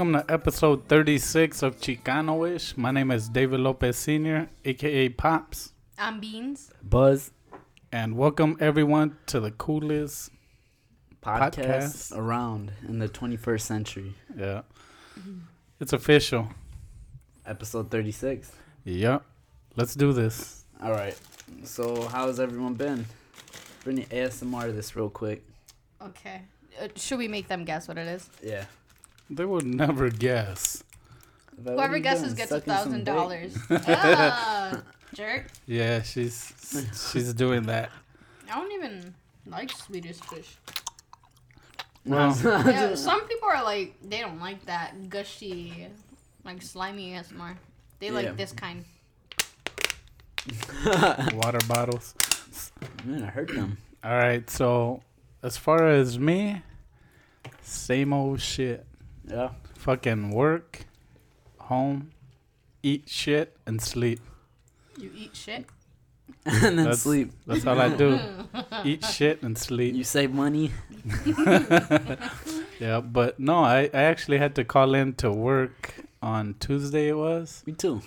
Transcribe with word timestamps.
Welcome 0.00 0.14
to 0.26 0.32
episode 0.32 0.88
36 0.88 1.62
of 1.62 1.78
Chicanoish. 1.78 2.74
My 2.74 2.90
name 2.90 3.10
is 3.10 3.28
David 3.28 3.60
Lopez 3.60 3.98
Sr., 3.98 4.48
aka 4.64 5.10
Pops. 5.10 5.74
I'm 5.98 6.20
Beans. 6.20 6.70
Buzz 6.82 7.32
And 7.92 8.16
welcome 8.16 8.56
everyone 8.60 9.18
to 9.26 9.40
the 9.40 9.50
coolest. 9.50 10.30
podcast, 11.22 11.52
Podcast. 11.52 12.16
around 12.16 12.72
in 12.88 12.98
the 12.98 13.10
21st 13.10 13.60
century. 13.60 14.14
Yeah. 14.34 14.62
It's 15.80 15.92
official. 15.92 16.48
Episode 17.44 17.90
36. 17.90 18.52
Yep. 18.84 19.22
Let's 19.76 19.94
do 19.94 20.14
this. 20.14 20.64
All 20.82 20.92
right. 20.92 21.18
So, 21.64 22.08
how's 22.08 22.40
everyone 22.40 22.72
been? 22.72 23.04
Bring 23.84 23.96
the 23.96 24.06
ASMR 24.06 24.74
this 24.74 24.96
real 24.96 25.10
quick. 25.10 25.44
Okay. 26.00 26.40
Uh, 26.80 26.88
should 26.96 27.18
we 27.18 27.28
make 27.28 27.48
them 27.48 27.66
guess 27.66 27.86
what 27.86 27.98
it 27.98 28.06
is? 28.06 28.30
Yeah. 28.42 28.64
They 29.30 29.44
would 29.44 29.64
never 29.64 30.10
guess. 30.10 30.82
But 31.56 31.76
what 31.76 31.84
are 31.84 31.88
Whoever 31.88 31.98
guesses 32.00 32.34
gets 32.34 32.50
a 32.52 32.60
thousand 32.60 33.04
dollars. 33.04 33.56
Ah, 33.70 34.82
jerk. 35.14 35.46
Yeah, 35.66 36.02
she's 36.02 36.52
she's 37.12 37.32
doing 37.34 37.64
that. 37.64 37.90
I 38.50 38.56
don't 38.58 38.72
even 38.72 39.14
like 39.46 39.70
Swedish 39.70 40.16
fish. 40.20 40.56
Well, 42.04 42.36
Yeah, 42.44 42.94
some 42.94 43.20
people 43.28 43.48
are 43.48 43.62
like 43.62 43.94
they 44.02 44.20
don't 44.20 44.40
like 44.40 44.64
that 44.66 45.08
gushy, 45.10 45.86
like 46.44 46.62
slimy 46.62 47.12
ASMR. 47.12 47.56
They 48.00 48.10
like 48.10 48.24
Yeah. 48.26 48.32
this 48.32 48.52
kind. 48.52 48.84
water 51.34 51.58
bottles. 51.68 52.14
Man, 53.04 53.22
I 53.22 53.26
hurt 53.26 53.48
them. 53.54 53.76
All 54.02 54.10
right, 54.16 54.48
so 54.48 55.02
as 55.42 55.56
far 55.58 55.86
as 55.88 56.18
me, 56.18 56.62
same 57.62 58.12
old 58.14 58.40
shit. 58.40 58.86
Yeah. 59.30 59.50
Fucking 59.78 60.30
work, 60.30 60.86
home, 61.58 62.10
eat 62.82 63.08
shit, 63.08 63.56
and 63.66 63.80
sleep. 63.80 64.20
You 64.98 65.10
eat 65.16 65.34
shit. 65.36 65.64
and 66.46 66.62
then 66.62 66.76
That's- 66.76 67.02
sleep. 67.02 67.32
That's 67.46 67.66
all 67.66 67.80
I 67.80 67.88
do. 67.94 68.18
eat 68.84 69.04
shit 69.04 69.42
and 69.42 69.56
sleep. 69.56 69.94
You 69.94 70.04
save 70.04 70.32
money. 70.32 70.70
Yeah, 72.80 73.00
but 73.00 73.38
no, 73.38 73.58
I, 73.58 73.90
I 73.92 74.04
actually 74.04 74.38
had 74.38 74.54
to 74.54 74.64
call 74.64 74.94
in 74.94 75.12
to 75.16 75.30
work 75.30 75.96
on 76.22 76.54
Tuesday. 76.60 77.08
It 77.08 77.16
was. 77.16 77.62
Me 77.66 77.74
too. 77.74 78.00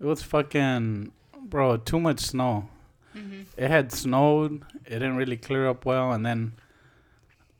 It 0.00 0.04
was 0.06 0.22
fucking, 0.24 1.12
bro, 1.44 1.76
too 1.76 2.00
much 2.00 2.18
snow. 2.18 2.68
hmm 3.12 3.42
It 3.56 3.70
had 3.70 3.92
snowed. 3.92 4.62
It 4.86 4.90
didn't 4.98 5.14
really 5.16 5.36
clear 5.36 5.68
up 5.68 5.84
well, 5.86 6.10
and 6.10 6.26
then 6.26 6.54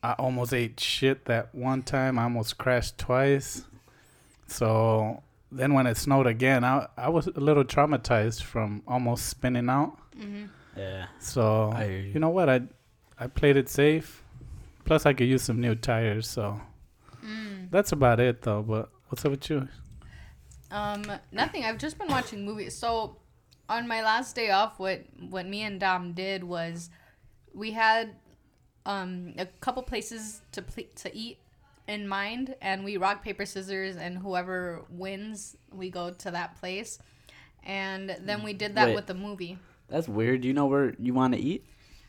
I 0.02 0.12
almost 0.14 0.52
ate 0.52 0.80
shit 0.80 1.26
that 1.26 1.54
one 1.54 1.82
time. 1.82 2.18
I 2.18 2.24
almost 2.24 2.58
crashed 2.58 2.98
twice. 2.98 3.64
So 4.46 5.22
then 5.50 5.74
when 5.74 5.86
it 5.86 5.96
snowed 5.96 6.26
again, 6.26 6.64
I 6.64 6.88
I 6.96 7.08
was 7.08 7.26
a 7.28 7.40
little 7.40 7.64
traumatized 7.64 8.42
from 8.42 8.82
almost 8.86 9.26
spinning 9.28 9.68
out. 9.68 9.96
hmm 10.16 10.44
Yeah. 10.76 11.06
So 11.18 11.70
I 11.74 11.84
you. 11.84 11.96
you 12.14 12.20
know 12.20 12.30
what? 12.30 12.48
I 12.48 12.62
I 13.18 13.26
played 13.28 13.56
it 13.56 13.68
safe. 13.68 14.22
Plus, 14.84 15.06
I 15.06 15.12
could 15.12 15.28
use 15.28 15.42
some 15.42 15.60
new 15.60 15.74
tires. 15.74 16.26
So 16.28 16.60
Mm. 17.24 17.70
that's 17.70 17.92
about 17.92 18.18
it, 18.18 18.42
though. 18.42 18.62
But 18.62 18.90
what's 19.08 19.24
up 19.24 19.30
with 19.30 19.48
you? 19.48 19.68
Um, 20.72 21.04
nothing. 21.30 21.64
I've 21.64 21.78
just 21.78 21.96
been 21.98 22.08
watching 22.08 22.44
movies. 22.44 22.76
So, 22.76 23.16
on 23.68 23.86
my 23.86 24.02
last 24.02 24.34
day 24.34 24.50
off, 24.50 24.80
what 24.80 25.02
what 25.30 25.46
me 25.46 25.62
and 25.62 25.78
Dom 25.78 26.14
did 26.14 26.42
was, 26.42 26.90
we 27.54 27.70
had, 27.72 28.16
um, 28.86 29.34
a 29.38 29.46
couple 29.60 29.82
places 29.82 30.42
to 30.52 30.62
ple- 30.62 30.84
to 30.96 31.16
eat 31.16 31.38
in 31.88 32.06
mind, 32.06 32.54
and 32.60 32.84
we 32.84 32.96
rock 32.96 33.22
paper 33.22 33.44
scissors, 33.44 33.96
and 33.96 34.18
whoever 34.18 34.84
wins, 34.90 35.56
we 35.72 35.90
go 35.90 36.10
to 36.10 36.30
that 36.30 36.58
place, 36.58 36.98
and 37.64 38.16
then 38.22 38.42
we 38.42 38.52
did 38.52 38.74
that 38.76 38.88
Wait. 38.88 38.94
with 38.94 39.06
the 39.06 39.14
movie. 39.14 39.58
That's 39.88 40.08
weird. 40.08 40.44
You 40.44 40.52
know 40.52 40.66
where 40.66 40.94
you 40.98 41.12
want 41.12 41.34
to 41.34 41.40
eat? 41.40 41.64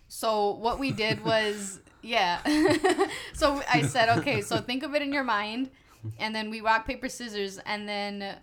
So 0.08 0.52
what 0.52 0.80
we 0.80 0.92
did 0.92 1.24
was, 1.26 1.80
yeah. 2.02 2.40
so 3.34 3.62
I 3.72 3.82
said, 3.82 4.18
okay, 4.20 4.42
so 4.42 4.58
think 4.58 4.84
of 4.84 4.96
it 4.96 5.02
in 5.02 5.12
your 5.12 5.24
mind, 5.24 5.70
and 6.18 6.36
then 6.36 6.50
we 6.50 6.62
rock 6.62 6.86
paper 6.86 7.10
scissors, 7.10 7.60
and 7.66 7.88
then 7.88 8.36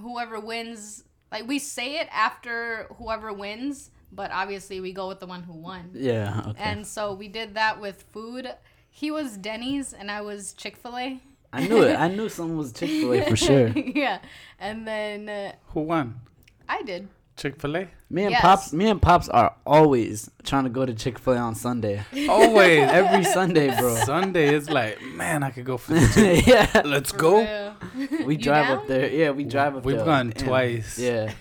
whoever 0.00 0.38
wins, 0.38 1.04
like 1.32 1.46
we 1.46 1.58
say 1.58 1.98
it 1.98 2.08
after 2.12 2.86
whoever 2.96 3.32
wins, 3.32 3.90
but 4.12 4.30
obviously 4.32 4.80
we 4.80 4.92
go 4.92 5.08
with 5.08 5.20
the 5.20 5.26
one 5.26 5.42
who 5.42 5.52
won. 5.54 5.90
Yeah. 5.94 6.42
Okay. 6.48 6.62
And 6.62 6.86
so 6.86 7.12
we 7.14 7.28
did 7.28 7.54
that 7.54 7.80
with 7.80 8.02
food. 8.12 8.48
He 8.90 9.10
was 9.10 9.36
Denny's, 9.36 9.92
and 9.92 10.10
I 10.10 10.20
was 10.20 10.52
Chick 10.52 10.76
Fil 10.76 10.96
A. 10.96 11.20
I 11.52 11.66
knew 11.66 11.82
it. 11.82 11.94
I 11.96 12.08
knew 12.16 12.28
someone 12.28 12.58
was 12.58 12.72
Chick 12.72 12.90
fil 12.90 13.12
A 13.14 13.24
for 13.28 13.36
sure. 13.46 13.68
yeah, 13.68 14.18
and 14.58 14.86
then 14.86 15.28
uh, 15.28 15.52
Who 15.68 15.80
won? 15.80 16.20
I 16.68 16.82
did. 16.82 17.08
Chick 17.36 17.58
Fil 17.60 17.76
A. 17.76 17.88
Me 18.10 18.24
and 18.24 18.32
Yes. 18.32 18.42
Pops, 18.42 18.72
me 18.74 18.88
and 18.88 19.00
Pops 19.00 19.28
are 19.30 19.54
always 19.64 20.30
trying 20.42 20.64
to 20.64 20.70
go 20.70 20.84
to 20.84 20.92
Chick 20.92 21.18
Fil 21.18 21.32
A 21.34 21.36
on 21.38 21.54
Sunday. 21.54 22.02
Always. 22.28 22.80
Every 22.90 23.24
Sunday, 23.24 23.74
bro. 23.78 23.94
Sunday 23.96 24.54
is 24.54 24.68
like, 24.68 25.00
man, 25.14 25.42
I 25.42 25.50
could 25.50 25.64
go 25.64 25.78
for 25.78 25.94
the 25.94 26.42
yeah, 26.46 26.82
Let's 26.84 27.12
For 27.12 27.16
go. 27.18 27.38
real. 27.40 28.26
we 28.26 28.34
You 28.36 28.42
drive 28.42 28.66
down? 28.66 28.78
up 28.78 28.86
there. 28.88 29.08
Yeah, 29.10 29.30
we 29.30 29.44
drive 29.44 29.74
up 29.76 29.82
there. 29.84 29.96
We've 29.96 30.04
gone 30.04 30.30
Damn. 30.30 30.46
twice. 30.48 30.98
Yeah, 30.98 31.32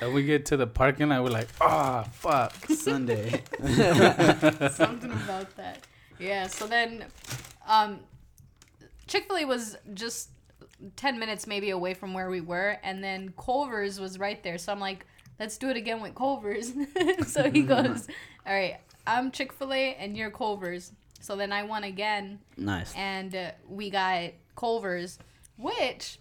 And 0.00 0.12
we 0.14 0.24
get 0.24 0.46
to 0.46 0.56
the 0.56 0.66
parking 0.66 1.08
lot, 1.08 1.22
we're 1.22 1.30
like, 1.30 1.48
ah, 1.60 2.02
fuck. 2.12 2.54
Sunday. 2.66 3.42
Something 4.72 5.12
about 5.12 5.54
that. 5.56 5.86
Yeah. 6.18 6.46
So 6.46 6.66
then, 6.66 7.04
um, 7.66 8.00
Chick 9.06 9.26
Fil 9.28 9.38
A 9.38 9.44
was 9.44 9.76
just 9.94 10.30
ten 10.96 11.18
minutes 11.18 11.46
maybe 11.46 11.70
away 11.70 11.94
from 11.94 12.12
where 12.14 12.28
we 12.30 12.40
were, 12.40 12.78
and 12.82 13.02
then 13.02 13.32
Culver's 13.38 13.98
was 14.00 14.18
right 14.18 14.42
there. 14.42 14.58
So 14.58 14.72
I'm 14.72 14.80
like, 14.80 15.06
let's 15.38 15.56
do 15.58 15.68
it 15.70 15.76
again 15.76 16.00
with 16.02 16.14
Culver's. 16.14 16.72
so 17.26 17.50
he 17.50 17.62
goes, 17.62 18.08
all 18.46 18.52
right, 18.54 18.78
I'm 19.06 19.30
Chick 19.30 19.52
Fil 19.52 19.72
A 19.72 19.94
and 19.94 20.16
you're 20.16 20.30
Culver's. 20.30 20.92
So 21.20 21.34
then 21.36 21.52
I 21.52 21.62
won 21.64 21.84
again, 21.84 22.38
Nice. 22.56 22.94
and 22.94 23.34
uh, 23.34 23.50
we 23.68 23.90
got 23.90 24.30
Culver's, 24.56 25.18
which. 25.56 26.18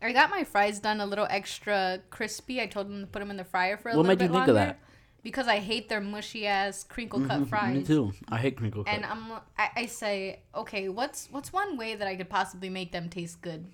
I 0.00 0.12
got 0.12 0.30
my 0.30 0.44
fries 0.44 0.78
done 0.78 1.00
a 1.00 1.06
little 1.06 1.26
extra 1.28 2.00
crispy. 2.10 2.60
I 2.60 2.66
told 2.66 2.88
them 2.88 3.00
to 3.00 3.06
put 3.06 3.18
them 3.18 3.30
in 3.30 3.36
the 3.36 3.44
fryer 3.44 3.76
for 3.76 3.90
a 3.90 3.96
What 3.96 4.06
little 4.06 4.16
made 4.16 4.22
you 4.22 4.32
think 4.32 4.48
of 4.48 4.54
that? 4.54 4.78
Because 5.22 5.48
I 5.48 5.58
hate 5.58 5.88
their 5.88 6.00
mushy 6.00 6.46
ass 6.46 6.84
crinkle 6.84 7.20
cut 7.26 7.48
fries. 7.48 7.70
Mm-hmm. 7.70 7.78
Me 7.78 7.84
too. 7.84 8.12
I 8.28 8.38
hate 8.38 8.56
crinkle 8.56 8.84
cut. 8.84 8.94
And 8.94 9.04
I'm 9.04 9.32
I, 9.58 9.70
I 9.76 9.86
say, 9.86 10.40
okay, 10.54 10.88
what's 10.88 11.28
what's 11.30 11.52
one 11.52 11.76
way 11.76 11.96
that 11.96 12.06
I 12.06 12.14
could 12.14 12.30
possibly 12.30 12.68
make 12.68 12.92
them 12.92 13.08
taste 13.08 13.42
good, 13.42 13.66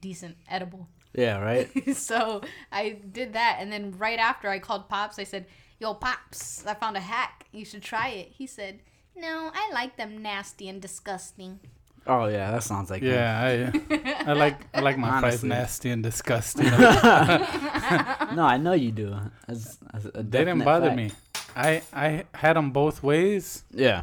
decent, 0.00 0.36
edible? 0.48 0.88
yeah, 1.14 1.38
right. 1.38 1.68
so 1.96 2.40
I 2.72 2.98
did 3.12 3.34
that, 3.34 3.58
and 3.60 3.72
then 3.72 3.96
right 3.98 4.18
after 4.18 4.48
I 4.48 4.58
called 4.58 4.88
Pops, 4.88 5.18
I 5.18 5.24
said, 5.24 5.46
"Yo, 5.78 5.94
Pops, 5.94 6.66
I 6.66 6.74
found 6.74 6.96
a 6.96 7.00
hack. 7.00 7.46
You 7.52 7.64
should 7.64 7.82
try 7.82 8.08
it." 8.08 8.28
He 8.28 8.46
said, 8.46 8.80
"No, 9.14 9.50
I 9.52 9.70
like 9.72 9.96
them 9.96 10.22
nasty 10.22 10.68
and 10.68 10.80
disgusting." 10.80 11.60
Oh 12.08 12.26
yeah, 12.26 12.50
that 12.52 12.62
sounds 12.62 12.88
like. 12.90 13.02
Yeah, 13.02 13.70
I, 13.70 14.30
I 14.30 14.32
like 14.32 14.56
I 14.74 14.80
like 14.80 14.96
my 14.98 15.20
fries 15.20 15.44
Honestly. 15.44 15.48
nasty 15.50 15.90
and 15.90 16.02
disgusting. 16.02 16.66
No, 18.34 18.44
I 18.44 18.56
know 18.58 18.72
you 18.72 18.92
do. 18.92 19.16
That's, 19.46 19.76
that's 19.92 20.04
a 20.14 20.22
they 20.22 20.44
didn't 20.44 20.64
bother 20.64 20.88
fact. 20.88 20.96
me. 20.96 21.10
I 21.56 21.82
I 21.92 22.24
had 22.34 22.56
them 22.56 22.70
both 22.72 23.02
ways, 23.02 23.64
Yeah. 23.72 24.02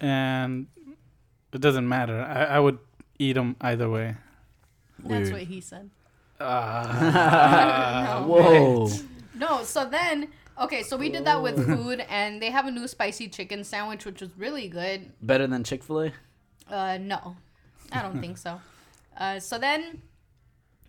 and 0.00 0.66
it 1.52 1.60
doesn't 1.60 1.88
matter. 1.88 2.20
I, 2.20 2.56
I 2.56 2.60
would 2.60 2.78
eat 3.18 3.34
them 3.34 3.56
either 3.60 3.88
way. 3.90 4.16
That's 5.00 5.30
Weird. 5.30 5.32
what 5.32 5.42
he 5.42 5.60
said. 5.60 5.90
Ah, 6.40 8.22
No. 8.26 8.26
Whoa. 8.28 8.88
No, 9.34 9.62
so 9.64 9.84
then 9.88 10.28
okay, 10.60 10.82
so 10.82 10.96
we 10.96 11.08
did 11.10 11.24
that 11.24 11.42
with 11.42 11.64
food, 11.66 12.04
and 12.08 12.40
they 12.40 12.50
have 12.50 12.66
a 12.66 12.70
new 12.70 12.86
spicy 12.88 13.28
chicken 13.28 13.64
sandwich, 13.64 14.04
which 14.04 14.20
was 14.20 14.30
really 14.38 14.68
good. 14.68 15.12
Better 15.22 15.46
than 15.46 15.64
Chick 15.64 15.82
Fil 15.82 16.02
A. 16.02 16.12
Uh, 16.70 16.98
no, 16.98 17.36
I 17.92 18.02
don't 18.02 18.20
think 18.20 18.38
so. 18.38 18.60
Uh, 19.18 19.38
so 19.38 19.58
then, 19.58 20.00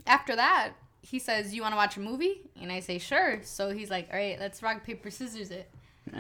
after 0.07 0.36
that, 0.38 0.69
he 1.01 1.19
says, 1.19 1.54
"You 1.54 1.63
want 1.63 1.74
to 1.74 1.75
watch 1.75 1.98
a 1.98 2.00
movie?" 2.00 2.50
And 2.62 2.72
I 2.72 2.80
say, 2.80 2.98
"Sure." 2.98 3.42
So 3.44 3.72
he's 3.72 3.89
like, 3.89 4.07
"All 4.10 4.18
right, 4.18 4.39
let's 4.39 4.63
rock 4.63 4.86
paper 4.86 5.10
scissors 5.10 5.51
it." 5.51 5.69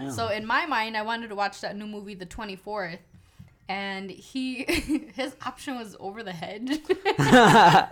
So 0.09 0.27
in 0.27 0.45
my 0.45 0.65
mind, 0.65 0.97
I 0.97 1.03
wanted 1.03 1.29
to 1.29 1.35
watch 1.35 1.61
that 1.61 1.77
new 1.77 1.87
movie, 1.87 2.15
The 2.15 2.25
Twenty 2.25 2.57
Fourth, 2.57 2.99
and 3.69 4.09
he 4.11 4.63
his 5.15 5.35
option 5.45 5.77
was 5.77 5.95
Over 5.99 6.21
the 6.23 6.33
Hedge. 6.33 6.81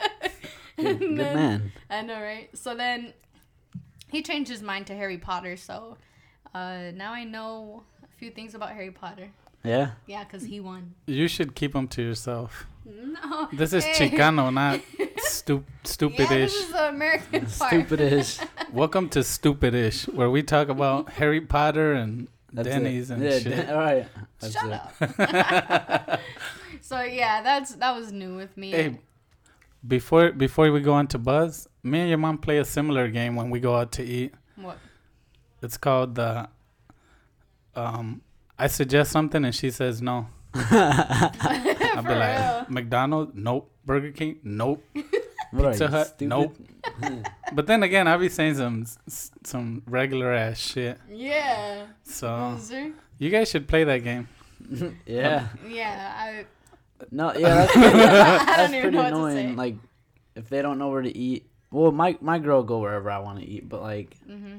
good, 0.76 1.00
good 1.00 1.12
man. 1.12 1.72
I 1.90 2.02
know, 2.02 2.20
right? 2.22 2.50
So 2.58 2.76
then 2.76 3.14
he 4.10 4.22
changed 4.22 4.50
his 4.50 4.62
mind 4.62 4.88
to 4.88 4.96
Harry 4.96 5.18
Potter. 5.18 5.56
So 5.56 5.98
uh, 6.54 6.92
now 6.94 7.14
I 7.14 7.24
know 7.24 7.84
a 8.04 8.08
few 8.18 8.32
things 8.32 8.56
about 8.56 8.72
Harry 8.72 8.92
Potter. 8.92 9.30
Yeah. 9.64 9.92
Yeah, 10.08 10.24
because 10.24 10.44
he 10.44 10.60
won. 10.60 10.94
You 11.06 11.28
should 11.28 11.56
keep 11.56 11.74
them 11.74 11.88
to 11.90 12.02
yourself. 12.02 12.66
No. 12.86 13.50
This 13.54 13.74
is 13.74 13.84
Hey. 13.84 14.10
Chicano, 14.10 14.52
not 14.54 14.80
stu- 15.18 15.64
Yeah, 15.68 15.84
stupidish. 15.84 16.28
this 16.28 16.54
is 16.56 16.72
the 16.72 16.90
American 16.90 17.42
part. 17.42 17.52
Stupidish. 17.74 18.48
Welcome 18.74 19.10
to 19.10 19.20
Stupidish, 19.20 20.12
where 20.14 20.30
we 20.30 20.44
talk 20.44 20.70
about 20.70 21.10
Harry 21.20 21.42
Potter 21.42 21.94
and 21.94 22.28
That's 22.54 22.68
it. 22.68 22.72
Denny's 22.72 23.10
and 23.12 23.22
yeah, 23.24 23.40
shit. 23.40 23.44
Den- 23.50 23.70
all 23.70 23.78
right. 23.80 24.08
That's 24.40 24.54
Shut 24.54 24.66
it. 25.02 26.10
up. 26.10 26.20
So 26.82 27.02
yeah, 27.02 27.42
that's 27.44 27.76
that 27.76 27.96
was 27.96 28.12
new 28.12 28.36
with 28.36 28.56
me. 28.58 28.72
Hey, 28.72 29.00
before 29.88 30.32
before 30.32 30.72
we 30.72 30.80
go 30.82 30.94
on 30.94 31.06
to 31.08 31.18
Buzz, 31.20 31.68
me 31.84 32.00
and 32.00 32.10
your 32.10 32.18
mom 32.18 32.38
play 32.40 32.58
a 32.58 32.66
similar 32.66 33.08
game 33.10 33.36
when 33.36 33.50
we 33.52 33.60
go 33.60 33.76
out 33.76 33.92
to 33.94 34.04
eat. 34.04 34.34
What? 34.56 34.78
It's 35.62 35.78
called 35.78 36.16
the. 36.16 36.48
Um, 37.76 38.22
I 38.60 38.68
suggest 38.68 39.12
something 39.12 39.44
and 39.46 39.56
she 39.56 39.72
says 39.72 40.02
no. 40.02 40.28
I'll 40.54 42.04
For 42.04 42.08
be 42.08 42.16
like 42.16 42.40
real. 42.40 42.66
McDonald's, 42.70 43.32
nope. 43.36 43.72
Burger 43.86 44.12
King, 44.12 44.40
nope. 44.44 44.84
What 45.52 45.72
Pizza 45.72 45.88
Hut, 45.88 46.08
stupid? 46.08 46.28
nope. 46.30 46.56
But 47.54 47.66
then 47.68 47.82
again, 47.84 48.08
I'll 48.08 48.20
be 48.20 48.30
saying 48.30 48.56
some 48.56 48.86
some 49.44 49.82
regular 49.88 50.32
ass 50.34 50.60
shit. 50.60 51.00
Yeah. 51.10 51.88
So 52.04 52.52
Loser. 52.58 52.92
you 53.18 53.30
guys 53.32 53.50
should 53.50 53.68
play 53.68 53.84
that 53.86 54.04
game. 54.04 54.28
yeah. 55.06 55.48
Yeah. 55.68 56.14
I. 56.18 56.46
No, 57.12 57.34
yeah, 57.34 57.56
that's 57.66 57.72
pretty, 57.72 57.90
that's 57.98 58.72
pretty 58.72 58.90
know 58.92 58.98
what 59.04 59.10
to 59.10 59.16
annoying. 59.16 59.56
Like, 59.56 59.76
if 60.36 60.50
they 60.50 60.62
don't 60.62 60.78
know 60.78 60.90
where 60.90 61.02
to 61.02 61.18
eat, 61.18 61.48
well, 61.72 61.92
my 61.94 62.18
my 62.22 62.40
girl 62.40 62.62
go 62.62 62.80
wherever 62.80 63.10
I 63.10 63.20
want 63.20 63.40
to 63.40 63.46
eat, 63.46 63.70
but 63.70 63.82
like 63.82 64.16
hmm 64.28 64.58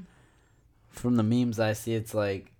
from 0.89 1.17
the 1.17 1.23
memes 1.23 1.61
I 1.61 1.75
see, 1.75 1.95
it's 1.95 2.15
like, 2.15 2.51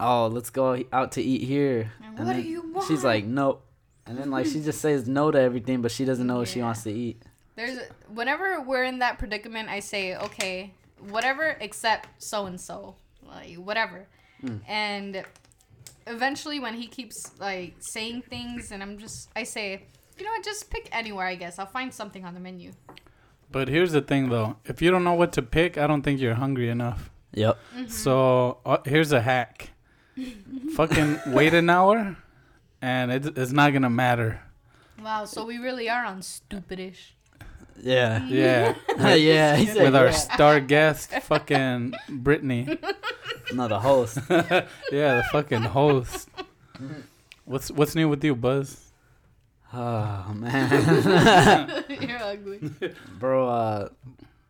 oh, 0.00 0.26
let's 0.28 0.50
go 0.50 0.82
out 0.92 1.12
to 1.12 1.22
eat 1.22 1.42
here. 1.42 1.92
And 2.04 2.18
And 2.18 2.26
what 2.26 2.36
do 2.36 2.42
you 2.42 2.62
want? 2.72 2.88
She's 2.88 3.04
like, 3.04 3.24
nope. 3.24 3.62
And 4.06 4.16
then 4.18 4.30
like 4.30 4.46
she 4.46 4.60
just 4.60 4.80
says 4.80 5.08
no 5.08 5.30
to 5.30 5.40
everything, 5.40 5.82
but 5.82 5.90
she 5.90 6.04
doesn't 6.04 6.26
know 6.26 6.38
what 6.38 6.48
she 6.48 6.62
wants 6.62 6.84
to 6.84 6.92
eat. 6.92 7.22
There's 7.56 7.78
whenever 8.12 8.60
we're 8.60 8.84
in 8.84 9.00
that 9.00 9.18
predicament, 9.18 9.68
I 9.68 9.80
say, 9.80 10.16
okay, 10.16 10.72
whatever 11.08 11.56
except 11.60 12.08
so 12.22 12.46
and 12.46 12.60
so, 12.60 12.96
like 13.26 13.54
whatever. 13.54 14.06
Mm. 14.44 14.60
And 14.68 15.24
eventually, 16.06 16.60
when 16.60 16.74
he 16.74 16.86
keeps 16.86 17.32
like 17.40 17.74
saying 17.80 18.22
things, 18.28 18.70
and 18.70 18.82
I'm 18.82 18.98
just, 18.98 19.28
I 19.34 19.42
say, 19.42 19.82
you 20.18 20.24
know 20.24 20.30
what, 20.30 20.44
just 20.44 20.70
pick 20.70 20.88
anywhere. 20.92 21.26
I 21.26 21.34
guess 21.34 21.58
I'll 21.58 21.66
find 21.66 21.92
something 21.92 22.24
on 22.24 22.34
the 22.34 22.40
menu. 22.40 22.72
But 23.50 23.68
here's 23.68 23.92
the 23.92 24.02
thing, 24.02 24.28
though. 24.28 24.56
If 24.64 24.82
you 24.82 24.90
don't 24.90 25.04
know 25.04 25.14
what 25.14 25.32
to 25.34 25.42
pick, 25.42 25.78
I 25.78 25.86
don't 25.86 26.02
think 26.02 26.20
you're 26.20 26.34
hungry 26.34 26.68
enough. 26.68 27.10
Yep. 27.32 27.58
Mm-hmm. 27.76 27.88
So 27.88 28.58
uh, 28.64 28.78
here's 28.84 29.12
a 29.12 29.20
hack. 29.20 29.70
Fucking 30.74 31.20
wait 31.26 31.52
an 31.54 31.68
hour, 31.68 32.16
and 32.80 33.12
it, 33.12 33.36
it's 33.36 33.52
not 33.52 33.72
gonna 33.72 33.90
matter. 33.90 34.40
Wow, 35.02 35.24
so 35.26 35.44
we 35.44 35.58
really 35.58 35.88
are 35.88 36.04
on 36.04 36.20
stupidish. 36.20 37.12
Yeah. 37.82 38.26
Yeah, 38.26 38.74
yeah. 39.14 39.56
he 39.56 39.66
said 39.66 39.82
with 39.82 39.96
our 39.96 40.06
yeah. 40.06 40.10
star 40.12 40.60
guest, 40.60 41.10
fucking 41.10 41.94
Brittany. 42.08 42.78
no, 43.52 43.68
the 43.68 43.80
host. 43.80 44.18
Yeah, 44.28 45.16
the 45.16 45.24
fucking 45.32 45.62
host. 45.62 46.28
What's 47.44 47.70
what's 47.70 47.94
new 47.94 48.08
with 48.08 48.24
you, 48.24 48.34
Buzz? 48.34 48.92
Oh 49.72 50.32
man, 50.34 51.84
You're 52.00 52.22
ugly. 52.22 52.70
bro. 53.18 53.48
Uh, 53.48 53.88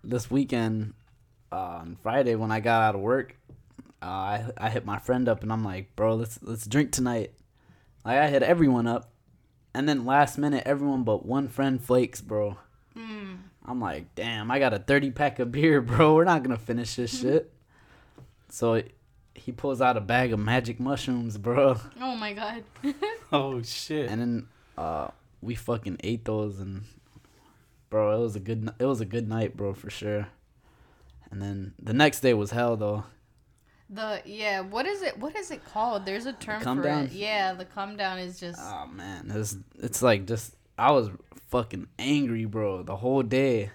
this 0.05 0.31
weekend, 0.31 0.95
uh, 1.51 1.81
on 1.83 1.97
Friday 2.03 2.37
when 2.37 2.53
I 2.53 2.61
got 2.61 2.83
out 2.83 2.95
of 2.95 3.01
work, 3.01 3.37
uh, 4.03 4.07
I 4.07 4.45
I 4.57 4.71
hit 4.71 4.85
my 4.85 4.99
friend 4.99 5.29
up 5.29 5.43
and 5.43 5.53
I'm 5.53 5.65
like, 5.65 5.95
bro, 5.97 6.15
let's 6.15 6.39
let's 6.43 6.67
drink 6.67 6.93
tonight. 6.93 7.33
Like 8.05 8.19
I 8.19 8.29
hit 8.29 8.43
everyone 8.43 8.87
up, 8.87 9.11
and 9.75 9.89
then 9.89 10.05
last 10.05 10.39
minute, 10.39 10.63
everyone 10.67 11.03
but 11.03 11.27
one 11.27 11.49
friend 11.49 11.83
flakes, 11.83 12.21
bro. 12.21 12.57
Mm. 12.97 13.39
I'm 13.67 13.81
like, 13.81 14.15
damn, 14.15 14.51
I 14.51 14.59
got 14.59 14.73
a 14.73 14.79
30 14.79 15.11
pack 15.11 15.39
of 15.39 15.51
beer, 15.51 15.81
bro. 15.83 16.15
We're 16.15 16.25
not 16.25 16.43
gonna 16.43 16.59
finish 16.59 16.95
this 16.97 17.21
shit. 17.21 17.53
So 18.49 18.83
he 19.35 19.53
pulls 19.53 19.81
out 19.81 19.97
a 19.97 20.01
bag 20.01 20.33
of 20.33 20.39
magic 20.39 20.79
mushrooms, 20.81 21.37
bro. 21.37 21.77
Oh 22.01 22.17
my 22.17 22.33
god. 22.33 22.65
Oh 23.33 23.61
shit! 23.63 24.09
And 24.09 24.21
then 24.21 24.49
uh, 24.79 25.09
we 25.43 25.57
fucking 25.57 25.97
ate 26.05 26.25
those, 26.25 26.61
and 26.61 26.85
bro, 27.91 28.17
it 28.17 28.23
was 28.23 28.37
a 28.37 28.41
good, 28.41 28.71
it 28.79 28.85
was 28.85 29.01
a 29.01 29.05
good 29.05 29.29
night, 29.29 29.57
bro, 29.57 29.75
for 29.75 29.91
sure. 29.91 30.29
And 31.31 31.43
then 31.43 31.75
the 31.83 31.93
next 31.93 32.21
day 32.21 32.35
was 32.35 32.53
hell, 32.53 32.77
though. 32.77 33.05
The 33.89 34.21
yeah, 34.25 34.61
what 34.61 34.85
is 34.87 35.03
it? 35.03 35.19
What 35.19 35.37
is 35.37 35.51
it 35.51 35.65
called? 35.65 36.07
There's 36.07 36.27
a 36.27 36.33
term 36.33 36.61
calm 36.63 36.79
for 36.79 36.83
down? 36.85 37.05
it. 37.05 37.13
Yeah, 37.13 37.53
the 37.53 37.65
calm 37.65 37.97
down 37.97 38.19
is 38.19 38.41
just. 38.41 38.59
Oh 38.61 38.87
man, 38.93 39.31
it's 39.35 39.57
it's 39.79 40.03
like 40.03 40.27
just 40.27 40.57
I 40.77 40.91
was 40.91 41.11
fucking 41.51 41.87
angry, 41.99 42.45
bro, 42.47 42.83
the 42.83 42.97
whole 42.97 43.23
day. 43.23 43.71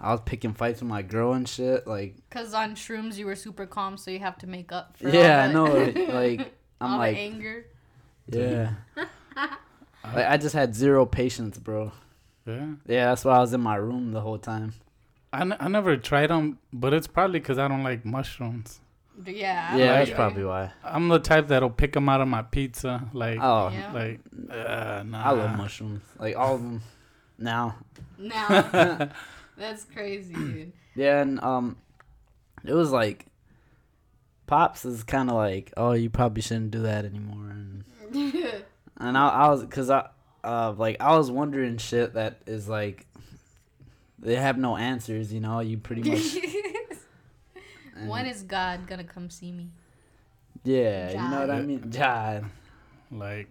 I 0.00 0.10
was 0.10 0.20
picking 0.24 0.52
fights 0.52 0.80
with 0.80 0.88
my 0.88 1.02
girl 1.02 1.32
and 1.32 1.48
shit, 1.48 1.86
like 1.86 2.16
Cause 2.28 2.54
on 2.54 2.74
shrooms 2.74 3.16
you 3.18 3.26
were 3.26 3.36
super 3.36 3.66
calm, 3.66 3.96
so 3.96 4.10
you 4.10 4.18
have 4.18 4.36
to 4.38 4.48
make 4.48 4.72
up 4.72 4.96
for 4.96 5.08
yeah, 5.08 5.44
I 5.44 5.52
know, 5.52 5.72
the, 5.92 6.06
like 6.06 6.52
I'm 6.80 6.92
all 6.94 6.98
like 6.98 7.14
the 7.14 7.20
anger. 7.20 7.66
yeah. 8.26 8.70
like 9.36 10.26
I 10.26 10.36
just 10.38 10.54
had 10.56 10.74
zero 10.74 11.06
patience, 11.06 11.56
bro. 11.58 11.92
Yeah, 12.46 12.66
Yeah, 12.88 13.04
that's 13.10 13.24
why 13.24 13.36
I 13.36 13.38
was 13.38 13.52
in 13.52 13.60
my 13.60 13.76
room 13.76 14.10
the 14.10 14.20
whole 14.20 14.38
time. 14.38 14.74
I, 15.32 15.42
n- 15.42 15.56
I 15.60 15.68
never 15.68 15.96
tried 15.96 16.26
them, 16.30 16.58
but 16.72 16.92
it's 16.92 17.06
probably 17.06 17.38
because 17.38 17.56
I 17.58 17.68
don't 17.68 17.84
like 17.84 18.04
mushrooms. 18.04 18.80
Yeah. 19.26 19.76
Yeah, 19.76 19.90
like 19.90 19.98
that's 20.06 20.10
probably 20.10 20.44
why. 20.44 20.72
I'm 20.84 21.08
the 21.08 21.18
type 21.18 21.48
that'll 21.48 21.70
pick 21.70 21.92
them 21.92 22.08
out 22.08 22.20
of 22.20 22.28
my 22.28 22.42
pizza, 22.42 23.08
like 23.12 23.38
Oh, 23.40 23.68
Yeah. 23.68 23.92
like 23.92 24.20
uh, 24.50 25.02
nah. 25.06 25.22
I 25.22 25.30
love 25.32 25.56
mushrooms, 25.56 26.02
like 26.18 26.36
all 26.36 26.54
of 26.56 26.62
them. 26.62 26.82
Now, 27.38 27.76
Now 28.18 29.10
that's 29.56 29.84
crazy, 29.84 30.34
dude. 30.34 30.72
yeah, 30.94 31.20
and 31.22 31.40
um, 31.42 31.76
it 32.64 32.72
was 32.74 32.90
like, 32.90 33.26
pops 34.46 34.84
is 34.84 35.02
kind 35.02 35.28
of 35.28 35.36
like, 35.36 35.72
oh, 35.76 35.92
you 35.92 36.08
probably 36.10 36.42
shouldn't 36.42 36.70
do 36.70 36.82
that 36.82 37.04
anymore, 37.04 37.50
and 37.50 37.84
and 38.98 39.18
I, 39.18 39.28
I 39.28 39.48
was, 39.50 39.64
cause 39.66 39.90
I, 39.90 40.08
uh, 40.44 40.72
like 40.76 40.98
I 41.00 41.16
was 41.16 41.30
wondering 41.30 41.78
shit 41.78 42.14
that 42.14 42.38
is 42.46 42.68
like, 42.68 43.06
they 44.18 44.36
have 44.36 44.56
no 44.58 44.76
answers, 44.76 45.32
you 45.32 45.40
know. 45.40 45.60
You 45.60 45.78
pretty 45.78 46.02
much. 46.08 46.36
and- 48.02 48.10
when 48.10 48.26
is 48.26 48.42
God 48.42 48.86
gonna 48.86 49.04
come 49.04 49.30
see 49.30 49.52
me? 49.52 49.68
Yeah, 50.64 51.10
you 51.10 51.30
know 51.30 51.40
what 51.40 51.50
I 51.50 51.62
mean, 51.62 51.90
John. 51.90 52.50
Like, 53.10 53.48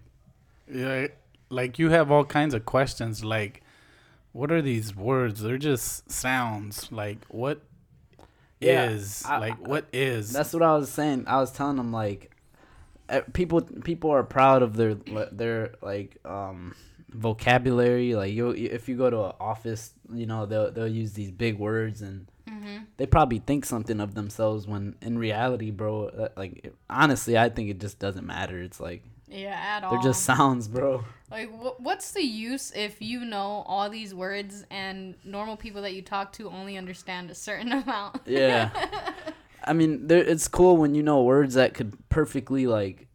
yeah, 0.71 1.07
like 1.49 1.77
you 1.79 1.89
have 1.89 2.09
all 2.11 2.23
kinds 2.23 2.53
of 2.53 2.65
questions. 2.65 3.23
Like, 3.23 3.63
what 4.31 4.51
are 4.51 4.61
these 4.61 4.95
words? 4.95 5.41
They're 5.41 5.57
just 5.57 6.09
sounds. 6.11 6.91
Like, 6.91 7.25
what 7.27 7.61
is? 8.61 9.23
Yeah, 9.25 9.31
I- 9.35 9.39
like, 9.39 9.67
what 9.67 9.85
is? 9.91 10.31
That's 10.31 10.53
what 10.53 10.63
I 10.63 10.75
was 10.75 10.89
saying. 10.89 11.25
I 11.27 11.37
was 11.37 11.51
telling 11.51 11.75
them 11.77 11.91
like, 11.91 12.31
eh, 13.09 13.21
people 13.33 13.61
people 13.61 14.11
are 14.11 14.23
proud 14.23 14.63
of 14.63 14.75
their 14.77 14.95
their 14.95 15.73
like 15.81 16.17
um 16.25 16.73
vocabulary. 17.09 18.15
Like 18.15 18.33
you, 18.33 18.51
if 18.51 18.87
you 18.87 18.95
go 18.97 19.09
to 19.09 19.25
an 19.25 19.33
office, 19.39 19.93
you 20.13 20.25
know 20.25 20.45
they'll 20.45 20.71
they'll 20.71 20.87
use 20.87 21.13
these 21.13 21.31
big 21.31 21.57
words 21.59 22.01
and 22.01 22.27
Mm-hmm. 22.61 22.83
they 22.97 23.05
probably 23.07 23.39
think 23.39 23.65
something 23.65 23.99
of 23.99 24.13
themselves 24.13 24.67
when 24.67 24.95
in 25.01 25.17
reality, 25.17 25.71
bro. 25.71 26.05
uh, 26.07 26.27
Like 26.37 26.73
honestly, 26.89 27.37
I 27.37 27.49
think 27.49 27.69
it 27.69 27.79
just 27.79 27.97
doesn't 27.99 28.25
matter. 28.25 28.61
It's 28.61 28.79
like 28.79 29.03
Yeah, 29.27 29.57
at 29.59 29.83
all. 29.83 29.91
they're 29.91 30.01
just 30.11 30.23
sounds, 30.23 30.67
bro. 30.67 31.03
like 31.31 31.49
wh- 31.49 31.79
what's 31.79 32.11
the 32.11 32.21
use 32.23 32.71
if 32.75 33.01
you 33.01 33.25
know 33.25 33.63
all 33.65 33.89
these 33.89 34.13
words 34.13 34.65
and 34.69 35.15
normal 35.23 35.57
people 35.57 35.81
that 35.83 35.93
you 35.93 36.01
talk 36.01 36.33
to 36.33 36.49
only 36.49 36.77
understand 36.77 37.31
a 37.31 37.35
certain 37.35 37.71
amount? 37.81 38.21
Yeah. 38.25 38.69
I 39.63 39.73
mean, 39.73 40.07
there, 40.07 40.23
it's 40.23 40.47
cool 40.47 40.75
when 40.77 40.95
you 40.95 41.03
know 41.03 41.23
words 41.23 41.53
that 41.55 41.73
could 41.73 41.93
perfectly 42.09 42.65
like 42.67 43.07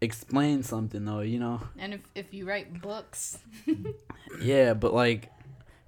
explain 0.00 0.62
something, 0.62 1.04
though. 1.04 1.20
You 1.20 1.38
know. 1.38 1.60
and 1.78 1.94
if 1.94 2.00
if 2.14 2.34
you 2.34 2.46
write 2.46 2.80
books, 2.82 3.38
Yeah, 4.40 4.74
but 4.74 4.92
like, 4.92 5.30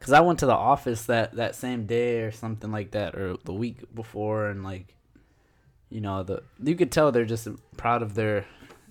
cause 0.00 0.12
I 0.12 0.20
went 0.20 0.38
to 0.40 0.46
the 0.46 0.54
office 0.54 1.06
that 1.06 1.32
that 1.36 1.54
same 1.54 1.86
day 1.86 2.20
or 2.22 2.30
something 2.32 2.70
like 2.72 2.92
that, 2.92 3.14
or 3.14 3.36
the 3.44 3.52
week 3.54 3.94
before, 3.94 4.48
and 4.48 4.62
like, 4.64 4.94
you 5.90 6.00
know, 6.00 6.22
the 6.22 6.42
you 6.62 6.74
could 6.76 6.90
tell 6.92 7.12
they're 7.12 7.24
just 7.24 7.48
proud 7.76 8.02
of 8.02 8.14
their 8.14 8.44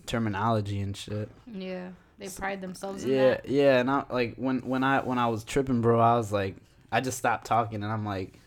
terminology 0.05 0.79
and 0.81 0.95
shit. 0.95 1.29
yeah, 1.51 1.89
they 2.19 2.29
pride 2.29 2.61
themselves 2.61 3.03
in 3.03 3.11
Yeah, 3.11 3.29
that. 3.31 3.49
yeah, 3.49 3.79
and 3.79 3.89
I 3.89 4.03
like 4.09 4.35
when 4.35 4.59
when 4.59 4.83
I 4.83 4.99
when 5.01 5.17
I 5.17 5.27
was 5.27 5.43
tripping, 5.43 5.81
bro, 5.81 5.99
I 5.99 6.15
was 6.17 6.31
like, 6.31 6.55
I 6.91 7.01
just 7.01 7.17
stopped 7.17 7.45
talking, 7.45 7.83
and 7.83 7.91
I'm 7.91 8.05
like, 8.05 8.39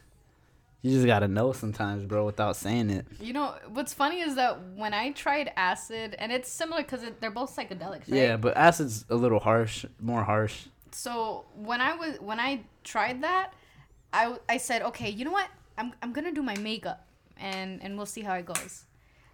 you 0.83 0.93
just 0.93 1.07
gotta 1.07 1.27
know 1.29 1.53
sometimes, 1.53 2.05
bro, 2.05 2.25
without 2.25 2.57
saying 2.57 2.91
it. 2.91 3.07
You 3.21 3.33
know 3.33 3.55
what's 3.69 3.93
funny 3.93 4.21
is 4.21 4.37
that 4.37 4.59
when 4.77 4.95
I 4.95 5.11
tried 5.13 5.51
acid, 5.57 6.15
and 6.19 6.31
it's 6.33 6.49
similar 6.51 6.83
because 6.83 7.03
it, 7.03 7.21
they're 7.21 7.31
both 7.33 7.55
psychedelics, 7.57 8.09
right? 8.09 8.09
Yeah, 8.09 8.37
but 8.37 8.57
acid's 8.57 9.05
a 9.11 9.17
little 9.17 9.41
harsh, 9.41 9.85
more 10.01 10.23
harsh. 10.25 10.67
So 10.95 11.45
when 11.55 11.81
I 11.81 11.95
was 11.95 12.21
when 12.21 12.41
I 12.41 12.61
tried 12.85 13.23
that, 13.23 13.53
I 14.13 14.37
I 14.49 14.57
said, 14.59 14.83
okay, 14.83 15.11
you 15.11 15.25
know 15.25 15.33
what? 15.33 15.49
I'm 15.77 15.93
I'm 16.03 16.13
gonna 16.13 16.33
do 16.33 16.43
my 16.43 16.57
makeup, 16.59 17.07
and 17.39 17.83
and 17.83 17.97
we'll 17.97 18.07
see 18.07 18.23
how 18.23 18.35
it 18.35 18.47
goes. 18.47 18.85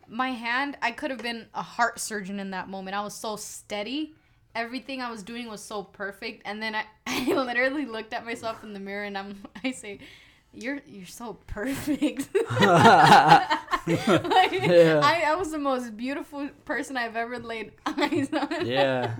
My 0.08 0.30
hand, 0.30 0.76
I 0.82 0.90
could 0.90 1.10
have 1.10 1.22
been 1.22 1.46
a 1.54 1.62
heart 1.62 1.98
surgeon 1.98 2.38
in 2.38 2.50
that 2.50 2.68
moment. 2.68 2.96
I 2.96 3.00
was 3.00 3.14
so 3.14 3.36
steady. 3.36 4.14
Everything 4.54 5.00
I 5.00 5.10
was 5.10 5.22
doing 5.22 5.48
was 5.48 5.62
so 5.62 5.82
perfect, 5.82 6.42
and 6.44 6.62
then 6.62 6.74
I, 6.74 6.84
I 7.06 7.32
literally 7.32 7.86
looked 7.86 8.12
at 8.12 8.24
myself 8.24 8.62
in 8.62 8.72
the 8.72 8.80
mirror, 8.80 9.04
and 9.04 9.16
I'm 9.16 9.42
I 9.64 9.70
say, 9.72 9.98
"You're 10.52 10.80
you're 10.86 11.06
so 11.06 11.38
perfect." 11.46 12.28
like, 13.86 14.52
Yeah. 14.52 15.00
I, 15.02 15.24
I 15.26 15.34
was 15.36 15.50
the 15.52 15.58
most 15.58 15.96
beautiful 15.96 16.48
person 16.64 16.96
I've 16.96 17.16
ever 17.16 17.38
laid 17.38 17.72
eyes 17.86 18.28
on. 18.32 18.66
Yeah. 18.66 19.14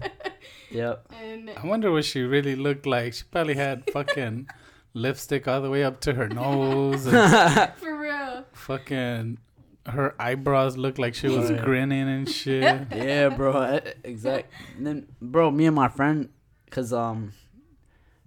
Yep. 0.70 1.12
and 1.22 1.50
I 1.50 1.66
wonder 1.66 1.90
what 1.92 2.04
she 2.04 2.22
really 2.22 2.56
looked 2.56 2.86
like. 2.86 3.14
She 3.14 3.24
probably 3.30 3.54
had 3.54 3.88
fucking 3.92 4.48
lipstick 4.94 5.46
all 5.48 5.60
the 5.60 5.70
way 5.70 5.84
up 5.84 6.00
to 6.02 6.14
her 6.14 6.28
nose. 6.40 7.04
For 7.04 7.98
real. 7.98 8.44
fucking 8.52 9.38
her 9.86 10.14
eyebrows 10.18 10.76
looked 10.78 10.98
like 10.98 11.14
she 11.14 11.28
was 11.28 11.50
Right. 11.50 11.62
grinning 11.62 12.08
and 12.08 12.28
shit. 12.28 12.62
yeah, 12.90 13.28
bro. 13.28 13.80
Exact. 14.02 14.50
And 14.78 14.86
then, 14.86 15.06
bro, 15.20 15.50
me 15.50 15.66
and 15.66 15.76
my 15.76 15.88
friend, 15.88 16.30
cause 16.70 16.90
um, 16.92 17.32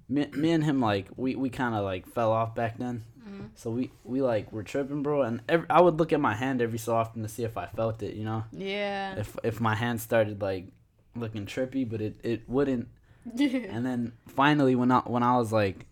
me, 0.08 0.28
me 0.34 0.52
and 0.52 0.64
him 0.64 0.80
like 0.80 1.08
we 1.18 1.36
we 1.36 1.50
kind 1.50 1.74
of 1.74 1.84
like 1.84 2.08
fell 2.08 2.32
off 2.32 2.54
back 2.54 2.78
then. 2.78 3.04
Mhm. 3.38 3.50
So 3.56 3.72
we 3.72 3.92
we 4.04 4.22
like 4.22 4.52
were 4.52 4.64
tripping, 4.64 5.04
bro. 5.04 5.22
And 5.24 5.42
every, 5.48 5.68
I 5.70 5.82
would 5.82 5.98
look 6.00 6.12
at 6.14 6.20
my 6.20 6.36
hand 6.36 6.62
every 6.62 6.80
so 6.80 6.96
often 6.96 7.22
to 7.24 7.30
see 7.30 7.44
if 7.44 7.58
I 7.58 7.66
felt 7.68 8.02
it. 8.04 8.16
You 8.16 8.24
know, 8.26 8.44
Yeah. 8.52 9.16
if 9.20 9.38
if 9.44 9.60
my 9.62 9.76
hand 9.76 10.02
started 10.02 10.42
like 10.42 10.68
looking 11.16 11.46
trippy, 11.46 11.88
but 11.90 12.02
it 12.02 12.16
it 12.24 12.50
wouldn't. 12.50 12.88
And 13.38 13.86
then 13.86 14.14
finally, 14.28 14.76
when 14.76 14.92
I 14.92 15.00
when 15.00 15.24
I 15.24 15.38
was 15.38 15.52
like 15.52 15.86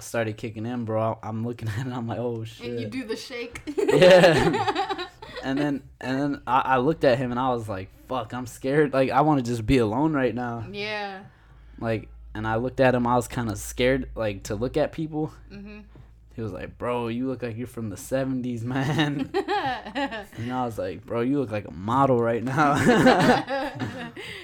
started 0.00 0.36
kicking 0.36 0.64
in, 0.66 0.84
bro, 0.84 1.18
I'm 1.22 1.44
looking 1.46 1.68
at 1.78 1.86
it. 1.86 1.92
I'm 1.92 2.06
like, 2.06 2.18
oh 2.20 2.44
shit. 2.44 2.66
and 2.70 2.80
you 2.80 2.86
do 2.88 3.04
the 3.04 3.16
shake. 3.16 3.62
Yeah. 3.76 5.06
and 5.44 5.58
then 5.58 5.82
and 6.00 6.20
then 6.20 6.42
I, 6.46 6.60
I 6.60 6.76
looked 6.78 7.04
at 7.04 7.18
him 7.18 7.30
and 7.30 7.40
I 7.40 7.48
was 7.50 7.68
like, 7.68 7.88
"Fuck, 8.08 8.32
I'm 8.32 8.46
scared. 8.46 8.92
Like 8.92 9.10
I 9.10 9.20
want 9.22 9.44
to 9.44 9.50
just 9.50 9.64
be 9.66 9.78
alone 9.78 10.12
right 10.12 10.34
now." 10.34 10.66
yeah. 10.72 11.20
Like, 11.80 12.08
and 12.34 12.46
I 12.46 12.56
looked 12.56 12.80
at 12.80 12.94
him. 12.94 13.06
I 13.06 13.14
was 13.16 13.28
kind 13.28 13.48
of 13.50 13.56
scared, 13.58 14.10
like 14.16 14.44
to 14.44 14.54
look 14.56 14.76
at 14.76 14.92
people. 14.92 15.32
Mhm. 15.52 15.82
He 16.38 16.42
was 16.42 16.52
like, 16.52 16.78
"Bro, 16.78 17.08
you 17.08 17.26
look 17.26 17.42
like 17.42 17.56
you're 17.56 17.66
from 17.66 17.90
the 17.90 17.96
'70s, 17.96 18.62
man." 18.62 19.28
and 19.34 20.52
I 20.52 20.64
was 20.64 20.78
like, 20.78 21.04
"Bro, 21.04 21.22
you 21.22 21.40
look 21.40 21.50
like 21.50 21.66
a 21.66 21.72
model 21.72 22.16
right 22.20 22.44
now." 22.44 22.76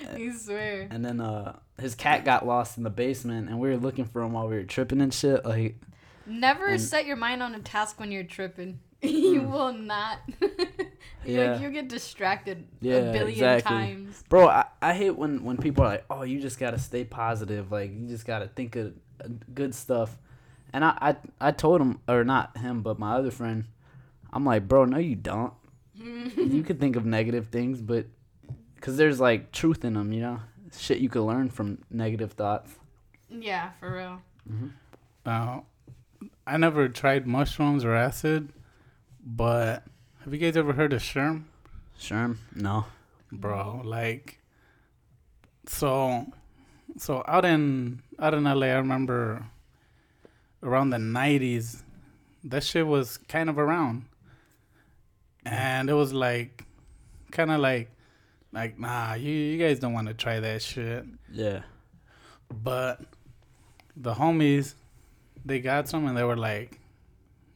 you 0.16 0.36
swear. 0.36 0.88
and 0.90 1.04
then 1.04 1.20
uh, 1.20 1.54
his 1.80 1.94
cat 1.94 2.24
got 2.24 2.44
lost 2.44 2.78
in 2.78 2.82
the 2.82 2.90
basement, 2.90 3.48
and 3.48 3.60
we 3.60 3.68
were 3.68 3.76
looking 3.76 4.06
for 4.06 4.22
him 4.22 4.32
while 4.32 4.48
we 4.48 4.56
were 4.56 4.64
tripping 4.64 5.00
and 5.00 5.14
shit. 5.14 5.44
Like, 5.44 5.76
Never 6.26 6.66
And- 6.66 6.80
set 6.80 7.06
your 7.06 7.14
mind 7.14 7.44
on 7.44 7.54
a 7.54 7.60
task 7.60 8.00
when 8.00 8.10
you're 8.10 8.24
tripping. 8.24 8.80
you 9.00 9.42
will 9.42 9.72
not. 9.72 10.18
Yeah. 11.24 11.52
Like, 11.52 11.62
you 11.62 11.70
get 11.70 11.88
distracted 11.88 12.66
Yeah, 12.80 12.94
a 12.96 13.12
billion 13.12 13.28
exactly. 13.28 13.70
times. 13.76 14.24
Bro, 14.28 14.48
I, 14.48 14.64
I 14.82 14.94
hate 14.94 15.16
when, 15.16 15.44
when 15.44 15.58
people 15.58 15.84
are 15.84 15.88
like, 15.90 16.04
oh, 16.10 16.24
you 16.24 16.40
just 16.40 16.58
gotta 16.58 16.78
stay 16.80 17.04
positive. 17.04 17.70
Like, 17.70 17.92
you 17.92 18.08
just 18.08 18.26
gotta 18.26 18.48
think 18.48 18.74
of 18.74 18.94
uh, 19.24 19.28
good 19.54 19.76
stuff. 19.76 20.18
And 20.74 20.84
I, 20.84 20.98
I, 21.00 21.16
I 21.40 21.50
told 21.52 21.80
him, 21.80 22.00
or 22.08 22.24
not 22.24 22.58
him, 22.58 22.82
but 22.82 22.98
my 22.98 23.14
other 23.14 23.30
friend, 23.30 23.66
I'm 24.32 24.44
like, 24.44 24.66
bro, 24.66 24.84
no, 24.86 24.98
you 24.98 25.14
don't. 25.14 25.54
you 25.94 26.64
could 26.64 26.80
think 26.80 26.96
of 26.96 27.06
negative 27.06 27.46
things, 27.46 27.80
but 27.80 28.06
because 28.74 28.96
there's 28.96 29.20
like 29.20 29.52
truth 29.52 29.84
in 29.84 29.94
them, 29.94 30.12
you 30.12 30.20
know? 30.20 30.40
Shit 30.76 30.98
you 30.98 31.08
could 31.08 31.22
learn 31.22 31.48
from 31.48 31.78
negative 31.90 32.32
thoughts. 32.32 32.74
Yeah, 33.30 33.70
for 33.78 33.94
real. 33.94 34.20
Uh, 35.24 35.60
I 36.44 36.56
never 36.56 36.88
tried 36.88 37.24
mushrooms 37.24 37.84
or 37.84 37.94
acid, 37.94 38.52
but 39.24 39.84
have 40.24 40.34
you 40.34 40.40
guys 40.40 40.56
ever 40.56 40.72
heard 40.72 40.92
of 40.92 41.02
Sherm? 41.02 41.44
Sherm? 41.96 42.38
No. 42.52 42.86
bro. 43.30 43.80
Like, 43.84 44.40
so, 45.66 46.26
so 46.98 47.22
out 47.28 47.44
in 47.44 48.02
out 48.18 48.34
in 48.34 48.42
LA, 48.42 48.66
I 48.66 48.72
remember 48.74 49.46
around 50.64 50.90
the 50.90 50.96
'90s, 50.98 51.82
that 52.44 52.64
shit 52.64 52.86
was 52.86 53.16
kind 53.16 53.48
of 53.48 53.58
around, 53.58 54.06
mm-hmm. 55.46 55.54
and 55.54 55.88
it 55.90 55.94
was 55.94 56.12
like, 56.12 56.64
kind 57.30 57.50
of 57.50 57.60
like, 57.60 57.90
like 58.52 58.78
nah, 58.78 59.14
you 59.14 59.30
you 59.30 59.58
guys 59.58 59.78
don't 59.78 59.92
want 59.92 60.08
to 60.08 60.14
try 60.14 60.40
that 60.40 60.62
shit, 60.62 61.04
Yeah. 61.30 61.62
but 62.50 63.00
the 63.96 64.14
homies, 64.14 64.74
they 65.44 65.60
got 65.60 65.88
some 65.88 66.06
and 66.06 66.16
they 66.16 66.24
were 66.24 66.36
like, 66.36 66.80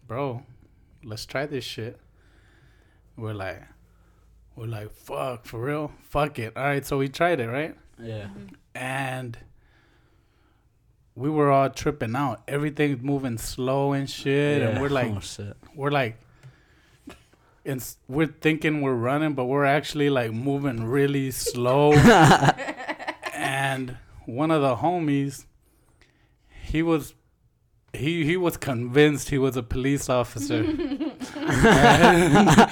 bro, 0.07 0.45
let's 1.03 1.27
try 1.27 1.47
this 1.47 1.65
shit. 1.65 1.99
We're 3.17 3.35
like, 3.35 3.63
we're 4.55 4.67
like, 4.67 4.91
fuck, 4.93 5.47
for 5.47 5.61
real? 5.61 5.93
Fuck 6.03 6.39
it. 6.39 6.57
All 6.57 6.63
right, 6.63 6.85
so 6.85 6.99
we 6.99 7.09
tried 7.09 7.41
it, 7.41 7.49
right? 7.49 7.77
Yeah. 8.01 8.25
Mm-hmm. 8.27 8.55
And 8.77 9.39
we 11.19 11.29
were 11.29 11.51
all 11.51 11.69
tripping 11.71 12.15
out. 12.15 12.43
Everything's 12.47 13.03
moving 13.03 13.39
slow 13.39 13.93
and 13.93 14.09
shit. 14.09 14.63
And 14.63 14.81
we're 14.81 14.89
like, 15.01 15.11
oh, 15.17 15.21
shit. 15.21 15.57
we're 15.75 15.91
like, 15.91 16.17
and 17.65 17.85
we're 18.07 18.27
thinking 18.29 18.83
we're 18.83 18.95
running, 18.95 19.35
but 19.35 19.47
we're 19.47 19.65
actually 19.65 20.11
like 20.11 20.33
moving 20.33 20.85
really 20.85 21.31
slow. 21.33 21.93
and 23.35 23.97
one 24.27 24.51
of 24.51 24.63
the 24.63 24.77
homies, 24.77 25.45
he 26.65 26.83
was, 26.83 27.15
he 27.93 28.25
he 28.25 28.37
was 28.37 28.57
convinced 28.57 29.31
he 29.31 29.39
was 29.39 29.57
a 29.57 29.63
police 29.63 30.09
officer, 30.09 30.63
and, 31.37 32.69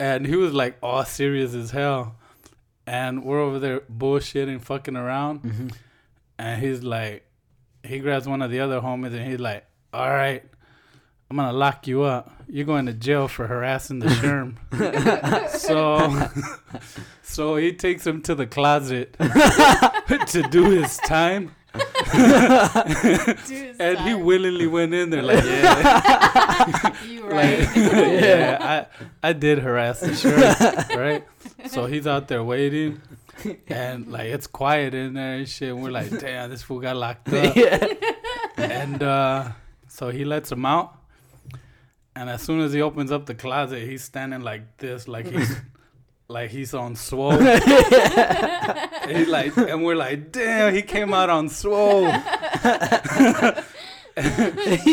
and 0.00 0.26
he 0.26 0.36
was 0.36 0.52
like 0.52 0.76
all 0.82 1.04
serious 1.04 1.54
as 1.54 1.70
hell. 1.70 2.16
And 2.86 3.22
we're 3.24 3.40
over 3.40 3.58
there 3.58 3.80
bullshitting, 3.80 4.62
fucking 4.62 4.96
around, 4.96 5.42
Mhm. 5.42 5.72
And 6.38 6.62
he's 6.62 6.82
like, 6.82 7.24
he 7.82 7.98
grabs 8.00 8.28
one 8.28 8.42
of 8.42 8.50
the 8.50 8.60
other 8.60 8.80
homies, 8.80 9.14
and 9.14 9.26
he's 9.28 9.40
like, 9.40 9.64
"All 9.92 10.08
right, 10.08 10.42
I'm 11.30 11.36
gonna 11.36 11.52
lock 11.52 11.86
you 11.86 12.02
up. 12.02 12.30
You're 12.48 12.66
going 12.66 12.86
to 12.86 12.92
jail 12.92 13.28
for 13.28 13.46
harassing 13.46 13.98
the 13.98 14.06
sherm." 14.06 14.56
so, 15.50 16.28
so 17.22 17.56
he 17.56 17.72
takes 17.72 18.06
him 18.06 18.22
to 18.22 18.34
the 18.34 18.46
closet 18.46 19.14
to 19.18 20.46
do 20.50 20.70
his 20.70 20.96
time, 20.98 21.54
and 21.74 21.82
he 24.00 24.14
willingly 24.14 24.66
went 24.66 24.94
in 24.94 25.10
there 25.10 25.22
like, 25.22 25.44
"Yeah, 25.44 26.94
You 27.04 27.28
like, 27.28 27.68
yeah, 27.76 28.86
I 29.22 29.28
I 29.28 29.32
did 29.32 29.58
harass 29.60 30.00
the 30.00 30.08
sherm, 30.08 30.96
right?" 30.96 31.24
So 31.70 31.86
he's 31.86 32.06
out 32.06 32.28
there 32.28 32.42
waiting. 32.44 33.00
And 33.68 34.08
like 34.10 34.26
it's 34.26 34.46
quiet 34.46 34.94
in 34.94 35.14
there 35.14 35.34
and 35.34 35.48
shit. 35.48 35.70
And 35.70 35.82
we're 35.82 35.90
like, 35.90 36.10
damn, 36.20 36.50
this 36.50 36.62
fool 36.62 36.80
got 36.80 36.96
locked 36.96 37.32
up. 37.32 37.54
yeah. 37.56 37.86
and 38.56 39.02
uh, 39.02 39.50
so 39.88 40.10
he 40.10 40.24
lets 40.24 40.50
him 40.50 40.64
out. 40.64 40.94
And 42.16 42.28
as 42.28 42.42
soon 42.42 42.60
as 42.60 42.72
he 42.72 42.82
opens 42.82 43.12
up 43.12 43.26
the 43.26 43.34
closet, 43.34 43.82
he's 43.88 44.02
standing 44.02 44.40
like 44.40 44.76
this, 44.78 45.06
like 45.06 45.26
he's 45.30 45.54
like 46.28 46.50
he's 46.50 46.74
on 46.74 46.96
swole. 46.96 47.32
and 47.32 49.16
he's 49.16 49.28
like, 49.28 49.56
and 49.56 49.84
we're 49.84 49.94
like, 49.94 50.32
damn, 50.32 50.74
he 50.74 50.82
came 50.82 51.14
out 51.14 51.30
on 51.30 51.48
swole. 51.48 52.10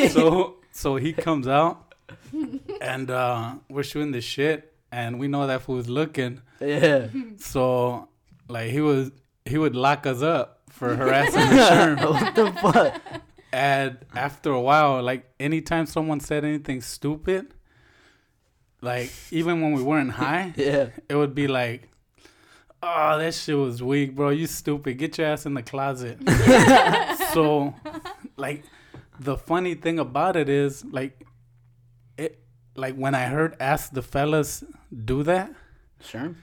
so 0.10 0.56
so 0.72 0.96
he 0.98 1.14
comes 1.14 1.48
out, 1.48 1.94
and 2.82 3.10
uh, 3.10 3.56
we're 3.70 3.84
shooting 3.84 4.12
the 4.12 4.22
shit, 4.22 4.74
and 4.92 5.20
we 5.20 5.28
know 5.28 5.48
that 5.48 5.62
fool's 5.64 5.88
looking. 5.88 6.42
yeah. 6.60 7.08
So 7.38 8.08
like 8.48 8.72
he 8.72 8.82
was 8.82 9.12
he 9.46 9.58
would 9.58 9.76
lock 9.76 10.06
us 10.06 10.22
up 10.22 10.62
for 10.70 10.96
harassing 11.02 11.50
the 11.50 11.56
sherm. 11.72 12.10
what 12.12 12.36
the 12.36 12.52
fuck? 12.62 13.02
And 13.54 13.98
after 14.16 14.52
a 14.52 14.60
while, 14.62 15.02
like 15.02 15.26
anytime 15.40 15.86
someone 15.86 16.20
said 16.20 16.44
anything 16.44 16.82
stupid, 16.82 17.54
like 18.82 19.12
even 19.32 19.62
when 19.62 19.74
we 19.74 19.82
weren't 19.84 20.12
high, 20.12 20.54
Yeah. 20.58 20.90
it 21.08 21.16
would 21.16 21.34
be 21.34 21.48
like, 21.48 21.90
"Oh, 22.84 23.18
that 23.18 23.34
shit 23.34 23.58
was 23.58 23.82
weak, 23.82 24.16
bro. 24.16 24.30
You 24.30 24.48
stupid. 24.48 24.98
Get 24.98 25.18
your 25.18 25.28
ass 25.28 25.46
in 25.46 25.54
the 25.54 25.64
closet." 25.64 26.20
so, 27.34 27.74
like, 28.38 28.64
the 29.20 29.38
funny 29.38 29.76
thing 29.76 30.00
about 30.00 30.36
it 30.36 30.50
is, 30.50 30.84
like, 30.86 31.26
it, 32.18 32.40
like 32.76 32.96
when 32.96 33.16
I 33.16 33.26
heard 33.28 33.56
"Ask 33.60 33.94
the 33.94 34.02
Fellas" 34.02 34.64
do 35.06 35.24
that. 35.24 35.52
Sherm? 36.04 36.36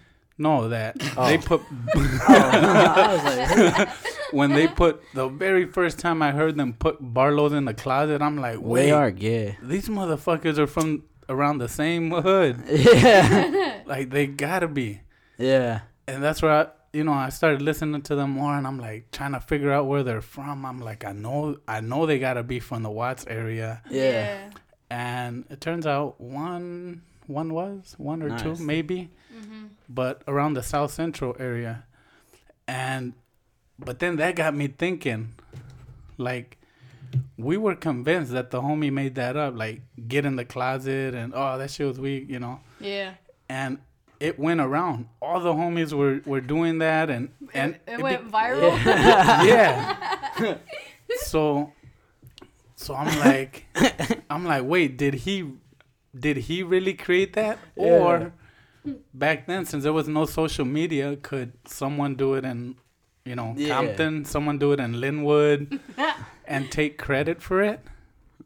No, 0.43 0.69
that 0.69 0.97
Oh. 1.17 1.27
they 1.29 1.39
put 1.39 1.61
oh. 1.95 2.21
I 2.29 3.77
like, 3.79 3.89
when 4.33 4.51
they 4.51 4.67
put 4.69 5.03
the 5.15 5.29
very 5.29 5.67
first 5.67 5.99
time 5.99 6.23
I 6.23 6.31
heard 6.33 6.57
them 6.57 6.73
put 6.75 6.97
Barlow's 7.01 7.53
in 7.53 7.65
the 7.65 7.75
closet, 7.75 8.21
I'm 8.23 8.37
like, 8.39 8.59
wait, 8.61 8.87
they 8.87 8.93
are 8.93 9.11
gay. 9.11 9.57
these 9.63 9.89
motherfuckers 9.89 10.59
are 10.59 10.67
from 10.67 11.05
around 11.29 11.59
the 11.59 11.69
same 11.69 12.11
hood. 12.11 12.57
Yeah. 12.69 13.83
Like 13.87 14.11
they 14.11 14.27
gotta 14.27 14.69
be. 14.69 15.01
yeah. 15.39 15.81
And 16.09 16.23
that's 16.23 16.43
where 16.43 16.53
I, 16.53 16.67
you 16.93 17.05
know, 17.05 17.13
I 17.13 17.29
started 17.31 17.63
listening 17.63 18.03
to 18.03 18.15
them 18.17 18.31
more, 18.31 18.55
and 18.59 18.67
I'm 18.67 18.79
like 18.79 19.11
trying 19.13 19.33
to 19.33 19.41
figure 19.41 19.73
out 19.73 19.87
where 19.87 20.03
they're 20.03 20.21
from. 20.21 20.67
I'm 20.67 20.81
like, 20.81 21.05
I 21.05 21.13
know, 21.13 21.57
I 21.69 21.81
know 21.81 22.07
they 22.07 22.19
gotta 22.19 22.43
be 22.43 22.59
from 22.61 22.83
the 22.83 22.91
Watts 22.91 23.25
area. 23.29 23.81
Yeah. 23.89 24.51
And 24.91 25.45
it 25.49 25.61
turns 25.61 25.87
out 25.87 26.21
one, 26.21 27.03
one 27.27 27.53
was 27.55 27.95
one 27.99 28.23
or 28.23 28.29
Nice. 28.31 28.43
two 28.43 28.57
maybe, 28.57 29.11
Mm-hmm. 29.35 29.67
but 29.89 30.23
around 30.29 30.55
the 30.55 30.63
South 30.63 30.93
Central 30.93 31.35
area. 31.39 31.85
And, 32.69 33.15
but 33.79 33.99
then 33.99 34.17
that 34.17 34.37
got 34.37 34.55
me 34.55 34.69
thinking, 34.69 35.35
like. 36.19 36.59
We 37.37 37.59
were 37.59 37.75
convinced 37.75 38.33
that 38.33 38.51
the 38.51 38.63
homie 38.63 38.91
made 38.91 39.17
that 39.17 39.37
up, 39.37 39.55
like 39.55 39.83
get 40.09 40.25
in 40.25 40.37
the 40.37 40.47
closet 40.47 41.13
and 41.15 41.35
oh 41.37 41.59
that 41.59 41.71
shit 41.71 41.87
was 41.87 42.01
weak, 42.01 42.31
you 42.31 42.39
know. 42.39 42.61
Yeah. 42.81 43.15
And 43.51 43.81
it 44.19 44.39
went 44.39 44.63
around. 44.63 45.09
All 45.21 45.39
the 45.41 45.53
homies 45.53 45.93
were, 45.93 46.23
were 46.25 46.41
doing 46.41 46.79
that, 46.79 47.11
and 47.11 47.29
and 47.53 47.79
it, 47.87 47.99
be- 47.99 48.03
went 48.03 48.31
viral. 48.33 48.83
yeah. 48.83 50.57
so, 51.19 51.73
so 52.77 52.95
I'm 52.95 53.19
like, 53.19 53.67
I'm 54.31 54.47
like, 54.47 54.65
wait, 54.65 54.97
did 54.97 55.13
he, 55.13 55.51
did 56.19 56.37
he 56.37 56.63
really 56.63 56.95
create 56.95 57.33
that, 57.35 57.59
or 57.77 58.33
back 59.15 59.47
then, 59.47 59.65
since 59.65 59.83
there 59.85 59.93
was 59.93 60.09
no 60.09 60.25
social 60.27 60.65
media, 60.65 61.17
could 61.17 61.53
someone 61.67 62.15
do 62.17 62.35
it 62.35 62.45
in, 62.45 62.77
you 63.25 63.35
know, 63.37 63.55
Yeah. 63.57 63.77
Compton, 63.77 64.25
someone 64.25 64.59
do 64.59 64.73
it 64.73 64.81
in 64.81 64.95
Lynwood, 64.95 65.79
and 66.47 66.71
take 66.71 66.99
credit 66.99 67.41
for 67.41 67.63
it? 67.63 67.81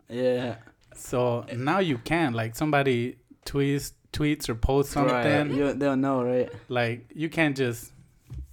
Yeah. 0.08 0.56
So 0.94 1.44
now 1.54 1.78
you 1.80 1.98
can, 1.98 2.32
like, 2.32 2.54
somebody 2.54 3.16
tweets, 3.44 3.92
tweets 4.12 4.48
or 4.48 4.54
posts 4.54 4.92
something, 4.94 5.12
Right. 5.14 5.50
You, 5.50 5.72
they'll 5.74 5.96
know, 5.96 6.22
right? 6.22 6.50
like, 6.68 7.10
you 7.14 7.28
can't 7.28 7.56
just, 7.56 7.92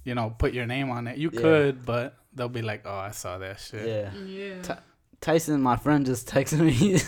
you 0.04 0.14
know, 0.14 0.34
put 0.36 0.52
your 0.52 0.66
name 0.66 0.90
on 0.90 1.06
it. 1.06 1.16
You 1.18 1.30
Yeah. 1.32 1.40
could, 1.40 1.86
but 1.86 2.16
they'll 2.34 2.48
be 2.48 2.62
like, 2.62 2.82
oh, 2.84 2.94
I 2.94 3.12
saw 3.12 3.38
that 3.38 3.60
shit. 3.60 3.86
Yeah. 3.86 4.12
yeah. 4.26 4.62
T- 4.62 4.82
Tyson, 5.20 5.62
my 5.62 5.76
friend, 5.76 6.04
just 6.04 6.26
texted 6.34 6.60
me. 6.60 6.70
He, 6.72 6.98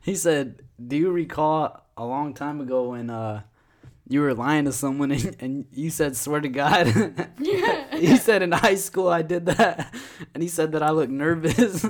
he 0.00 0.14
said, 0.14 0.62
"Do 0.84 0.96
you 0.96 1.10
recall 1.10 1.82
a 1.96 2.04
long 2.04 2.34
time 2.34 2.60
ago 2.60 2.90
when 2.90 3.10
uh 3.10 3.42
you 4.08 4.20
were 4.20 4.34
lying 4.34 4.64
to 4.66 4.72
someone 4.72 5.10
and, 5.16 5.36
and 5.40 5.64
you 5.72 5.90
said 5.90 6.16
swear 6.16 6.40
to 6.40 6.48
God?" 6.48 6.86
he 7.92 8.16
said 8.16 8.42
in 8.42 8.52
high 8.52 8.74
school 8.76 9.08
I 9.08 9.22
did 9.22 9.46
that, 9.46 9.94
and 10.34 10.42
he 10.42 10.48
said 10.48 10.72
that 10.72 10.82
I 10.82 10.90
looked 10.90 11.12
nervous. 11.12 11.84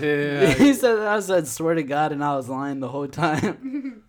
Yeah. 0.00 0.54
he 0.54 0.72
said 0.72 0.96
that 0.96 1.08
I 1.08 1.20
said 1.20 1.46
swear 1.46 1.74
to 1.74 1.82
God 1.82 2.12
and 2.12 2.24
I 2.24 2.36
was 2.36 2.48
lying 2.48 2.80
the 2.80 2.88
whole 2.88 3.08
time. 3.08 4.02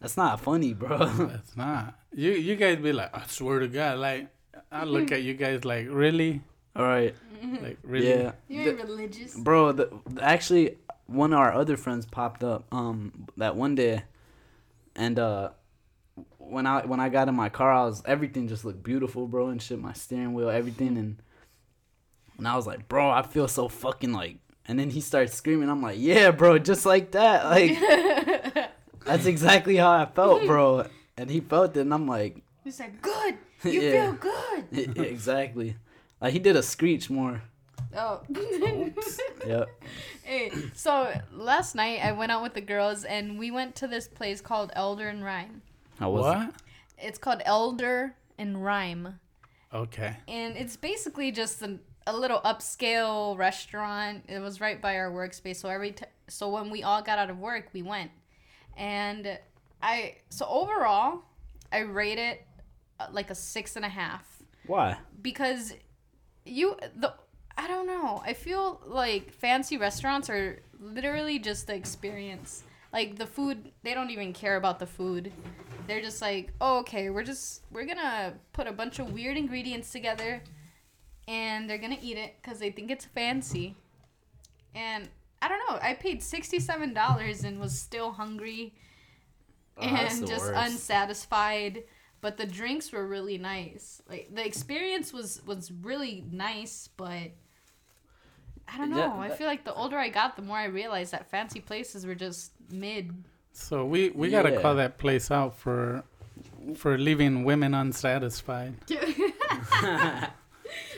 That's 0.00 0.16
not 0.16 0.40
funny, 0.40 0.74
bro. 0.74 0.98
That's 1.06 1.56
not. 1.56 1.94
You 2.14 2.32
you 2.32 2.56
guys 2.56 2.78
be 2.78 2.92
like, 2.92 3.14
I 3.16 3.22
swear 3.28 3.60
to 3.60 3.68
God, 3.68 3.98
like 3.98 4.28
I 4.72 4.84
look 4.84 5.12
at 5.12 5.22
you 5.22 5.34
guys 5.34 5.64
like, 5.64 5.86
really? 5.90 6.42
All 6.74 6.84
right, 6.84 7.14
Like 7.62 7.78
really? 7.84 8.08
yeah, 8.08 8.32
You 8.48 8.64
The- 8.64 8.70
ain't 8.70 8.82
religious. 8.88 9.34
bro. 9.36 9.72
The, 9.72 9.88
actually, 10.20 10.76
one 11.06 11.32
of 11.32 11.38
our 11.38 11.52
other 11.52 11.76
friends 11.76 12.04
popped 12.06 12.42
up 12.44 12.66
um 12.72 13.28
that 13.36 13.56
one 13.56 13.74
day, 13.74 14.02
and 14.94 15.18
uh 15.18 15.50
when 16.38 16.66
I 16.66 16.86
when 16.86 17.00
I 17.00 17.08
got 17.08 17.28
in 17.28 17.34
my 17.34 17.48
car, 17.48 17.72
I 17.72 17.84
was 17.84 18.02
everything 18.06 18.48
just 18.48 18.64
looked 18.64 18.82
beautiful, 18.82 19.26
bro, 19.26 19.48
and 19.48 19.60
shit. 19.60 19.80
My 19.80 19.92
steering 19.92 20.32
wheel, 20.34 20.48
everything, 20.50 20.96
and 20.96 21.16
and 22.38 22.46
I 22.48 22.54
was 22.56 22.66
like, 22.66 22.88
bro, 22.88 23.10
I 23.10 23.22
feel 23.22 23.48
so 23.48 23.68
fucking 23.68 24.12
like. 24.12 24.38
And 24.68 24.78
then 24.78 24.90
he 24.90 25.00
starts 25.00 25.32
screaming. 25.34 25.70
I'm 25.70 25.80
like, 25.80 25.96
yeah, 25.98 26.32
bro, 26.32 26.58
just 26.58 26.84
like 26.86 27.12
that. 27.12 27.44
Like 27.50 28.70
that's 29.04 29.26
exactly 29.34 29.76
how 29.76 29.90
I 29.92 30.06
felt, 30.06 30.44
bro. 30.46 30.86
And 31.16 31.30
he 31.30 31.40
felt 31.40 31.76
it, 31.76 31.80
and 31.80 31.94
I'm 31.94 32.06
like, 32.08 32.42
he 32.64 32.70
said 32.70 33.00
good. 33.00 33.36
You 33.64 33.80
Yeah. 33.80 33.90
feel 33.90 34.12
good. 34.14 34.98
exactly. 34.98 35.76
Like 36.20 36.32
he 36.32 36.38
did 36.38 36.56
a 36.56 36.62
screech 36.62 37.08
more. 37.10 37.42
Oh. 37.96 38.20
Yep. 39.46 39.68
hey, 40.24 40.50
so 40.74 41.12
last 41.32 41.74
night 41.76 42.00
I 42.02 42.10
went 42.12 42.32
out 42.32 42.42
with 42.42 42.54
the 42.54 42.60
girls 42.60 43.04
and 43.04 43.38
we 43.38 43.50
went 43.52 43.76
to 43.76 43.86
this 43.86 44.08
place 44.08 44.40
called 44.40 44.72
Elder 44.74 45.08
and 45.08 45.24
Rhyme. 45.24 45.62
I 46.00 46.08
was 46.08 46.24
What? 46.24 46.54
It's 46.98 47.18
called 47.18 47.42
Elder 47.44 48.14
and 48.38 48.64
Rhyme. 48.64 49.20
Okay. 49.72 50.16
and 50.26 50.56
it's 50.56 50.76
basically 50.76 51.30
just 51.30 51.62
a, 51.62 51.78
a 52.06 52.16
little 52.16 52.40
upscale 52.40 53.36
restaurant. 53.38 54.24
It 54.28 54.40
was 54.40 54.60
right 54.60 54.80
by 54.80 54.96
our 54.96 55.10
workspace, 55.10 55.56
so 55.56 55.68
every 55.68 55.92
t- 55.92 56.06
so 56.28 56.48
when 56.48 56.70
we 56.70 56.82
all 56.82 57.02
got 57.02 57.18
out 57.18 57.30
of 57.30 57.38
work, 57.38 57.68
we 57.72 57.82
went, 57.82 58.10
and 58.76 59.38
I 59.82 60.16
so 60.30 60.46
overall, 60.46 61.22
I 61.72 61.80
rate 61.80 62.18
it 62.18 62.46
uh, 62.98 63.06
like 63.12 63.30
a 63.30 63.34
six 63.34 63.76
and 63.76 63.84
a 63.84 63.88
half 63.88 64.42
Why? 64.66 64.96
because 65.20 65.74
you 66.44 66.76
the 66.96 67.12
I 67.58 67.66
don't 67.68 67.86
know. 67.86 68.22
I 68.24 68.34
feel 68.34 68.80
like 68.86 69.32
fancy 69.32 69.78
restaurants 69.78 70.28
are 70.28 70.60
literally 70.78 71.38
just 71.38 71.66
the 71.66 71.74
experience. 71.74 72.62
Like 72.92 73.16
the 73.16 73.26
food, 73.26 73.72
they 73.82 73.94
don't 73.94 74.10
even 74.10 74.32
care 74.32 74.56
about 74.56 74.78
the 74.78 74.86
food. 74.86 75.32
They're 75.86 76.00
just 76.02 76.20
like, 76.20 76.52
oh, 76.60 76.78
okay, 76.80 77.10
we're 77.10 77.22
just 77.24 77.62
we're 77.70 77.84
gonna 77.86 78.34
put 78.52 78.66
a 78.66 78.72
bunch 78.72 78.98
of 78.98 79.12
weird 79.12 79.36
ingredients 79.36 79.90
together, 79.92 80.42
and 81.28 81.68
they're 81.68 81.78
gonna 81.78 81.98
eat 82.02 82.16
it 82.18 82.36
because 82.42 82.58
they 82.58 82.70
think 82.70 82.90
it's 82.90 83.04
fancy. 83.04 83.74
And 84.74 85.08
I 85.40 85.48
don't 85.48 85.60
know. 85.68 85.78
I 85.80 85.94
paid 85.94 86.22
sixty 86.22 86.58
seven 86.60 86.92
dollars 86.92 87.44
and 87.44 87.58
was 87.60 87.78
still 87.78 88.12
hungry 88.12 88.74
Oh, 89.78 89.82
and 89.82 90.26
just 90.26 90.46
worst. 90.46 90.54
unsatisfied 90.72 91.84
but 92.22 92.38
the 92.38 92.46
drinks 92.46 92.92
were 92.92 93.06
really 93.06 93.36
nice 93.36 94.00
like 94.08 94.30
the 94.34 94.42
experience 94.44 95.12
was 95.12 95.42
was 95.46 95.70
really 95.70 96.24
nice 96.32 96.88
but 96.96 97.32
i 98.72 98.78
don't 98.78 98.90
know 98.90 98.98
Yeah, 98.98 99.16
i 99.18 99.28
feel 99.30 99.46
like 99.46 99.64
the 99.64 99.74
older 99.74 99.98
i 99.98 100.08
got 100.08 100.36
the 100.36 100.42
more 100.42 100.56
i 100.58 100.64
realized 100.66 101.12
that 101.12 101.30
fancy 101.30 101.60
places 101.60 102.04
were 102.06 102.14
just 102.14 102.52
mid 102.70 103.12
So 103.52 103.84
we 103.86 104.10
we 104.10 104.30
gotta 104.30 104.60
call 104.60 104.74
that 104.76 104.98
place 104.98 105.30
out 105.30 105.56
for 105.56 106.04
for 106.74 106.98
leaving 106.98 107.44
women 107.44 107.72
unsatisfied. 107.74 108.74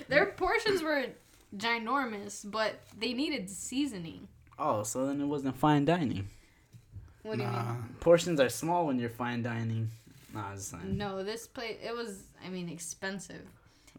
their 0.08 0.26
portions 0.26 0.82
were 0.82 1.06
ginormous 1.56 2.48
but 2.50 2.80
they 2.98 3.12
needed 3.12 3.48
seasoning 3.50 4.28
Oh, 4.60 4.82
so 4.82 5.06
then 5.06 5.20
it 5.20 5.26
wasn't 5.26 5.56
fine 5.56 5.84
dining. 5.84 6.28
what 7.22 7.36
do 7.38 7.44
you 7.44 7.48
mean 7.48 7.94
Portions 8.00 8.40
are 8.40 8.48
small 8.48 8.86
when 8.88 8.98
you're 8.98 9.08
fine 9.24 9.40
dining. 9.42 9.88
Nah, 10.34 10.52
it's 10.52 10.72
fine. 10.72 10.98
No, 10.98 11.22
this 11.22 11.46
place 11.46 11.76
it 11.82 11.94
was 11.94 12.24
I 12.44 12.48
mean 12.48 12.68
expensive. 12.68 13.46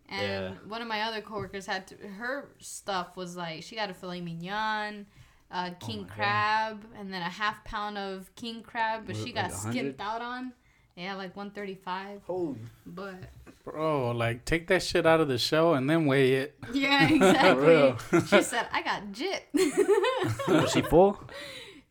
And 0.10 0.22
Yeah. 0.22 0.52
one 0.68 0.82
of 0.82 0.88
my 0.88 1.02
other 1.04 1.22
coworkers 1.22 1.66
had 1.68 1.88
to 1.88 1.96
her 1.96 2.50
stuff 2.60 3.16
was 3.16 3.38
like 3.38 3.64
she 3.64 3.76
got 3.76 3.90
a 3.90 3.94
filet 3.94 4.22
mignon, 4.22 5.06
uh, 5.52 5.70
king 5.80 6.00
Oh 6.00 6.02
my 6.02 6.08
God. 6.08 6.16
crab, 6.16 6.86
and 6.98 7.14
then 7.14 7.22
a 7.22 7.30
half 7.30 7.64
pound 7.64 7.98
of 7.98 8.34
king 8.36 8.64
crab, 8.64 9.04
but 9.06 9.16
Was 9.16 9.24
she 9.24 9.32
got 9.32 9.46
like 9.46 9.54
100? 9.54 9.72
skimped 9.72 10.02
out 10.02 10.22
on. 10.22 10.54
Yeah, 10.96 11.16
like 11.16 11.36
one 11.38 11.52
thirty 11.52 11.76
five. 11.76 12.22
Holy. 12.28 12.58
But 12.86 13.16
Bro, 13.64 14.12
like 14.12 14.46
take 14.46 14.68
that 14.68 14.82
shit 14.84 15.06
out 15.06 15.22
of 15.22 15.28
the 15.28 15.38
show 15.38 15.74
and 15.76 15.88
then 15.90 16.06
weigh 16.08 16.34
it. 16.34 16.56
yeah, 16.74 17.08
exactly. 17.14 17.68
real. 17.68 17.98
she 18.28 18.42
said, 18.42 18.68
I 18.74 18.82
got 18.82 19.12
jit. 19.12 19.46
Was 20.48 20.72
she 20.72 20.82
full? 20.82 21.22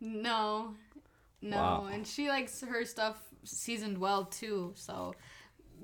no. 0.00 0.74
No. 1.40 1.56
Wow. 1.56 1.88
And 1.92 2.04
she 2.06 2.28
likes 2.28 2.60
her 2.62 2.84
stuff 2.84 3.16
seasoned 3.44 3.98
well 3.98 4.24
too. 4.24 4.72
So 4.74 5.14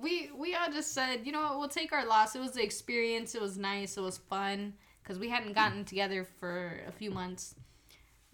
we 0.05 0.31
we 0.43 0.55
all 0.55 0.71
just 0.79 0.93
said, 0.93 1.17
you 1.27 1.33
know 1.33 1.43
what, 1.47 1.59
we'll 1.59 1.77
take 1.81 1.93
our 1.93 2.07
loss. 2.15 2.29
It 2.37 2.41
was 2.47 2.53
the 2.59 2.63
experience. 2.71 3.35
It 3.35 3.43
was 3.47 3.57
nice. 3.73 3.97
It 3.97 4.05
was 4.11 4.19
fun 4.19 4.75
because 5.03 5.19
we 5.19 5.29
hadn't 5.35 5.55
gotten 5.55 5.85
together 5.93 6.21
for 6.39 6.81
a 6.87 6.93
few 6.93 7.11
months, 7.21 7.55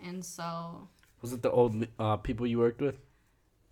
and 0.07 0.19
so 0.25 0.89
Was 1.23 1.33
it 1.33 1.43
the 1.43 1.51
old 1.51 1.73
uh, 1.99 2.17
people 2.27 2.45
you 2.47 2.59
worked 2.59 2.81
with? 2.83 2.99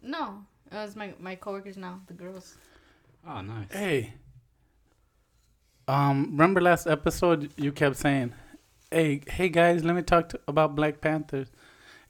no, 0.03 0.25
it 0.71 0.77
was 0.85 0.95
my 0.97 1.09
my 1.29 1.35
coworkers 1.35 1.77
now, 1.77 1.95
the 2.07 2.15
girls. 2.15 2.57
Oh, 3.27 3.41
nice. 3.43 3.71
Hey. 3.73 4.15
Um, 5.89 6.17
remember 6.33 6.61
last 6.61 6.87
episode 6.87 7.51
you 7.57 7.73
kept 7.73 7.97
saying, 7.97 8.33
"Hey, 8.91 9.23
hey 9.27 9.49
guys, 9.49 9.83
let 9.85 9.95
me 9.97 10.03
talk 10.03 10.29
to, 10.31 10.41
about 10.47 10.77
Black 10.77 11.01
Panthers," 11.01 11.49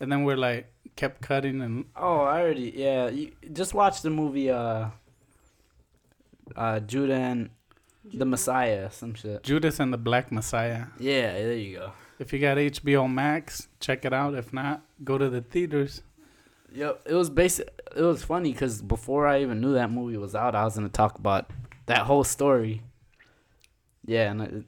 and 0.01 0.11
then 0.13 0.25
we're 0.25 0.37
like 0.49 0.65
kept 0.97 1.23
cutting 1.23 1.63
and 1.63 1.85
Oh, 1.97 2.21
I 2.21 2.41
already. 2.43 2.73
Yeah, 2.77 3.09
you 3.09 3.33
just 3.53 3.73
watch 3.75 4.03
the 4.03 4.11
movie. 4.11 4.51
Uh, 4.51 4.91
uh, 6.57 6.81
Judah 6.81 7.15
and 7.15 7.51
the 8.13 8.25
Messiah, 8.25 8.91
some 8.91 9.15
shit. 9.15 9.43
Judas 9.43 9.81
and 9.81 9.93
the 9.93 9.99
Black 9.99 10.33
Messiah. 10.33 10.87
Yeah, 10.99 11.33
there 11.33 11.55
you 11.55 11.79
go. 11.79 11.93
If 12.19 12.33
you 12.33 12.41
got 12.41 12.57
HBO 12.57 13.13
Max, 13.13 13.69
check 13.81 14.05
it 14.05 14.13
out. 14.13 14.35
If 14.35 14.53
not, 14.53 14.83
go 15.05 15.19
to 15.19 15.29
the 15.29 15.41
theaters. 15.41 16.03
Yep, 16.73 17.03
it 17.07 17.15
was 17.15 17.31
basic. 17.31 17.69
It 17.97 18.03
was 18.03 18.23
funny 18.23 18.53
because 18.53 18.83
before 18.83 19.27
I 19.27 19.43
even 19.43 19.61
knew 19.61 19.75
that 19.75 19.91
movie 19.91 20.17
was 20.17 20.35
out, 20.35 20.55
I 20.55 20.65
was 20.65 20.75
gonna 20.75 20.89
talk 20.89 21.19
about 21.19 21.51
that 21.87 22.01
whole 22.01 22.25
story. 22.25 22.83
Yeah, 24.05 24.31
and 24.31 24.41
it, 24.43 24.65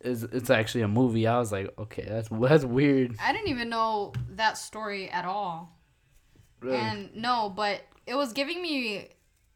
it's 0.00 0.22
it's 0.22 0.50
actually 0.50 0.82
a 0.82 0.88
movie. 0.88 1.26
I 1.26 1.38
was 1.38 1.52
like, 1.52 1.72
okay, 1.78 2.04
that's 2.08 2.28
that's 2.30 2.64
weird. 2.64 3.16
I 3.22 3.32
didn't 3.32 3.48
even 3.48 3.68
know 3.68 4.12
that 4.30 4.58
story 4.58 5.08
at 5.10 5.24
all. 5.24 5.76
Really? 6.60 6.76
And 6.76 7.14
no, 7.14 7.52
but 7.54 7.82
it 8.06 8.14
was 8.14 8.32
giving 8.32 8.62
me 8.62 9.08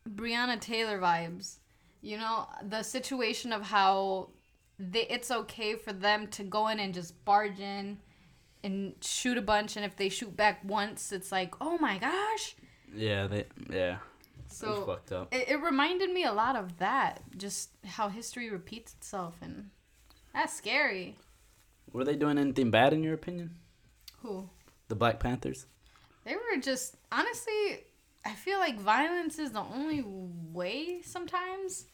Breonna 0.08 0.60
Taylor 0.60 0.98
vibes. 0.98 1.56
You 2.02 2.18
know, 2.18 2.48
the 2.62 2.82
situation 2.82 3.52
of 3.52 3.62
how 3.62 4.30
they, 4.78 5.02
it's 5.02 5.30
okay 5.30 5.74
for 5.74 5.92
them 5.92 6.28
to 6.28 6.42
go 6.42 6.68
in 6.68 6.80
and 6.80 6.94
just 6.94 7.24
barge 7.24 7.60
in 7.60 7.98
and 8.62 8.94
shoot 9.00 9.36
a 9.36 9.42
bunch, 9.42 9.76
and 9.76 9.84
if 9.84 9.96
they 9.96 10.08
shoot 10.08 10.36
back 10.36 10.60
once, 10.64 11.12
it's 11.12 11.32
like, 11.32 11.54
oh 11.60 11.78
my 11.78 11.98
gosh. 11.98 12.56
yeah, 12.94 13.26
they 13.26 13.46
yeah. 13.70 13.98
So 14.48 14.84
fucked 14.84 15.12
up. 15.12 15.32
it, 15.32 15.48
it 15.48 15.62
reminded 15.62 16.10
me 16.10 16.24
a 16.24 16.32
lot 16.32 16.56
of 16.56 16.78
that, 16.78 17.22
just 17.36 17.70
how 17.86 18.08
history 18.08 18.50
repeats 18.50 18.94
itself, 18.94 19.36
and 19.40 19.70
that's 20.34 20.54
scary. 20.54 21.16
Were 21.92 22.04
they 22.04 22.16
doing 22.16 22.38
anything 22.38 22.70
bad 22.70 22.92
in 22.92 23.02
your 23.02 23.14
opinion? 23.14 23.56
Who? 24.22 24.48
The 24.88 24.94
Black 24.96 25.20
Panthers. 25.20 25.66
They 26.24 26.34
were 26.34 26.60
just 26.60 26.96
honestly, 27.12 27.84
I 28.24 28.34
feel 28.34 28.58
like 28.58 28.78
violence 28.78 29.38
is 29.38 29.52
the 29.52 29.60
only 29.62 30.04
way 30.52 31.00
sometimes, 31.02 31.86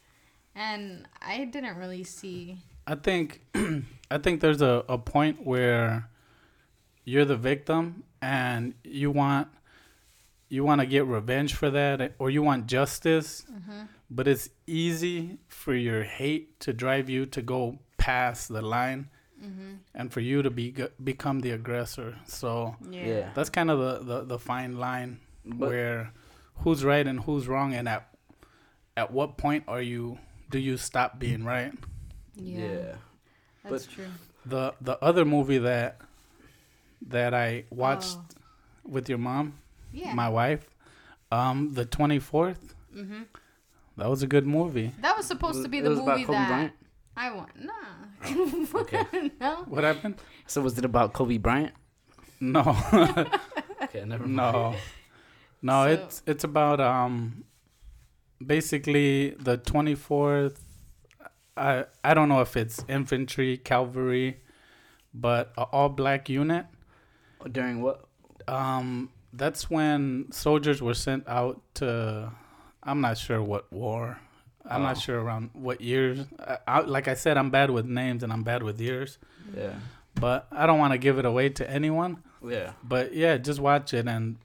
and 0.55 1.07
I 1.23 1.45
didn't 1.45 1.77
really 1.77 2.05
see. 2.05 2.59
I 2.87 2.95
think 2.97 3.43
I 4.11 4.19
think 4.19 4.41
there's 4.41 4.62
a, 4.62 4.85
a 4.89 4.99
point 4.99 5.45
where 5.45 6.09
you're 7.05 7.25
the 7.25 7.37
victim 7.37 8.05
and 8.21 8.75
you 8.85 9.11
want 9.11 9.49
you 10.49 10.65
want 10.65 10.81
to 10.81 10.87
get 10.87 11.07
revenge 11.07 11.55
for 11.55 11.71
that 11.71 12.15
or 12.19 12.31
you 12.31 12.43
want 12.43 12.67
justice 12.67 13.45
mm-hmm. 13.51 13.83
but 14.11 14.29
it's 14.29 14.49
easy 14.67 15.39
for 15.49 15.75
your 15.75 16.03
hate 16.05 16.59
to 16.61 16.73
drive 16.73 17.09
you 17.11 17.27
to 17.27 17.43
go 17.43 17.79
past 17.97 18.49
the 18.49 18.62
line 18.62 19.09
mm-hmm. 19.43 19.75
and 19.95 20.12
for 20.12 20.21
you 20.21 20.43
to 20.43 20.51
be 20.51 20.75
become 21.03 21.41
the 21.41 21.51
aggressor 21.51 22.17
so 22.27 22.77
Yeah. 22.91 23.31
that's 23.35 23.51
kind 23.51 23.71
of 23.71 23.79
the, 23.79 24.05
the, 24.05 24.25
the 24.25 24.39
fine 24.39 24.79
line 24.79 25.21
But- 25.45 25.69
where 25.69 26.12
who's 26.59 26.85
right 26.85 27.07
and 27.07 27.21
who's 27.21 27.47
wrong 27.49 27.75
and 27.75 27.88
at 27.88 28.09
at 28.97 29.11
what 29.12 29.37
point 29.37 29.64
are 29.69 29.83
you 29.83 30.19
do 30.51 30.59
you 30.59 30.77
stop 30.77 31.19
being 31.19 31.45
right 31.45 31.73
Yeah, 32.35 32.97
that's 33.64 33.87
true. 33.87 34.07
the 34.45 34.75
the 34.81 34.99
other 35.03 35.25
movie 35.25 35.59
that 35.59 36.01
that 37.09 37.35
I 37.35 37.64
watched 37.71 38.16
Oh. 38.19 38.40
with 38.85 39.09
your 39.09 39.19
mom, 39.19 39.55
Yeah. 39.92 40.14
my 40.14 40.29
wife, 40.29 40.64
um, 41.31 41.75
the 41.75 41.85
twenty 41.85 42.19
fourth. 42.19 42.75
hmm 42.92 43.23
That 43.97 44.09
was 44.11 44.23
a 44.23 44.27
good 44.27 44.47
movie. 44.47 44.92
That 45.01 45.16
was 45.16 45.27
supposed 45.27 45.62
to 45.62 45.69
be 45.69 45.79
It 45.79 45.83
the 45.85 45.90
was 45.90 45.99
about 46.01 46.19
movie 46.19 46.27
Kobe 46.27 46.38
that 46.38 46.49
Bryant? 46.49 46.73
I 47.16 47.31
want. 47.33 47.51
Nah. 47.57 47.73
Okay. 48.83 49.31
no. 49.40 49.64
What 49.69 49.85
happened? 49.85 50.16
So 50.47 50.61
was 50.62 50.77
it 50.79 50.85
about 50.85 51.12
Kobe 51.12 51.38
Bryant? 51.38 51.73
No, 52.40 52.61
Okay, 53.83 54.05
never 54.05 54.25
mind. 54.25 54.37
no, 54.37 54.75
no. 55.66 55.79
So- 55.85 55.92
It's 55.94 56.22
it's 56.26 56.44
about 56.44 56.79
um, 56.81 57.44
basically 58.44 59.31
the 59.31 59.57
twenty 59.57 59.94
fourth. 59.94 60.62
I 61.57 61.85
I 62.05 62.14
don't 62.14 62.29
know 62.29 62.40
if 62.40 62.57
it's 62.57 62.85
infantry, 62.88 63.57
cavalry, 63.59 64.40
but 65.14 65.52
a 65.57 65.62
all 65.62 65.88
black 65.88 66.29
unit. 66.29 66.66
During 67.50 67.83
what? 67.83 68.05
Um, 68.48 69.11
that's 69.33 69.70
when 69.70 70.26
soldiers 70.33 70.81
were 70.83 70.94
sent 70.94 71.26
out 71.29 71.61
to. 71.74 72.33
I'm 72.83 73.00
not 73.00 73.18
sure 73.18 73.42
what 73.42 73.70
war. 73.72 74.18
I'm 74.68 74.83
Oh. 74.83 74.85
not 74.85 74.98
sure 74.98 75.20
around 75.20 75.50
what 75.52 75.81
years. 75.81 76.26
I, 76.40 76.59
I, 76.66 76.81
like 76.81 77.07
I 77.09 77.14
said, 77.14 77.37
I'm 77.37 77.50
bad 77.50 77.70
with 77.70 77.87
names 77.87 78.22
and 78.24 78.33
I'm 78.33 78.42
bad 78.42 78.62
with 78.62 78.81
years. 78.81 79.18
Yeah. 79.57 79.74
But 80.14 80.46
I 80.50 80.66
don't 80.66 80.79
want 80.79 80.92
to 80.92 80.98
give 80.98 81.18
it 81.18 81.24
away 81.24 81.50
to 81.50 81.70
anyone. 81.70 82.22
Yeah. 82.42 82.72
But 82.83 83.14
yeah, 83.14 83.37
just 83.38 83.61
watch 83.61 83.94
it 83.94 84.07
and. 84.09 84.37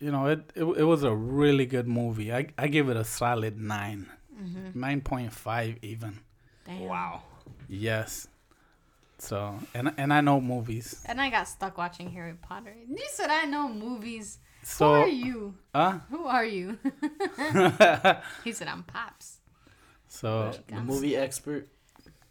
It- 0.00 0.04
You 0.04 0.10
know, 0.12 0.26
it, 0.26 0.52
it 0.54 0.64
it 0.64 0.84
was 0.84 1.02
a 1.04 1.14
really 1.14 1.66
good 1.66 1.86
movie. 1.88 2.32
I 2.32 2.46
I 2.58 2.68
give 2.68 2.88
it 2.90 2.96
a 2.96 3.04
solid 3.04 3.58
nine, 3.60 4.06
nine 4.74 5.00
point 5.00 5.32
five 5.32 5.76
even. 5.82 6.20
Damn. 6.66 6.80
Wow. 6.88 7.22
Yes. 7.68 8.28
So 9.18 9.58
and 9.74 9.92
and 9.96 10.12
I 10.12 10.20
know 10.20 10.40
movies. 10.40 11.02
And 11.06 11.20
I 11.20 11.30
got 11.30 11.48
stuck 11.48 11.78
watching 11.78 12.10
Harry 12.12 12.34
Potter. 12.34 12.74
You 12.88 13.06
said 13.12 13.30
I 13.30 13.44
know 13.46 13.68
movies. 13.68 14.38
Who 14.60 14.66
So 14.66 14.92
are 14.92 15.08
you? 15.08 15.54
uh 15.72 15.98
Who 16.10 16.26
are 16.26 16.44
you? 16.44 16.76
he 18.44 18.52
said 18.52 18.68
I'm 18.68 18.82
Pops. 18.82 19.38
so 20.08 20.52
The 20.68 20.80
movie 20.82 21.16
expert. 21.16 21.68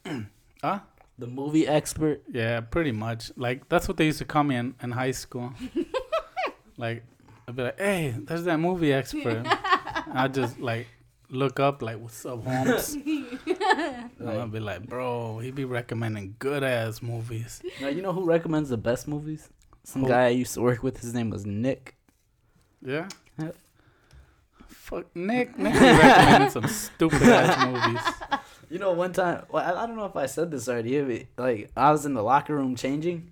huh? 0.61 0.79
The 1.17 1.27
movie 1.27 1.65
expert. 1.67 2.21
Yeah, 2.31 2.61
pretty 2.61 2.91
much. 2.91 3.31
Like 3.37 3.67
that's 3.69 3.87
what 3.87 3.97
they 3.97 4.05
used 4.05 4.19
to 4.19 4.25
call 4.25 4.43
me 4.43 4.55
in, 4.55 4.75
in 4.83 4.91
high 4.91 5.11
school. 5.15 5.53
like 6.77 7.03
I'd 7.47 7.55
be 7.55 7.63
like, 7.63 7.79
"Hey, 7.79 8.13
there's 8.17 8.43
that 8.45 8.57
movie 8.59 8.91
expert." 8.93 9.43
I 9.47 10.27
just 10.31 10.59
like 10.59 10.87
look 11.29 11.59
up 11.59 11.81
like, 11.81 11.99
"What's 11.99 12.25
up, 12.25 12.43
Holmes?" 12.43 12.93
and 12.95 14.29
I'll 14.29 14.47
be 14.47 14.59
like, 14.59 14.87
"Bro, 14.87 15.39
he 15.39 15.51
be 15.51 15.65
recommending 15.65 16.35
good 16.39 16.63
ass 16.63 17.01
movies." 17.01 17.61
Now 17.81 17.87
you 17.89 18.01
know 18.01 18.13
who 18.13 18.25
recommends 18.25 18.69
the 18.69 18.77
best 18.77 19.07
movies? 19.07 19.49
Some 19.83 20.01
Who? 20.03 20.07
guy 20.07 20.25
I 20.25 20.29
used 20.29 20.53
to 20.55 20.61
work 20.61 20.81
with. 20.81 20.99
His 21.01 21.13
name 21.13 21.29
was 21.29 21.45
Nick. 21.45 21.95
Yeah. 22.81 23.07
Yep. 23.39 23.55
Fuck 24.67 25.15
Nick. 25.15 25.57
Nick 25.57 25.73
be 25.73 25.79
recommending 25.79 26.49
some 26.49 26.67
stupid 26.67 27.21
ass 27.21 27.65
movies. 27.67 28.39
You 28.69 28.79
know, 28.79 28.93
one 28.93 29.13
time, 29.13 29.43
well, 29.51 29.63
I, 29.63 29.83
I 29.83 29.85
don't 29.85 29.95
know 29.95 30.05
if 30.05 30.15
I 30.15 30.25
said 30.25 30.49
this 30.49 30.67
already. 30.67 31.25
but, 31.35 31.43
Like, 31.43 31.71
I 31.77 31.91
was 31.91 32.05
in 32.07 32.15
the 32.15 32.23
locker 32.23 32.55
room 32.55 32.75
changing. 32.75 33.31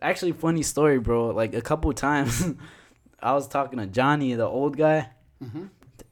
Actually, 0.00 0.32
funny 0.32 0.62
story, 0.62 0.98
bro. 1.00 1.28
Like, 1.30 1.54
a 1.54 1.60
couple 1.60 1.92
times, 1.92 2.44
I 3.22 3.32
was 3.34 3.46
talking 3.48 3.78
to 3.78 3.86
Johnny, 3.86 4.34
the 4.34 4.46
old 4.46 4.76
guy, 4.76 5.08
Mm-hmm. 5.42 5.64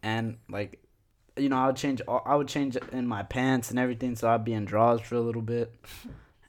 and 0.03 0.39
like, 0.49 0.83
you 1.37 1.49
know, 1.51 1.57
I 1.59 1.67
would 1.67 1.77
change. 1.77 2.01
I 2.09 2.35
would 2.35 2.49
change 2.49 2.77
in 2.93 3.07
my 3.07 3.23
pants 3.23 3.71
and 3.71 3.79
everything, 3.79 4.17
so 4.17 4.29
I'd 4.31 4.45
be 4.45 4.53
in 4.55 4.65
drawers 4.65 5.01
for 5.03 5.17
a 5.17 5.21
little 5.21 5.43
bit. 5.43 5.75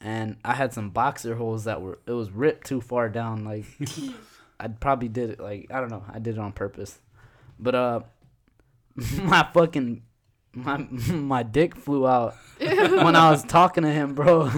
And 0.02 0.38
I 0.46 0.54
had 0.54 0.72
some 0.74 0.90
boxer 0.92 1.36
holes 1.36 1.66
that 1.66 1.82
were 1.82 2.00
it 2.08 2.12
was 2.14 2.32
ripped 2.32 2.68
too 2.68 2.80
far 2.82 3.10
down. 3.10 3.44
Like, 3.44 3.66
I 4.60 4.70
probably 4.70 5.10
did 5.10 5.30
it. 5.32 5.40
Like, 5.42 5.68
I 5.72 5.80
don't 5.82 5.90
know. 5.92 6.04
I 6.10 6.20
did 6.20 6.36
it 6.36 6.40
on 6.40 6.54
purpose. 6.54 7.00
But 7.60 7.76
uh, 7.76 8.00
my 9.22 9.48
fucking 9.54 10.02
my 10.54 10.78
my 11.12 11.44
dick 11.44 11.76
flew 11.76 12.08
out 12.08 12.36
when 12.60 13.16
I 13.16 13.30
was 13.30 13.44
talking 13.44 13.84
to 13.84 13.92
him, 13.92 14.16
bro. 14.16 14.50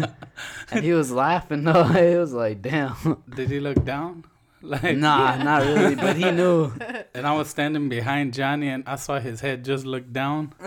and 0.71 0.83
he 0.85 0.93
was 0.93 1.11
laughing 1.11 1.63
though. 1.63 1.89
It 1.89 2.17
was 2.19 2.33
like, 2.33 2.61
damn. 2.61 3.23
Did 3.35 3.49
he 3.49 3.59
look 3.59 3.83
down? 3.83 4.25
Like 4.71 4.95
Nah, 4.97 5.37
not 5.43 5.63
really, 5.63 5.95
but 5.95 6.15
he 6.15 6.29
knew. 6.31 6.71
And 7.15 7.25
I 7.27 7.33
was 7.35 7.49
standing 7.49 7.89
behind 7.89 8.33
Johnny, 8.33 8.69
and 8.69 8.83
I 8.87 8.95
saw 8.95 9.19
his 9.19 9.41
head 9.41 9.65
just 9.65 9.85
look 9.85 10.11
down. 10.13 10.53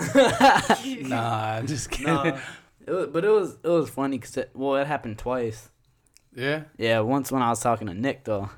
nah, 1.00 1.62
just 1.62 1.90
kidding. 1.90 2.12
No, 2.12 2.38
it 2.86 2.90
was, 2.90 3.06
but 3.08 3.24
it 3.24 3.28
was 3.30 3.56
it 3.62 3.68
was 3.68 3.88
funny 3.88 4.18
because 4.18 4.36
it, 4.36 4.50
well, 4.54 4.76
it 4.76 4.86
happened 4.86 5.18
twice. 5.18 5.70
Yeah, 6.36 6.64
Yeah, 6.76 7.00
once 7.00 7.30
when 7.32 7.40
I 7.42 7.48
was 7.50 7.60
talking 7.60 7.86
to 7.86 7.94
Nick 7.94 8.24
though. 8.24 8.50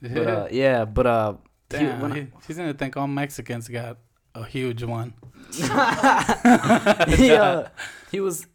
yeah. 0.00 0.14
But 0.14 0.26
uh, 0.26 0.48
yeah, 0.50 0.84
but 0.86 1.06
uh, 1.06 1.32
he- 1.70 1.76
Damn, 1.78 2.12
he- 2.14 2.26
he's 2.46 2.56
gonna 2.56 2.72
think 2.74 2.96
all 2.96 3.06
Mexicans 3.06 3.68
got 3.68 3.98
a 4.34 4.44
huge 4.44 4.82
one. 4.82 5.12
he, 5.52 7.32
uh, 7.32 7.68
he 8.10 8.20
was. 8.20 8.46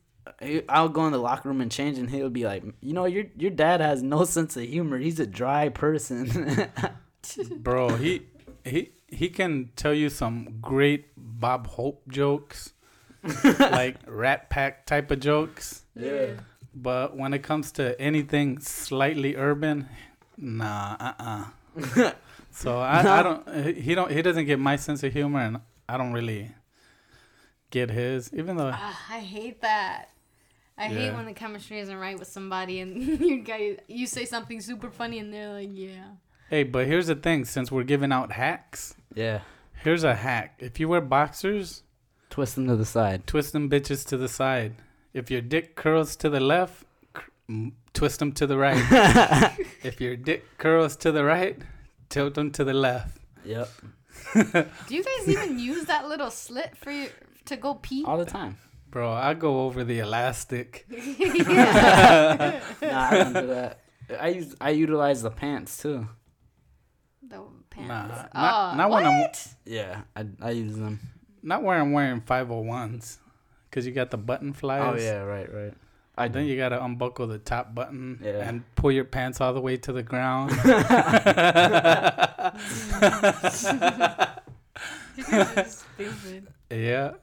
He, 0.42 0.62
I 0.68 0.82
would 0.84 0.94
go 0.94 1.06
in 1.06 1.12
the 1.12 1.18
locker 1.18 1.48
room 1.50 1.62
and 1.62 1.72
change, 1.72 1.98
and 1.98 2.10
he'll 2.10 2.30
be 2.30 2.46
like, 2.46 2.64
"You 2.82 2.94
know, 2.94 3.06
your 3.06 3.26
your 3.38 3.52
dad 3.52 3.82
has 3.82 4.04
no 4.04 4.26
sense 4.26 4.58
of 4.58 4.64
humor. 4.64 4.98
He's 4.98 5.20
a 5.20 5.28
dry 5.28 5.70
person." 5.70 6.70
Bro, 7.58 7.96
he 7.98 8.24
he 8.64 8.92
he 9.08 9.30
can 9.30 9.72
tell 9.76 9.94
you 9.94 10.10
some 10.10 10.60
great 10.62 11.06
Bob 11.18 11.68
Hope 11.68 12.08
jokes, 12.08 12.74
like 13.60 13.98
Rat 14.08 14.50
Pack 14.50 14.86
type 14.86 15.12
of 15.12 15.20
jokes. 15.20 15.84
yeah. 15.96 16.34
But 16.78 17.16
when 17.16 17.34
it 17.34 17.40
comes 17.42 17.72
to 17.74 18.00
anything 18.02 18.60
slightly 18.60 19.38
urban, 19.38 19.88
nah, 20.38 20.98
uh, 21.00 21.46
uh 21.96 22.12
So 22.52 22.80
I, 22.80 23.20
I 23.20 23.24
don't. 23.24 23.76
He 23.76 23.96
don't. 23.96 24.12
He 24.12 24.22
doesn't 24.22 24.46
get 24.46 24.60
my 24.60 24.76
sense 24.76 25.04
of 25.04 25.12
humor, 25.14 25.40
and 25.40 25.60
I 25.90 25.98
don't 25.98 26.14
really 26.14 26.52
get 27.70 27.90
his. 27.92 28.32
Even 28.34 28.58
though 28.58 28.72
Ah, 28.74 29.06
I 29.10 29.20
hate 29.20 29.62
that. 29.62 30.10
I 30.78 30.88
hate 30.88 31.14
when 31.14 31.26
the 31.26 31.34
chemistry 31.34 31.80
isn't 31.80 31.98
right 31.98 32.20
with 32.20 32.28
somebody 32.28 32.82
and 32.82 33.02
you 33.22 33.42
guys 33.42 33.78
you 33.88 34.06
say 34.08 34.26
something 34.26 34.60
super 34.62 34.90
funny 34.90 35.20
and 35.20 35.34
they're 35.34 35.54
like, 35.54 35.70
yeah. 35.74 36.06
Hey, 36.50 36.64
but 36.64 36.86
here's 36.86 37.08
the 37.08 37.16
thing: 37.16 37.46
since 37.46 37.72
we're 37.72 37.84
giving 37.84 38.12
out 38.12 38.32
hacks, 38.34 38.94
Yeah. 39.14 39.40
here's 39.84 40.04
a 40.04 40.14
hack. 40.16 40.56
If 40.60 40.80
you 40.80 40.88
wear 40.90 41.02
boxers, 41.02 41.84
Twist 42.30 42.56
them 42.56 42.68
to 42.68 42.76
the 42.76 42.86
side. 42.86 43.26
twist 43.26 43.54
them 43.54 43.70
bitches 43.70 44.06
to 44.08 44.18
the 44.18 44.28
side. 44.28 44.74
If 45.14 45.32
your 45.32 45.42
dick 45.42 45.76
curls 45.76 46.16
to 46.18 46.30
the 46.30 46.40
left, 46.42 46.84
cr- 47.14 47.30
twist 47.94 48.20
them 48.20 48.32
to 48.34 48.46
the 48.46 48.58
right. 48.58 48.76
if 49.84 50.02
your 50.02 50.18
dick 50.18 50.44
curls 50.58 50.98
to 50.98 51.12
the 51.14 51.24
right, 51.24 51.58
tilt 52.10 52.34
them 52.34 52.52
to 52.52 52.64
the 52.66 52.74
left. 52.74 53.18
Yep. 53.46 53.70
Do 54.34 54.96
you 54.96 55.04
guys 55.04 55.30
even 55.30 55.58
use 55.60 55.86
that 55.86 56.08
little 56.10 56.30
slit 56.32 56.76
for 56.78 56.92
your, 56.92 57.08
to 57.46 57.56
go 57.56 57.76
pee? 57.76 58.04
All 58.06 58.18
the 58.18 58.26
time. 58.26 58.58
Bro, 58.90 59.12
I 59.12 59.34
go 59.34 59.66
over 59.66 59.84
the 59.84 60.00
elastic. 60.00 60.86
Nah, 60.90 62.60
I 63.10 63.24
don't 63.24 63.34
do 63.34 63.48
that. 63.48 63.80
I 64.20 64.28
use 64.30 64.56
I 64.62 64.70
utilize 64.70 65.22
the 65.24 65.32
pants 65.32 65.78
too. 65.82 66.08
The 67.28 67.42
pants. 67.70 67.90
Nah, 67.90 68.28
oh, 68.34 68.40
not- 68.40 68.78
not 68.78 68.90
what? 68.90 69.04
when 69.04 69.12
I'm- 69.12 69.30
Yeah, 69.66 70.02
I 70.16 70.26
I 70.42 70.52
use 70.52 70.78
them. 70.78 71.00
Not 71.44 71.64
where 71.64 71.78
I'm 71.80 71.92
wearing 71.92 72.22
501s, 72.22 73.18
because 73.70 73.86
you 73.86 73.92
got 73.92 74.12
the 74.12 74.18
button 74.18 74.54
flyers. 74.54 75.02
Oh 75.02 75.04
yeah, 75.04 75.22
right, 75.24 75.52
right. 75.54 75.74
I 76.18 76.28
Then 76.30 76.44
do. 76.46 76.50
you 76.50 76.56
gotta 76.58 76.82
unbuckle 76.84 77.28
the 77.28 77.40
top 77.40 77.76
button 77.76 78.20
Yeah. 78.24 78.48
and 78.48 78.64
pull 78.76 78.92
your 78.92 79.04
pants 79.06 79.42
all 79.42 79.54
the 79.54 79.60
way 79.62 79.76
to 79.78 79.92
the 79.92 80.04
ground. 80.04 80.52
You 85.18 85.24
guys 85.24 85.58
are 85.58 85.66
stupid. 85.66 86.48
yeah. 86.70 87.14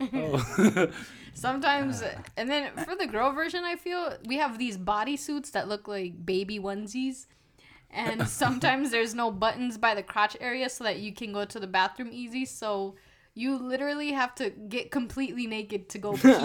Oh. 0.00 0.88
Sometimes, 1.34 2.02
and 2.36 2.50
then 2.50 2.72
for 2.84 2.96
the 2.96 3.06
girl 3.06 3.32
version, 3.32 3.64
I 3.64 3.76
feel 3.76 4.16
we 4.26 4.36
have 4.36 4.58
these 4.58 4.76
bodysuits 4.76 5.52
that 5.52 5.68
look 5.68 5.86
like 5.88 6.26
baby 6.26 6.58
onesies, 6.58 7.26
and 7.90 8.26
sometimes 8.28 8.90
there's 8.90 9.14
no 9.14 9.30
buttons 9.30 9.78
by 9.78 9.94
the 9.94 10.02
crotch 10.02 10.36
area 10.40 10.68
so 10.68 10.84
that 10.84 10.98
you 10.98 11.12
can 11.14 11.32
go 11.32 11.44
to 11.44 11.60
the 11.60 11.66
bathroom 11.66 12.10
easy. 12.12 12.44
So 12.44 12.96
you 13.34 13.56
literally 13.56 14.12
have 14.12 14.34
to 14.36 14.50
get 14.50 14.90
completely 14.90 15.46
naked 15.46 15.88
to 15.90 15.98
go 15.98 16.12
pee. 16.16 16.28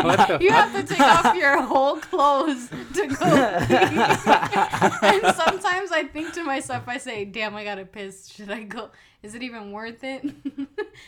Like, 0.00 0.40
you 0.40 0.50
have 0.50 0.74
to 0.74 0.82
take 0.82 1.00
off 1.00 1.34
your 1.34 1.62
whole 1.62 1.96
clothes 1.96 2.68
to 2.94 3.06
go 3.06 3.14
pee. 3.16 3.22
and 5.06 5.36
sometimes 5.36 5.92
I 5.92 6.08
think 6.12 6.32
to 6.34 6.42
myself, 6.42 6.84
I 6.88 6.98
say, 6.98 7.24
"Damn, 7.24 7.54
I 7.54 7.64
gotta 7.64 7.84
piss. 7.84 8.28
Should 8.28 8.50
I 8.50 8.64
go? 8.64 8.90
Is 9.22 9.34
it 9.34 9.42
even 9.42 9.72
worth 9.72 10.02
it?" 10.02 10.24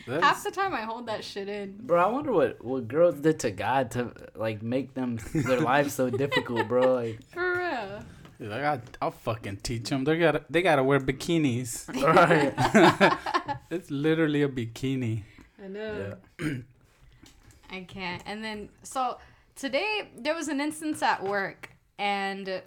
Half 0.07 0.43
the 0.43 0.51
time, 0.51 0.73
I 0.73 0.81
hold 0.81 1.07
that 1.07 1.23
shit 1.23 1.49
in. 1.49 1.77
Bro, 1.81 2.01
I 2.01 2.07
wonder 2.09 2.31
what 2.31 2.63
what 2.63 2.87
girls 2.87 3.15
did 3.15 3.39
to 3.39 3.51
God 3.51 3.91
to 3.91 4.11
like 4.35 4.61
make 4.61 4.93
them 4.93 5.19
their 5.33 5.59
lives 5.59 5.93
so 5.93 6.09
difficult, 6.09 6.67
bro. 6.67 6.93
Like, 6.93 7.19
For 7.31 7.57
real. 7.57 8.03
He's 8.43 8.51
like, 8.51 8.63
I, 8.63 8.81
I'll 9.01 9.11
fucking 9.11 9.59
teach 9.63 9.89
them. 9.89 10.03
They 10.03 10.17
gotta, 10.17 10.43
they 10.49 10.61
gotta 10.61 10.83
wear 10.83 10.99
bikinis. 10.99 11.87
right? 12.03 13.17
It's 13.71 13.89
literally 13.89 14.43
a 14.43 14.49
bikini. 14.49 15.23
I 15.63 15.67
know. 15.69 16.17
Yeah. 16.41 16.47
I 17.71 17.85
can't. 17.87 18.21
And 18.25 18.43
then 18.43 18.67
so 18.83 19.17
today 19.55 20.09
there 20.17 20.35
was 20.35 20.49
an 20.49 20.59
instance 20.59 21.01
at 21.01 21.23
work 21.23 21.69
and 21.97 22.61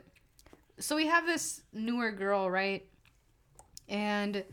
so 0.78 0.96
we 0.96 1.06
have 1.08 1.26
this 1.26 1.60
newer 1.74 2.10
girl, 2.10 2.50
right? 2.50 2.86
And 3.86 4.44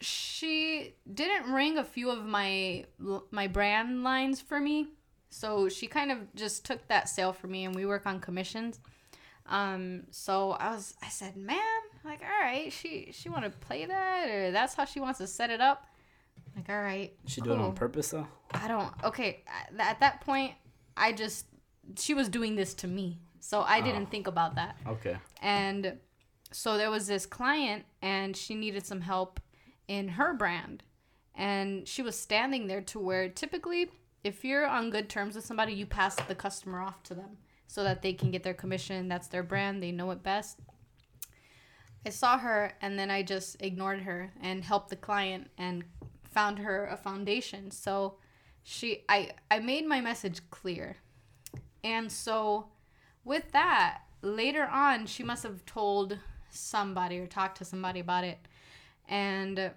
she 0.00 0.94
didn't 1.12 1.52
ring 1.52 1.76
a 1.76 1.84
few 1.84 2.10
of 2.10 2.24
my 2.24 2.86
my 3.30 3.46
brand 3.46 4.02
lines 4.02 4.40
for 4.40 4.58
me. 4.58 4.88
So 5.28 5.68
she 5.68 5.86
kind 5.86 6.10
of 6.10 6.34
just 6.34 6.64
took 6.64 6.88
that 6.88 7.10
sale 7.10 7.34
for 7.34 7.46
me 7.46 7.66
and 7.66 7.74
we 7.74 7.84
work 7.84 8.06
on 8.06 8.20
commissions. 8.20 8.80
Um 9.48 10.04
so 10.10 10.52
I 10.52 10.70
was 10.70 10.94
I 11.02 11.08
said, 11.08 11.36
"Man, 11.36 11.58
like 12.04 12.20
all 12.22 12.40
right, 12.44 12.72
she 12.72 13.10
she 13.12 13.28
want 13.28 13.44
to 13.44 13.50
play 13.50 13.84
that 13.86 14.28
or 14.30 14.50
that's 14.50 14.74
how 14.74 14.84
she 14.84 15.00
wants 15.00 15.18
to 15.18 15.26
set 15.26 15.50
it 15.50 15.60
up." 15.60 15.86
Like, 16.56 16.68
all 16.70 16.80
right. 16.80 17.12
She 17.26 17.40
do 17.42 17.52
it 17.52 17.58
on 17.58 17.74
purpose 17.74 18.10
though. 18.10 18.26
I 18.52 18.66
don't. 18.68 18.90
Okay, 19.04 19.44
at- 19.46 19.78
at 19.78 20.00
that 20.00 20.20
point, 20.22 20.54
I 20.96 21.12
just 21.12 21.46
she 21.98 22.14
was 22.14 22.28
doing 22.28 22.56
this 22.56 22.72
to 22.74 22.86
me, 22.88 23.18
so 23.40 23.60
I 23.62 23.80
didn't 23.80 24.04
Oh. 24.04 24.10
think 24.10 24.26
about 24.26 24.54
that. 24.56 24.76
Okay. 24.86 25.16
And 25.42 25.98
so 26.52 26.78
there 26.78 26.90
was 26.90 27.06
this 27.06 27.26
client, 27.26 27.84
and 28.00 28.36
she 28.36 28.54
needed 28.54 28.86
some 28.86 29.02
help 29.02 29.38
in 29.86 30.08
her 30.08 30.32
brand, 30.34 30.82
and 31.34 31.86
she 31.86 32.02
was 32.02 32.18
standing 32.18 32.66
there 32.68 32.80
to 32.82 32.98
where 32.98 33.28
typically, 33.28 33.90
if 34.24 34.44
you're 34.44 34.66
on 34.66 34.90
good 34.90 35.08
terms 35.10 35.34
with 35.36 35.44
somebody, 35.44 35.72
you 35.74 35.86
pass 35.86 36.16
the 36.16 36.34
customer 36.34 36.80
off 36.80 37.02
to 37.04 37.14
them 37.14 37.36
so 37.66 37.84
that 37.84 38.02
they 38.02 38.12
can 38.12 38.30
get 38.30 38.42
their 38.42 38.54
commission. 38.54 39.08
That's 39.08 39.28
their 39.28 39.42
brand. 39.42 39.82
They 39.82 39.92
know 39.92 40.10
it 40.10 40.22
best. 40.22 40.58
I 42.06 42.10
saw 42.10 42.38
her 42.38 42.72
and 42.80 42.96
then 42.96 43.10
I 43.10 43.22
just 43.22 43.60
ignored 43.60 44.02
her 44.02 44.32
and 44.40 44.62
helped 44.62 44.90
the 44.90 44.96
client 44.96 45.50
and 45.58 45.84
found 46.22 46.60
her 46.60 46.86
a 46.86 46.96
foundation. 46.96 47.70
So 47.72 48.14
she 48.62 49.04
I 49.08 49.30
I 49.50 49.58
made 49.58 49.86
my 49.86 50.00
message 50.00 50.40
clear. 50.50 50.98
And 51.82 52.10
so 52.10 52.68
with 53.24 53.50
that, 53.52 54.02
later 54.22 54.66
on 54.66 55.06
she 55.06 55.24
must 55.24 55.42
have 55.42 55.66
told 55.66 56.18
somebody 56.50 57.18
or 57.18 57.26
talked 57.26 57.58
to 57.58 57.64
somebody 57.64 58.00
about 58.00 58.22
it. 58.22 58.38
And 59.08 59.72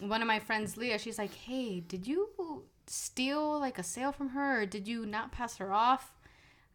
one 0.00 0.22
of 0.22 0.28
my 0.28 0.40
friends, 0.40 0.76
Leah, 0.76 0.98
she's 0.98 1.18
like, 1.18 1.34
"Hey, 1.34 1.80
did 1.80 2.06
you 2.06 2.64
steal 2.86 3.60
like 3.60 3.78
a 3.78 3.84
sale 3.84 4.10
from 4.10 4.30
her 4.30 4.62
or 4.62 4.66
did 4.66 4.88
you 4.88 5.06
not 5.06 5.30
pass 5.30 5.58
her 5.58 5.72
off?" 5.72 6.14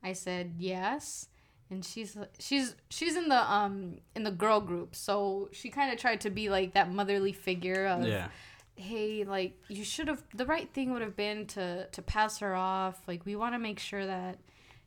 I 0.03 0.13
said, 0.13 0.55
"Yes." 0.57 1.27
and 1.71 1.83
she's 1.83 2.15
she's 2.37 2.75
she's 2.91 3.15
in 3.15 3.27
the 3.27 3.51
um 3.51 3.97
in 4.15 4.23
the 4.23 4.31
girl 4.31 4.61
group. 4.61 4.95
So 4.95 5.49
she 5.51 5.69
kind 5.69 5.91
of 5.91 5.97
tried 5.99 6.21
to 6.21 6.29
be 6.29 6.47
like 6.49 6.73
that 6.73 6.91
motherly 6.91 7.33
figure 7.33 7.87
of 7.87 8.05
Yeah. 8.05 8.27
hey 8.75 9.23
like 9.23 9.59
you 9.67 9.83
should 9.83 10.07
have 10.07 10.21
the 10.35 10.45
right 10.45 10.71
thing 10.71 10.91
would 10.93 11.01
have 11.01 11.15
been 11.15 11.47
to 11.47 11.87
to 11.87 12.01
pass 12.03 12.37
her 12.39 12.55
off. 12.55 13.01
Like 13.07 13.25
we 13.25 13.35
want 13.35 13.55
to 13.55 13.59
make 13.59 13.79
sure 13.79 14.05
that 14.05 14.37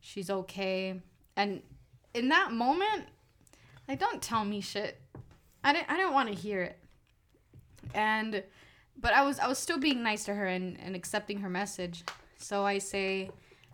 she's 0.01 0.31
okay. 0.31 1.01
And 1.37 1.63
in 2.15 2.29
that 2.29 2.53
moment 2.53 3.07
like 3.89 3.99
don't 3.99 4.23
tell 4.23 4.45
me 4.45 4.61
shit. 4.61 5.01
I 5.65 5.73
didn't 5.73 5.91
i 5.91 5.97
didn't 5.97 6.13
want 6.13 6.29
to 6.29 6.35
hear 6.35 6.63
it. 6.63 6.79
And 7.93 8.45
but 8.97 9.13
i 9.15 9.25
was 9.25 9.41
i 9.41 9.49
was 9.49 9.59
still 9.59 9.79
being 9.79 10.03
nice 10.05 10.25
to 10.27 10.35
her 10.35 10.47
and, 10.47 10.79
and 10.81 10.95
accepting 10.95 11.39
her 11.41 11.51
message. 11.51 12.05
So 12.37 12.65
i 12.65 12.79
say 12.79 13.31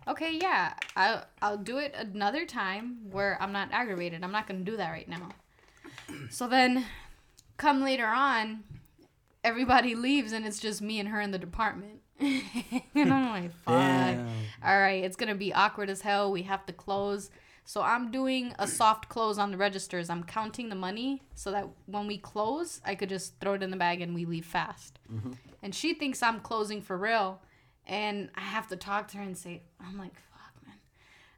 okay 0.07 0.37
yeah 0.41 0.73
I, 0.95 1.23
i'll 1.41 1.57
do 1.57 1.77
it 1.77 1.95
another 1.97 2.45
time 2.45 2.97
where 3.11 3.37
i'm 3.41 3.51
not 3.51 3.69
aggravated. 3.71 4.23
I'm 4.23 4.31
not 4.31 4.47
going 4.47 4.63
to 4.63 4.71
do 4.71 4.77
that 4.77 4.91
right 4.91 5.07
now. 5.09 5.29
So 6.29 6.47
then 6.47 6.85
come 7.57 7.81
later 7.83 8.05
on 8.05 8.63
everybody 9.43 9.95
leaves 9.95 10.31
and 10.31 10.45
it's 10.45 10.59
just 10.59 10.81
me 10.81 10.99
and 10.99 11.09
her 11.09 11.21
in 11.21 11.31
the 11.31 11.39
department. 11.39 12.01
And 12.95 13.13
i'm 13.13 13.29
like 13.29 13.51
fuck. 13.65 13.75
Damn. 13.75 14.27
all 14.63 14.79
right 14.79 15.03
it's 15.03 15.15
gonna 15.17 15.35
be 15.35 15.53
awkward 15.53 15.89
as 15.89 16.01
hell. 16.01 16.31
We 16.31 16.43
have 16.43 16.65
to 16.67 16.73
close. 16.73 17.29
So 17.65 17.81
i'm 17.81 18.11
doing 18.11 18.53
a 18.59 18.67
soft 18.67 19.09
close 19.09 19.37
on 19.37 19.51
the 19.51 19.57
registers. 19.57 20.09
I'm 20.09 20.23
counting 20.23 20.69
the 20.69 20.75
money 20.75 21.21
so 21.33 21.51
that 21.51 21.67
when 21.87 22.07
we 22.07 22.17
close 22.17 22.79
i 22.85 22.95
could 22.95 23.09
just 23.09 23.39
throw 23.39 23.53
it 23.53 23.63
in 23.63 23.69
the 23.71 23.77
bag 23.77 24.01
and 24.01 24.13
we 24.15 24.25
leave 24.25 24.45
fast. 24.45 24.99
Mm-hmm. 25.11 25.31
And 25.63 25.73
she 25.75 25.93
thinks 25.93 26.21
i'm 26.23 26.39
closing 26.39 26.81
for 26.81 26.97
real 26.97 27.41
and 27.87 28.29
i 28.35 28.41
have 28.41 28.67
to 28.67 28.75
talk 28.75 29.07
to 29.07 29.17
her 29.17 29.23
and 29.23 29.37
say 29.37 29.63
i'm 29.79 29.97
like 29.97 30.15
fuck 30.15 30.65
man. 30.65 30.75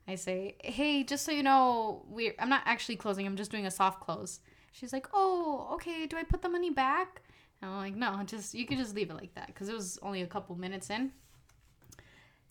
I 0.07 0.15
say 0.15 0.55
hey 0.63 1.03
just 1.03 1.25
so 1.25 1.31
you 1.31 1.43
know 1.43 2.05
we 2.09 2.33
i'm 2.39 2.49
not 2.49 2.63
actually 2.65 2.95
closing 2.95 3.25
i'm 3.25 3.35
just 3.35 3.51
doing 3.51 3.65
a 3.65 3.71
soft 3.71 4.01
close. 4.01 4.39
She's 4.71 4.93
like 4.93 5.07
oh 5.13 5.69
okay 5.73 6.05
do 6.05 6.17
i 6.17 6.23
put 6.23 6.41
the 6.41 6.49
money 6.49 6.69
back? 6.69 7.21
And 7.61 7.71
i'm 7.71 7.77
like 7.77 7.95
no 7.95 8.21
just 8.25 8.53
you 8.53 8.65
could 8.65 8.77
just 8.77 8.95
leave 8.95 9.09
it 9.09 9.15
like 9.15 9.33
that 9.35 9.47
because 9.47 9.69
it 9.69 9.73
was 9.73 9.97
only 10.01 10.21
a 10.21 10.27
couple 10.27 10.55
minutes 10.55 10.89
in. 10.89 11.11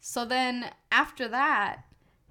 So 0.01 0.25
then 0.25 0.71
after 0.93 1.27
that, 1.29 1.85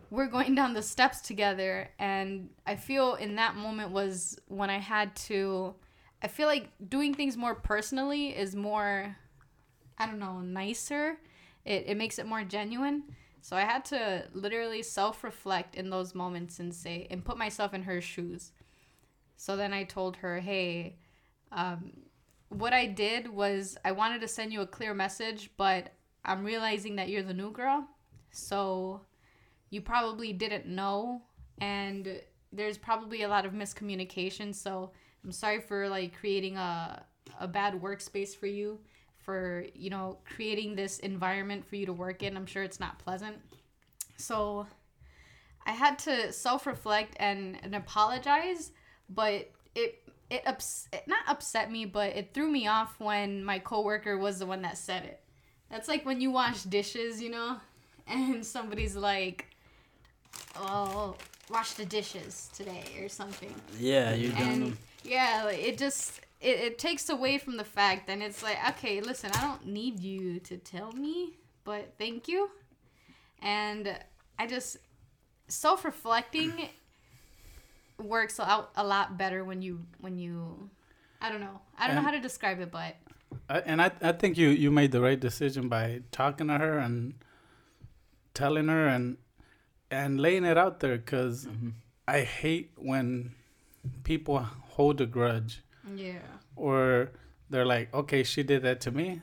we're 0.10 0.28
going 0.28 0.56
down 0.56 0.74
the 0.74 0.82
steps 0.82 1.22
together 1.22 1.90
and 2.00 2.50
I 2.66 2.76
feel 2.76 3.16
in 3.16 3.36
that 3.36 3.56
moment 3.56 3.92
was 3.92 4.40
when 4.48 4.70
I 4.70 4.78
had 4.78 5.16
to 5.28 5.76
I 6.22 6.28
feel 6.28 6.48
like 6.48 6.70
doing 6.90 7.14
things 7.14 7.38
more 7.38 7.56
personally 7.56 8.30
is 8.30 8.56
more 8.56 9.16
I 9.98 10.06
don't 10.06 10.20
know, 10.20 10.42
nicer. 10.42 11.18
It 11.66 11.86
it 11.88 11.98
makes 11.98 12.20
it 12.20 12.26
more 12.26 12.44
genuine. 12.44 13.04
So 13.42 13.56
I 13.56 13.62
had 13.62 13.86
to 13.86 14.28
literally 14.34 14.82
self-reflect 14.82 15.76
in 15.76 15.90
those 15.90 16.16
moments 16.16 16.60
and 16.60 16.74
say 16.74 17.08
and 17.12 17.24
put 17.24 17.38
myself 17.38 17.74
in 17.74 17.84
her 17.84 18.02
shoes. 18.02 18.52
So 19.38 19.56
then 19.56 19.74
I 19.74 19.84
told 19.84 20.18
her, 20.18 20.40
"Hey, 20.40 20.98
um, 21.52 21.92
what 22.50 22.74
I 22.74 22.86
did 22.86 23.28
was 23.28 23.78
I 23.84 23.92
wanted 23.92 24.22
to 24.22 24.28
send 24.28 24.54
you 24.54 24.62
a 24.62 24.68
clear 24.68 24.94
message, 24.94 25.52
but 25.58 25.94
I'm 26.24 26.44
realizing 26.44 26.96
that 26.96 27.10
you're 27.10 27.24
the 27.24 27.34
new 27.34 27.52
girl. 27.52 27.88
So 28.32 29.02
you 29.70 29.82
probably 29.82 30.34
didn't 30.34 30.66
know 30.66 31.22
and 31.60 32.22
there's 32.52 32.78
probably 32.78 33.24
a 33.24 33.28
lot 33.28 33.46
of 33.46 33.54
miscommunication. 33.54 34.54
So 34.54 34.92
I'm 35.24 35.32
sorry 35.32 35.62
for 35.62 35.90
like 35.90 36.18
creating 36.18 36.58
a 36.58 37.06
a 37.40 37.48
bad 37.48 37.74
workspace 37.82 38.36
for 38.36 38.46
you 38.48 38.80
for, 39.26 39.66
you 39.74 39.90
know, 39.90 40.20
creating 40.36 40.76
this 40.76 41.00
environment 41.00 41.66
for 41.68 41.76
you 41.76 41.88
to 41.88 41.94
work 41.94 42.24
in. 42.24 42.38
I'm 42.38 42.46
sure 42.46 42.64
it's 42.64 42.80
not 42.80 43.00
pleasant. 43.00 43.38
So 44.18 44.68
I 45.66 45.72
had 45.72 45.98
to 46.00 46.32
self-reflect 46.32 47.16
and, 47.20 47.58
and 47.64 47.76
apologize, 47.76 48.72
but 49.10 49.50
it 49.74 50.02
it, 50.30 50.42
ups- 50.48 50.88
it 50.92 51.08
not 51.08 51.24
upset 51.28 51.72
me, 51.72 51.86
but 51.86 52.16
it 52.16 52.34
threw 52.34 52.50
me 52.50 52.68
off 52.68 53.00
when 53.00 53.44
my 53.44 53.60
coworker 53.60 54.18
was 54.18 54.40
the 54.40 54.46
one 54.46 54.62
that 54.64 54.78
said 54.78 55.04
it. 55.04 55.22
That's 55.70 55.88
like 55.88 56.06
when 56.06 56.22
you 56.22 56.32
wash 56.32 56.64
dishes, 56.64 57.22
you 57.22 57.30
know, 57.30 57.58
and 58.08 58.46
somebody's 58.46 58.96
like, 58.96 59.48
"Oh, 60.56 61.16
wash 61.50 61.74
the 61.74 61.86
dishes 61.86 62.50
today" 62.56 62.84
or 63.02 63.10
something. 63.10 63.54
Yeah, 63.80 64.14
you're 64.14 64.32
them. 64.32 64.78
yeah, 65.04 65.48
it 65.50 65.78
just 65.78 66.22
it, 66.46 66.60
it 66.60 66.78
takes 66.78 67.10
away 67.10 67.38
from 67.38 67.58
the 67.58 67.64
fact, 67.64 68.10
and 68.10 68.22
it's 68.22 68.42
like, 68.44 68.58
okay, 68.70 69.02
listen, 69.02 69.32
I 69.34 69.42
don't 69.42 69.66
need 69.66 70.00
you 70.00 70.40
to 70.42 70.58
tell 70.58 70.92
me, 70.92 71.38
but 71.64 71.94
thank 71.98 72.28
you. 72.28 72.50
And 73.42 73.98
I 74.38 74.48
just 74.48 74.78
self 75.48 75.84
reflecting 75.86 76.52
works 77.98 78.40
out 78.40 78.72
a 78.76 78.84
lot 78.86 79.18
better 79.18 79.44
when 79.44 79.62
you 79.62 79.80
when 80.02 80.18
you 80.18 80.70
I 81.22 81.30
don't 81.32 81.40
know 81.40 81.62
I 81.78 81.88
don't 81.88 81.96
know 81.96 82.02
how 82.02 82.12
to 82.12 82.20
describe 82.20 82.60
it, 82.60 82.72
but 82.72 82.96
I, 83.50 83.60
and 83.60 83.82
I, 83.82 83.92
I 84.02 84.12
think 84.12 84.38
you, 84.38 84.50
you 84.50 84.72
made 84.72 84.92
the 84.92 85.02
right 85.02 85.20
decision 85.20 85.70
by 85.70 86.02
talking 86.12 86.48
to 86.48 86.58
her 86.58 86.78
and 86.78 87.14
telling 88.34 88.68
her 88.68 88.88
and 88.88 89.18
and 89.92 90.20
laying 90.20 90.44
it 90.46 90.58
out 90.58 90.80
there 90.80 90.98
because 90.98 91.46
Mhm. 91.46 91.74
I 92.08 92.22
hate 92.22 92.72
when 92.76 93.34
people 94.04 94.40
hold 94.40 95.00
a 95.02 95.06
grudge 95.06 95.62
yeah, 95.94 96.20
or 96.56 97.12
they're 97.50 97.66
like, 97.66 97.94
okay, 97.94 98.24
she 98.24 98.42
did 98.44 98.64
that 98.64 98.82
to 98.82 98.92
me. 98.92 99.22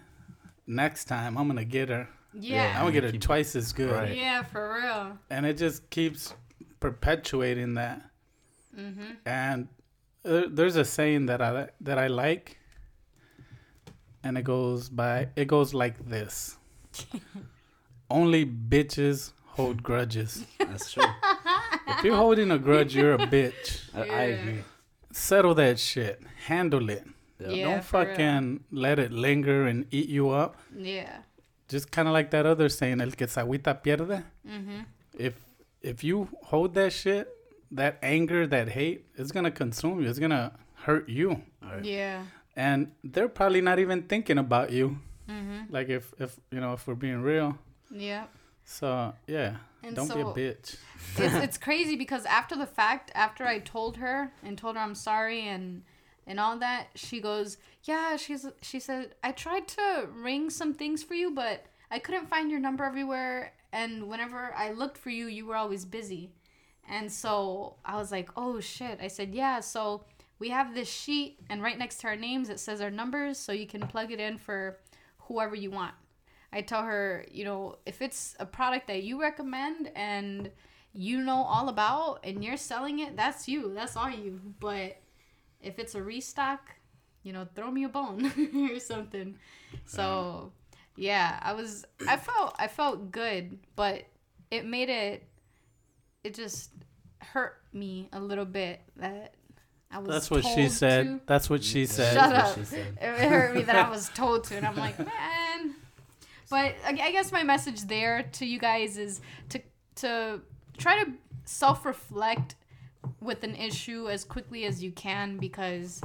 Next 0.67 1.07
time, 1.07 1.37
I'm 1.39 1.49
gonna 1.49 1.65
get 1.65 1.89
her. 1.89 2.09
yeah, 2.33 2.75
I'm 2.77 2.83
gonna 2.83 2.93
get 2.93 3.05
her 3.05 3.13
twice 3.13 3.57
as 3.57 3.73
good. 3.73 3.91
Right. 3.91 4.17
yeah, 4.17 4.43
for 4.43 4.75
real. 4.81 5.19
And 5.31 5.45
it 5.47 5.57
just 5.59 5.91
keeps 5.91 6.35
perpetuating 6.81 7.75
that. 7.75 8.03
Mhm. 8.77 9.17
And 9.27 9.69
there- 10.23 10.49
there's 10.49 10.77
a 10.77 10.85
saying 10.85 11.27
that 11.27 11.43
I 11.43 11.69
that 11.81 11.99
I 11.99 12.07
like, 12.07 12.59
and 14.25 14.39
it 14.39 14.45
goes 14.45 14.89
by 14.89 15.29
it 15.37 15.47
goes 15.49 15.75
like 15.75 15.99
this: 16.09 16.57
Only 18.11 18.45
bitches 18.47 19.33
hold 19.47 19.83
grudges. 19.83 20.45
That's 20.59 20.93
true. 20.93 21.05
If 21.89 22.05
you're 22.05 22.17
holding 22.17 22.51
a 22.53 22.59
grudge, 22.59 22.95
you're 22.97 23.15
a 23.15 23.19
bitch. 23.19 23.83
I, 23.95 24.01
I 24.09 24.23
agree. 24.35 24.63
Settle 25.13 25.55
that 25.55 25.79
shit. 25.79 26.21
Handle 26.47 26.89
it. 26.91 27.05
Yeah. 27.39 27.49
Yeah, 27.51 27.65
Don't 27.71 27.85
for 27.85 28.01
real. 28.05 28.09
fucking 28.11 28.65
let 28.71 28.99
it 28.99 29.11
linger 29.13 29.67
and 29.67 29.87
eat 29.91 30.09
you 30.09 30.31
up. 30.31 30.57
Yeah. 30.77 31.23
Just 31.69 31.91
kind 31.91 32.07
of 32.09 32.15
like 32.15 32.31
that 32.31 32.47
other 32.47 32.69
saying, 32.69 33.01
el 33.01 33.11
que 33.13 33.27
se 33.27 33.41
agüita 33.41 33.83
pierde. 33.83 34.25
Mhm. 34.47 34.87
If 35.19 35.35
if 35.83 36.05
you 36.05 36.29
hold 36.45 36.75
that 36.75 36.93
shit, 36.93 37.29
that 37.73 37.99
anger, 38.03 38.47
that 38.47 38.69
hate, 38.69 39.07
it's 39.17 39.33
gonna 39.33 39.51
consume 39.51 40.01
you. 40.03 40.09
It's 40.09 40.19
gonna 40.21 40.53
hurt 40.87 41.09
you. 41.09 41.43
All 41.63 41.71
right. 41.77 41.85
Yeah. 41.85 42.25
and 42.55 42.93
they're 43.03 43.31
probably 43.31 43.63
not 43.63 43.79
even 43.79 44.03
thinking 44.03 44.37
about 44.37 44.71
you. 44.71 44.99
Mhm. 45.27 45.71
Like 45.71 45.89
if 45.89 46.13
if 46.21 46.39
you 46.51 46.61
know 46.61 46.75
if 46.75 46.87
we're 46.87 46.95
being 46.95 47.23
real. 47.23 47.57
Yeah. 47.91 48.27
So 48.65 49.15
yeah, 49.27 49.57
And 49.83 49.95
don't 49.97 50.09
so 50.09 50.15
be 50.15 50.21
a 50.43 50.53
bitch. 50.53 50.77
it's 51.17 51.35
it's 51.45 51.59
crazy 51.59 51.97
because 51.97 52.25
after 52.27 52.57
the 52.57 52.67
fact, 52.67 53.11
after 53.15 53.45
I 53.45 53.59
told 53.59 53.97
her 53.99 54.33
and 54.43 54.57
told 54.57 54.77
her 54.77 54.83
I'm 54.83 54.95
sorry 54.95 55.47
and 55.49 55.83
and 56.27 56.39
all 56.39 56.57
that, 56.59 56.87
she 56.95 57.21
goes, 57.21 57.59
"Yeah." 57.85 58.17
She's 58.17 58.47
she 58.63 58.79
said, 58.79 59.15
"I 59.25 59.33
tried 59.33 59.67
to 59.69 60.09
ring 60.15 60.51
some 60.51 60.73
things 60.75 61.03
for 61.03 61.15
you, 61.15 61.33
but 61.33 61.67
I 61.91 61.99
couldn't 61.99 62.29
find 62.29 62.51
your 62.51 62.61
number 62.61 62.85
everywhere, 62.85 63.53
and 63.73 64.09
whenever 64.09 64.55
I 64.57 64.71
looked 64.73 64.99
for 64.99 65.11
you, 65.11 65.27
you 65.27 65.47
were 65.47 65.57
always 65.57 65.85
busy." 65.85 66.31
And 66.89 67.11
so 67.11 67.75
I 67.85 67.97
was 67.97 68.13
like, 68.13 68.31
"Oh 68.37 68.61
shit!" 68.61 69.01
I 69.03 69.09
said, 69.09 69.35
"Yeah." 69.35 69.59
So 69.61 70.05
we 70.39 70.51
have 70.51 70.75
this 70.75 70.89
sheet, 70.89 71.41
and 71.51 71.61
right 71.63 71.77
next 71.79 71.99
to 72.01 72.07
our 72.09 72.17
names, 72.17 72.49
it 72.49 72.61
says 72.61 72.81
our 72.81 72.91
numbers, 72.91 73.37
so 73.39 73.51
you 73.53 73.67
can 73.67 73.87
plug 73.89 74.13
it 74.13 74.21
in 74.21 74.39
for 74.39 74.79
whoever 75.27 75.57
you 75.57 75.71
want. 75.73 75.95
I 76.53 76.61
tell 76.61 76.83
her, 76.83 77.25
you 77.31 77.45
know, 77.45 77.77
if 77.87 78.03
it's 78.03 78.37
a 78.39 78.47
product 78.47 78.87
that 78.89 79.03
you 79.03 79.21
recommend 79.21 79.91
and 79.95 80.51
you 80.93 81.23
know 81.23 81.43
all 81.45 81.69
about 81.69 82.21
and 82.25 82.45
you're 82.45 82.59
selling 82.59 82.99
it, 82.99 83.17
that's 83.17 83.49
you. 83.49 83.73
That's 83.75 83.97
all 83.97 84.11
you. 84.11 84.41
But 84.61 84.99
if 85.61 85.79
it's 85.79 85.95
a 85.95 86.03
restock, 86.03 86.61
you 87.23 87.33
know, 87.33 87.47
throw 87.55 87.71
me 87.71 87.85
a 87.85 87.89
bone 87.89 88.71
or 88.73 88.79
something. 88.79 89.37
So, 89.87 90.53
yeah, 90.97 91.39
I 91.43 91.55
was 91.55 91.87
I 92.07 92.17
felt 92.17 92.55
I 92.59 92.69
felt 92.69 93.11
good, 93.11 93.59
but 93.77 94.05
it 94.51 94.67
made 94.67 94.91
it 94.91 95.25
it 96.25 96.35
just 96.35 96.71
hurt 97.21 97.63
me 97.73 98.09
a 98.13 98.21
little 98.21 98.45
bit 98.45 98.81
that 98.97 99.35
I 99.91 99.99
was 99.99 100.09
That's 100.09 100.31
what 100.31 100.45
she 100.45 100.69
said. 100.69 101.05
to. 101.05 101.21
That's 101.27 101.49
what 101.49 101.63
she 101.63 101.87
said. 101.87 102.15
Shut 102.15 102.31
That's 102.31 102.51
up. 102.51 102.57
what 102.59 102.67
she 102.67 102.75
said. 102.75 102.99
It 103.01 103.29
hurt 103.29 103.55
me 103.55 103.63
that 103.63 103.77
I 103.77 103.91
was 103.91 104.09
told 104.15 104.45
to, 104.45 104.57
and 104.57 104.67
I'm 104.67 104.77
like, 104.77 104.99
man. 104.99 105.75
But 106.53 106.75
I 106.87 106.91
I 107.09 107.11
guess 107.17 107.33
my 107.33 107.43
message 107.43 107.81
there 107.95 108.25
to 108.39 108.45
you 108.45 108.59
guys 108.59 108.99
is 108.99 109.23
to 109.49 109.59
to 110.03 110.41
try 110.77 111.03
to 111.03 111.11
self 111.45 111.87
reflect 111.87 112.57
with 113.21 113.43
an 113.43 113.55
issue 113.57 114.11
as 114.11 114.23
quickly 114.23 114.67
as 114.67 114.83
you 114.85 114.93
can 114.93 115.39
because 115.39 116.03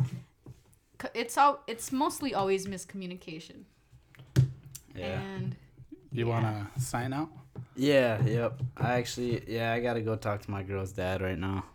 it's 1.14 1.38
all 1.38 1.60
it's 1.68 1.92
mostly 1.92 2.34
always 2.34 2.66
miscommunication. 2.66 3.58
Yeah. 4.96 5.20
And 5.20 5.56
You 6.14 6.26
yeah. 6.26 6.32
wanna 6.34 6.72
sign 6.78 7.12
out? 7.12 7.30
Yeah. 7.76 8.24
Yep. 8.24 8.62
I 8.78 8.94
actually. 9.00 9.44
Yeah. 9.48 9.74
I 9.74 9.82
gotta 9.82 10.02
go 10.02 10.16
talk 10.16 10.42
to 10.44 10.52
my 10.52 10.64
girl's 10.64 10.94
dad 10.94 11.22
right 11.22 11.38
now. 11.38 11.66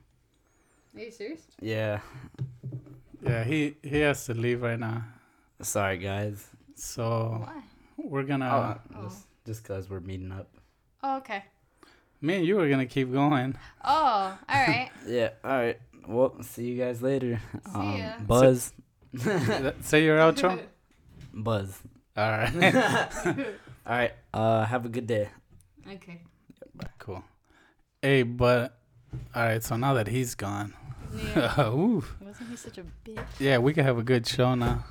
Are 0.95 1.01
you 1.01 1.11
serious? 1.11 1.43
Yeah. 1.61 2.01
Yeah, 3.23 3.45
he 3.45 3.77
he 3.83 4.01
has 4.01 4.25
to 4.27 4.35
leave 4.35 4.63
right 4.63 4.81
now. 4.81 5.05
Sorry, 5.61 5.99
guys. 5.99 6.49
So 6.75 7.45
Why? 7.47 7.63
We're 7.97 8.23
gonna. 8.25 8.81
oh, 8.95 8.97
Oh. 8.99 9.03
just 9.05 9.27
just 9.47 9.65
cause 9.65 9.89
we're 9.91 10.01
meeting 10.01 10.33
up. 10.33 10.49
Oh, 11.03 11.17
okay. 11.19 11.45
Me 12.21 12.37
and 12.37 12.47
you 12.47 12.61
are 12.61 12.69
gonna 12.69 12.87
keep 12.87 13.13
going. 13.13 13.57
Oh, 13.85 13.91
all 13.93 14.39
right. 14.49 14.91
Yeah. 15.07 15.31
All 15.45 15.51
right. 15.51 15.79
Well, 16.07 16.41
see 16.43 16.65
you 16.65 16.77
guys 16.79 17.03
later. 17.03 17.41
Um, 17.75 17.93
See 17.95 17.99
ya. 17.99 18.13
Buzz. 18.21 18.73
Say 19.83 20.05
your 20.05 20.19
outro. 20.19 20.61
Buzz. 21.35 21.81
All 22.17 22.31
right. 22.31 22.55
All 23.87 23.97
right. 23.97 24.13
Uh, 24.35 24.65
have 24.65 24.85
a 24.87 24.89
good 24.89 25.07
day. 25.07 25.29
okay. 25.89 26.21
cool. 26.99 27.25
Hey, 28.01 28.23
but 28.23 28.79
all 29.35 29.43
right. 29.45 29.63
So 29.63 29.77
now 29.77 29.95
that 29.95 30.07
he's 30.09 30.35
gone, 30.35 30.75
Yeah. 31.35 31.69
Ooh. 31.71 32.05
Wasn't 32.21 32.49
he 32.51 32.57
such 32.57 32.79
a 32.79 32.85
bitch? 33.05 33.19
yeah, 33.41 33.59
we 33.59 33.73
can 33.73 33.85
have 33.85 33.99
a 33.99 34.03
good 34.03 34.27
show 34.27 34.55
now. 34.55 34.85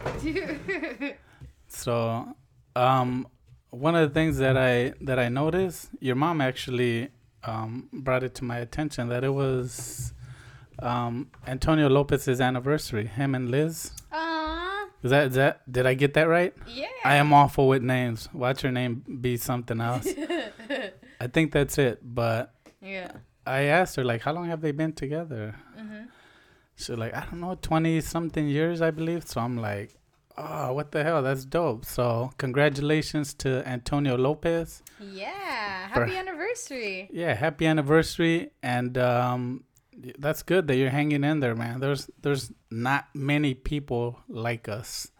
So, 1.67 2.35
um, 2.75 3.27
one 3.69 3.95
of 3.95 4.07
the 4.10 4.13
things 4.13 4.38
that 4.38 4.57
I 4.57 4.93
that 5.01 5.19
I 5.19 5.29
noticed, 5.29 5.89
your 5.99 6.15
mom 6.15 6.41
actually 6.41 7.10
um, 7.43 7.89
brought 7.91 8.23
it 8.23 8.36
to 8.36 8.43
my 8.43 8.57
attention 8.57 9.10
that 9.10 9.23
it 9.23 9.34
was 9.34 10.13
um, 10.79 11.29
Antonio 11.47 11.88
Lopez's 11.89 12.41
anniversary. 12.41 13.05
Him 13.07 13.36
and 13.36 13.49
Liz. 13.49 13.91
Aww. 14.12 14.88
Is 15.03 15.12
that 15.12 15.27
is 15.27 15.36
that? 15.36 15.71
Did 15.71 15.86
I 15.86 15.93
get 15.93 16.13
that 16.15 16.27
right? 16.27 16.53
Yeah. 16.67 16.88
I 17.03 17.15
am 17.15 17.34
awful 17.34 17.67
with 17.67 17.81
names. 17.81 18.29
Watch 18.34 18.63
your 18.63 18.71
name 18.71 19.03
be 19.21 19.38
something 19.38 19.79
else. 19.81 20.07
I 21.19 21.27
think 21.27 21.51
that's 21.51 21.77
it. 21.77 21.99
But 22.03 22.53
yeah. 22.81 23.12
I 23.45 23.62
asked 23.63 23.95
her 23.95 24.03
like, 24.03 24.21
how 24.21 24.34
long 24.34 24.47
have 24.47 24.62
they 24.62 24.71
been 24.71 24.93
together? 24.93 25.55
Mhm. 25.79 26.07
She's 26.75 26.89
like, 26.89 27.15
I 27.15 27.21
don't 27.25 27.39
know, 27.39 27.55
twenty 27.55 28.01
something 28.01 28.47
years, 28.47 28.81
I 28.81 28.91
believe. 28.91 29.27
So 29.27 29.41
I'm 29.41 29.57
like, 29.57 29.95
oh, 30.43 30.73
what 30.73 30.91
the 30.91 31.04
hell? 31.04 31.21
That's 31.21 31.45
dope. 31.45 31.86
So 31.86 32.32
congratulations 32.38 33.34
to 33.36 33.67
Antonio 33.67 34.17
Lopez. 34.17 34.82
Yeah. 34.99 35.88
For- 35.93 36.06
Happy 36.06 36.17
anniversary. 36.17 37.10
Yeah, 37.12 37.34
happy 37.34 37.65
anniversary, 37.67 38.51
and 38.63 38.97
um, 38.97 39.63
that's 40.19 40.43
good 40.43 40.67
that 40.67 40.75
you're 40.77 40.89
hanging 40.89 41.23
in 41.23 41.39
there, 41.39 41.56
man. 41.56 41.80
There's 41.80 42.10
there's 42.21 42.51
not 42.69 43.08
many 43.13 43.54
people 43.54 44.19
like 44.27 44.67
us. 44.69 45.12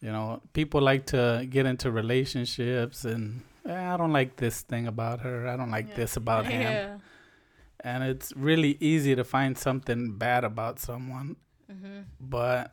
You 0.00 0.10
know, 0.10 0.40
people 0.52 0.80
like 0.80 1.06
to 1.06 1.46
get 1.48 1.64
into 1.66 1.90
relationships, 1.90 3.04
and 3.04 3.42
eh, 3.68 3.92
I 3.94 3.96
don't 3.96 4.12
like 4.12 4.36
this 4.36 4.62
thing 4.62 4.86
about 4.86 5.20
her. 5.20 5.46
I 5.46 5.56
don't 5.56 5.70
like 5.70 5.88
Yeah. 5.90 5.96
this 5.96 6.16
about 6.16 6.46
him. 6.46 6.62
Yeah. 6.62 6.98
And 7.84 8.04
it's 8.04 8.32
really 8.36 8.76
easy 8.80 9.14
to 9.16 9.24
find 9.24 9.58
something 9.58 10.16
bad 10.16 10.44
about 10.44 10.78
someone, 10.78 11.36
Mhm. 11.70 12.04
but 12.20 12.72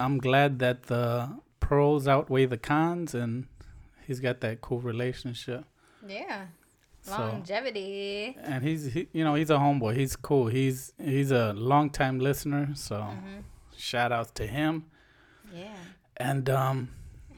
I'm 0.00 0.18
glad 0.18 0.58
that 0.60 0.84
the 0.84 1.38
pros 1.60 2.08
outweigh 2.08 2.46
the 2.46 2.58
cons, 2.58 3.14
and 3.14 3.46
he's 4.06 4.18
got 4.20 4.40
that 4.40 4.60
cool 4.60 4.80
relationship. 4.80 5.64
Yeah. 6.06 6.46
So 7.02 7.18
Longevity. 7.18 8.36
and 8.42 8.62
he's 8.64 8.92
he, 8.92 9.08
you 9.12 9.24
know 9.24 9.34
he's 9.34 9.50
a 9.50 9.56
homeboy. 9.56 9.96
He's 9.96 10.16
cool. 10.16 10.48
He's 10.48 10.92
he's 11.02 11.30
a 11.30 11.52
long 11.54 11.90
time 11.90 12.18
listener. 12.18 12.70
So 12.74 12.96
Mhm. 12.96 13.44
shout 13.76 14.12
outs 14.12 14.32
to 14.32 14.46
him. 14.46 14.84
Yeah. 15.54 15.76
And 16.16 16.48
um, 16.50 16.88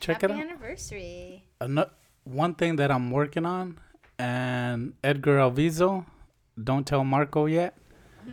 check 0.01 0.23
Happy 0.23 0.35
it 0.35 0.37
out. 0.37 0.43
anniversary. 0.47 1.45
Another, 1.61 1.93
one 2.25 2.55
thing 2.55 2.77
that 2.77 2.91
I'm 2.91 3.11
working 3.13 3.47
on, 3.47 3.79
and 4.19 4.95
Edgar 5.05 5.39
Alviso, 5.39 6.07
don't 6.63 6.87
tell 6.87 7.05
Marco 7.05 7.47
yet. 7.47 7.77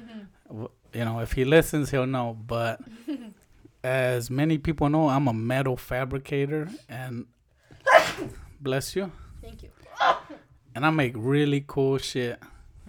You 0.91 1.05
know, 1.05 1.19
if 1.19 1.33
he 1.33 1.45
listens, 1.45 1.91
he'll 1.91 2.07
know. 2.07 2.35
But 2.47 2.81
as 3.83 4.29
many 4.29 4.57
people 4.57 4.89
know, 4.89 5.09
I'm 5.09 5.27
a 5.27 5.33
metal 5.33 5.77
fabricator, 5.77 6.69
and 6.87 7.25
bless 8.59 8.95
you. 8.95 9.11
Thank 9.41 9.63
you. 9.63 9.69
And 10.75 10.85
I 10.85 10.89
make 10.89 11.13
really 11.15 11.63
cool 11.65 11.97
shit. 11.97 12.39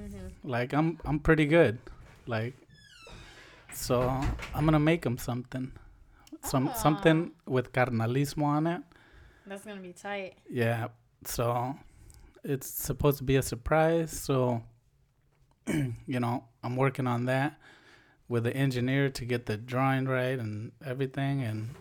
Mm-hmm. 0.01 0.49
Like 0.49 0.73
I'm 0.73 0.99
I'm 1.05 1.19
pretty 1.19 1.47
good. 1.47 1.79
Like 2.27 2.55
so 3.73 4.03
I'm 4.55 4.65
gonna 4.65 4.81
make 4.81 5.05
him 5.05 5.19
something. 5.19 5.73
Some 6.43 6.71
something 6.77 7.33
with 7.47 7.73
carnalismo 7.73 8.45
on 8.45 8.67
it. 8.67 8.83
That's 9.47 9.65
gonna 9.65 9.81
be 9.81 9.93
tight. 9.93 10.35
Yeah. 10.49 10.89
So 11.25 11.77
it's 12.45 12.69
supposed 12.69 13.19
to 13.19 13.25
be 13.25 13.37
a 13.37 13.43
surprise. 13.43 14.11
So 14.11 14.63
you 15.67 16.21
know, 16.21 16.45
I'm 16.63 16.77
working 16.77 17.07
on 17.07 17.27
that 17.27 17.59
with 18.31 18.45
the 18.45 18.57
engineer 18.57 19.11
to 19.11 19.25
get 19.27 19.45
the 19.47 19.57
drawing 19.57 20.07
right 20.07 20.39
and 20.39 20.71
everything 20.87 21.43
and 21.43 21.75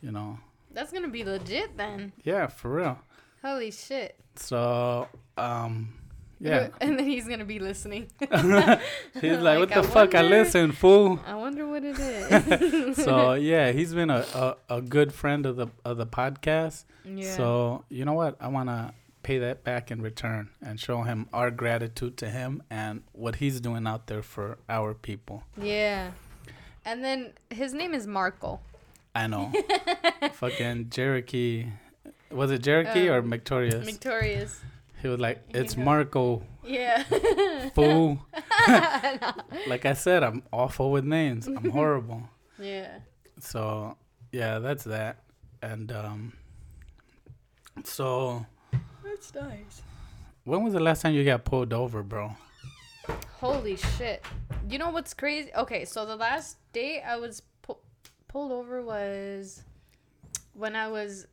you 0.00 0.10
know, 0.10 0.38
That's 0.72 0.90
gonna 0.90 1.08
be 1.08 1.24
legit 1.24 1.76
then. 1.76 2.12
yeah, 2.24 2.46
for 2.48 2.70
real. 2.74 2.98
Holy 3.42 3.70
shit. 3.70 4.16
So 4.34 5.06
um 5.36 5.92
yeah. 6.40 6.68
and 6.80 6.98
then 6.98 7.06
he's 7.06 7.28
gonna 7.28 7.44
be 7.44 7.58
listening. 7.58 8.10
He's 8.18 9.38
like, 9.38 9.58
what 9.58 9.72
I 9.72 9.80
the 9.80 9.82
fuck? 9.86 10.14
I 10.14 10.22
listen, 10.22 10.72
fool. 10.72 11.20
I 11.26 11.34
wonder 11.34 11.66
what 11.68 11.84
it 11.84 11.98
is. 11.98 12.96
so 13.04 13.34
yeah, 13.34 13.70
he's 13.72 13.94
been 13.94 14.10
a, 14.10 14.24
a, 14.68 14.76
a 14.76 14.82
good 14.82 15.12
friend 15.12 15.46
of 15.46 15.56
the 15.56 15.68
of 15.84 15.98
the 15.98 16.06
podcast. 16.06 16.84
yeah. 17.04 17.36
So 17.36 17.84
you 17.90 18.04
know 18.04 18.14
what? 18.14 18.36
I 18.40 18.48
want 18.48 18.68
to 18.70 18.92
pay 19.24 19.38
that 19.38 19.64
back 19.64 19.90
in 19.90 20.00
return 20.02 20.50
and 20.62 20.78
show 20.78 21.02
him 21.02 21.28
our 21.32 21.50
gratitude 21.50 22.16
to 22.18 22.28
him 22.28 22.62
and 22.70 23.02
what 23.12 23.36
he's 23.36 23.60
doing 23.60 23.86
out 23.86 24.06
there 24.06 24.22
for 24.22 24.58
our 24.68 24.94
people. 24.94 25.42
yeah. 25.60 26.12
and 26.84 27.02
then 27.02 27.32
his 27.50 27.72
name 27.74 27.94
is 27.94 28.06
Marco. 28.06 28.60
I 29.14 29.26
know. 29.26 29.52
Fucking 30.34 30.90
Cherokee. 30.90 31.66
Was 32.30 32.50
it 32.50 32.62
Cherokee 32.64 33.08
or 33.08 33.18
Um, 33.18 33.30
Victorious? 33.30 33.84
Victorious. 33.86 34.60
he 35.00 35.08
was 35.08 35.20
like, 35.20 35.38
"It's 35.50 35.76
Yeah. 35.76 35.84
Marco, 35.84 36.42
Yeah. 36.64 37.02
fool." 37.74 38.18
like 39.68 39.84
I 39.86 39.94
said, 39.94 40.22
I'm 40.24 40.42
awful 40.52 40.90
with 40.90 41.04
names. 41.04 41.46
I'm 41.46 41.70
horrible. 41.70 42.22
yeah. 42.58 42.98
So 43.40 43.96
yeah, 44.32 44.58
that's 44.58 44.84
that. 44.84 45.18
And 45.62 45.92
um, 45.92 46.32
so 47.84 48.46
That's 49.32 49.48
nice. 49.48 49.82
when 50.44 50.62
was 50.62 50.74
the 50.74 50.80
last 50.80 51.02
time 51.02 51.14
you 51.14 51.24
got 51.24 51.44
pulled 51.44 51.72
over, 51.72 52.02
bro? 52.02 52.32
Holy 53.40 53.76
shit. 53.76 54.24
You 54.68 54.78
know 54.78 54.90
what's 54.90 55.14
crazy? 55.14 55.50
Okay, 55.56 55.84
so 55.84 56.06
the 56.06 56.16
last 56.16 56.56
day 56.72 57.02
I 57.02 57.16
was 57.16 57.42
pu- 57.62 57.76
pulled 58.28 58.52
over 58.52 58.82
was 58.82 59.62
when 60.52 60.76
I 60.76 60.88
was 60.88 61.26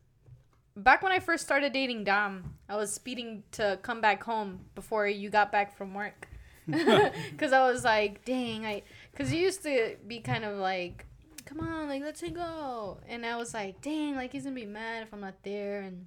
back 0.76 1.02
when 1.02 1.12
I 1.12 1.18
first 1.18 1.44
started 1.44 1.72
dating 1.72 2.04
Dom. 2.04 2.54
I 2.68 2.76
was 2.76 2.92
speeding 2.92 3.42
to 3.52 3.78
come 3.82 4.00
back 4.00 4.22
home 4.22 4.60
before 4.74 5.06
you 5.06 5.30
got 5.30 5.52
back 5.52 5.76
from 5.76 5.94
work. 5.94 6.28
Cuz 6.70 7.52
I 7.52 7.70
was 7.70 7.84
like, 7.84 8.24
"Dang, 8.24 8.64
I 8.64 8.82
cuz 9.14 9.32
you 9.32 9.40
used 9.40 9.62
to 9.64 9.96
be 10.06 10.20
kind 10.20 10.44
of 10.44 10.58
like, 10.58 11.06
"Come 11.44 11.60
on, 11.60 11.88
like 11.88 12.02
let's 12.02 12.22
go." 12.22 13.00
And 13.08 13.26
I 13.26 13.36
was 13.36 13.52
like, 13.52 13.80
"Dang, 13.80 14.14
like 14.14 14.32
he's 14.32 14.44
going 14.44 14.54
to 14.54 14.60
be 14.60 14.66
mad 14.66 15.02
if 15.02 15.12
I'm 15.12 15.20
not 15.20 15.42
there." 15.42 15.80
And 15.80 16.06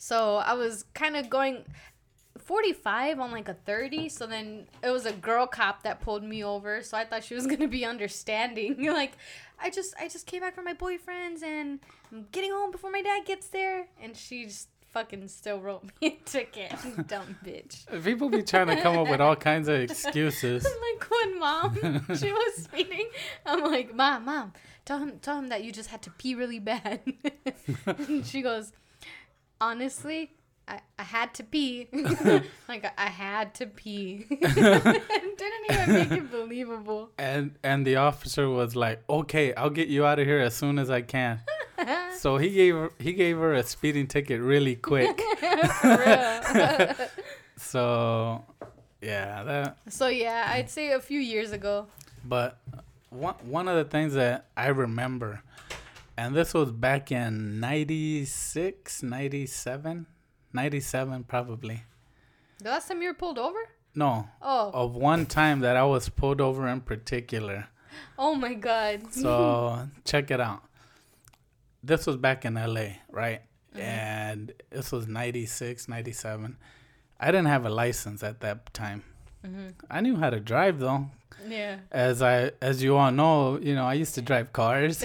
so 0.00 0.36
I 0.36 0.54
was 0.54 0.86
kind 0.94 1.14
of 1.14 1.28
going 1.28 1.62
45 2.38 3.20
on 3.20 3.32
like 3.32 3.48
a 3.48 3.54
30 3.54 4.08
so 4.08 4.26
then 4.26 4.66
it 4.82 4.88
was 4.88 5.04
a 5.04 5.12
girl 5.12 5.46
cop 5.46 5.82
that 5.82 6.00
pulled 6.00 6.24
me 6.24 6.42
over 6.42 6.80
so 6.82 6.96
i 6.96 7.04
thought 7.04 7.22
she 7.22 7.34
was 7.34 7.46
gonna 7.50 7.68
be 7.68 7.84
understanding. 7.84 8.76
Like 9.00 9.12
i 9.62 9.68
just 9.68 9.94
i 10.00 10.08
just 10.08 10.26
came 10.26 10.40
back 10.40 10.54
from 10.54 10.64
my 10.64 10.72
boyfriend's 10.72 11.42
and 11.42 11.80
i'm 12.10 12.26
getting 12.32 12.50
home 12.50 12.70
before 12.70 12.90
my 12.90 13.02
dad 13.02 13.26
gets 13.26 13.48
there 13.48 13.88
and 14.02 14.16
she 14.16 14.44
just 14.46 14.68
fucking 14.88 15.28
still 15.28 15.60
wrote 15.60 15.84
me 16.00 16.18
a 16.24 16.28
ticket. 16.28 16.72
Dumb 17.06 17.36
bitch. 17.44 18.02
People 18.02 18.30
be 18.30 18.42
trying 18.42 18.68
to 18.68 18.80
come 18.80 18.96
up 18.98 19.08
with 19.08 19.20
all 19.20 19.36
kinds 19.36 19.68
of 19.68 19.80
excuses. 19.80 20.64
like 20.64 21.10
when 21.10 21.38
mom 21.38 21.74
she 22.16 22.32
was 22.32 22.64
speeding. 22.64 23.08
I'm 23.44 23.60
like 23.64 23.94
mom 23.94 24.24
mom 24.24 24.52
tell 24.84 24.98
him 24.98 25.18
tell 25.20 25.38
him 25.38 25.50
that 25.50 25.62
you 25.62 25.72
just 25.72 25.90
had 25.90 26.02
to 26.02 26.10
pee 26.10 26.34
really 26.34 26.58
bad. 26.58 27.00
And 27.86 28.26
she 28.26 28.40
goes 28.42 28.72
honestly 29.60 30.30
I, 30.68 30.80
I 30.98 31.02
had 31.02 31.34
to 31.34 31.42
pee 31.44 31.88
like 32.68 32.84
I 32.96 33.08
had 33.08 33.54
to 33.56 33.66
pee 33.66 34.26
didn't 34.30 35.64
even 35.70 35.94
make 35.94 36.10
it 36.12 36.30
believable 36.30 37.10
And 37.18 37.56
and 37.62 37.86
the 37.86 37.96
officer 37.96 38.48
was 38.48 38.76
like, 38.76 39.02
"Okay, 39.08 39.52
I'll 39.54 39.70
get 39.70 39.88
you 39.88 40.04
out 40.06 40.18
of 40.18 40.26
here 40.26 40.38
as 40.38 40.54
soon 40.54 40.78
as 40.78 40.90
I 40.90 41.02
can." 41.02 41.40
so 42.18 42.36
he 42.36 42.50
gave 42.50 42.74
her, 42.74 42.90
he 42.98 43.12
gave 43.14 43.36
her 43.38 43.54
a 43.54 43.62
speeding 43.62 44.06
ticket 44.06 44.40
really 44.40 44.76
quick. 44.76 45.20
So 47.56 48.44
yeah, 49.02 49.42
that. 49.44 49.76
so 49.88 50.08
yeah 50.08 50.50
i'd 50.54 50.68
say 50.70 50.92
a 50.92 51.00
few 51.00 51.20
years 51.20 51.52
ago 51.52 51.86
But 52.24 52.58
one 53.10 53.34
one 53.44 53.66
of 53.68 53.76
the 53.76 53.84
things 53.84 54.14
that 54.14 54.46
I 54.56 54.68
remember, 54.68 55.42
and 56.20 56.36
this 56.36 56.52
was 56.52 56.70
back 56.70 57.10
in 57.10 57.60
96, 57.60 59.02
97, 59.02 60.06
97 60.52 61.24
probably. 61.24 61.84
the 62.58 62.68
last 62.68 62.88
time 62.88 63.00
you 63.00 63.08
were 63.08 63.14
pulled 63.14 63.38
over 63.38 63.58
No, 63.94 64.28
oh 64.42 64.70
of 64.74 64.94
one 64.94 65.24
time 65.24 65.60
that 65.60 65.78
I 65.78 65.84
was 65.84 66.10
pulled 66.10 66.42
over 66.42 66.68
in 66.68 66.82
particular. 66.82 67.68
oh 68.18 68.34
my 68.34 68.52
god 68.52 69.14
So 69.14 69.88
check 70.04 70.30
it 70.30 70.40
out. 70.40 70.62
This 71.82 72.06
was 72.06 72.18
back 72.18 72.44
in 72.44 72.54
LA, 72.54 72.88
right? 73.10 73.40
Mm-hmm. 73.72 73.80
And 73.80 74.52
this 74.68 74.92
was 74.92 75.06
96, 75.08 75.88
97. 75.88 76.58
I 77.18 77.26
didn't 77.32 77.46
have 77.46 77.64
a 77.64 77.70
license 77.70 78.22
at 78.22 78.40
that 78.40 78.74
time. 78.74 79.04
I 79.90 80.00
knew 80.00 80.16
how 80.16 80.30
to 80.30 80.40
drive 80.40 80.78
though. 80.78 81.06
yeah 81.48 81.78
As 81.90 82.20
I 82.22 82.52
as 82.60 82.82
you 82.82 82.96
all 82.96 83.10
know, 83.12 83.58
you 83.58 83.74
know, 83.74 83.84
I 83.84 83.94
used 83.94 84.14
to 84.16 84.22
drive 84.22 84.52
cars. 84.52 84.98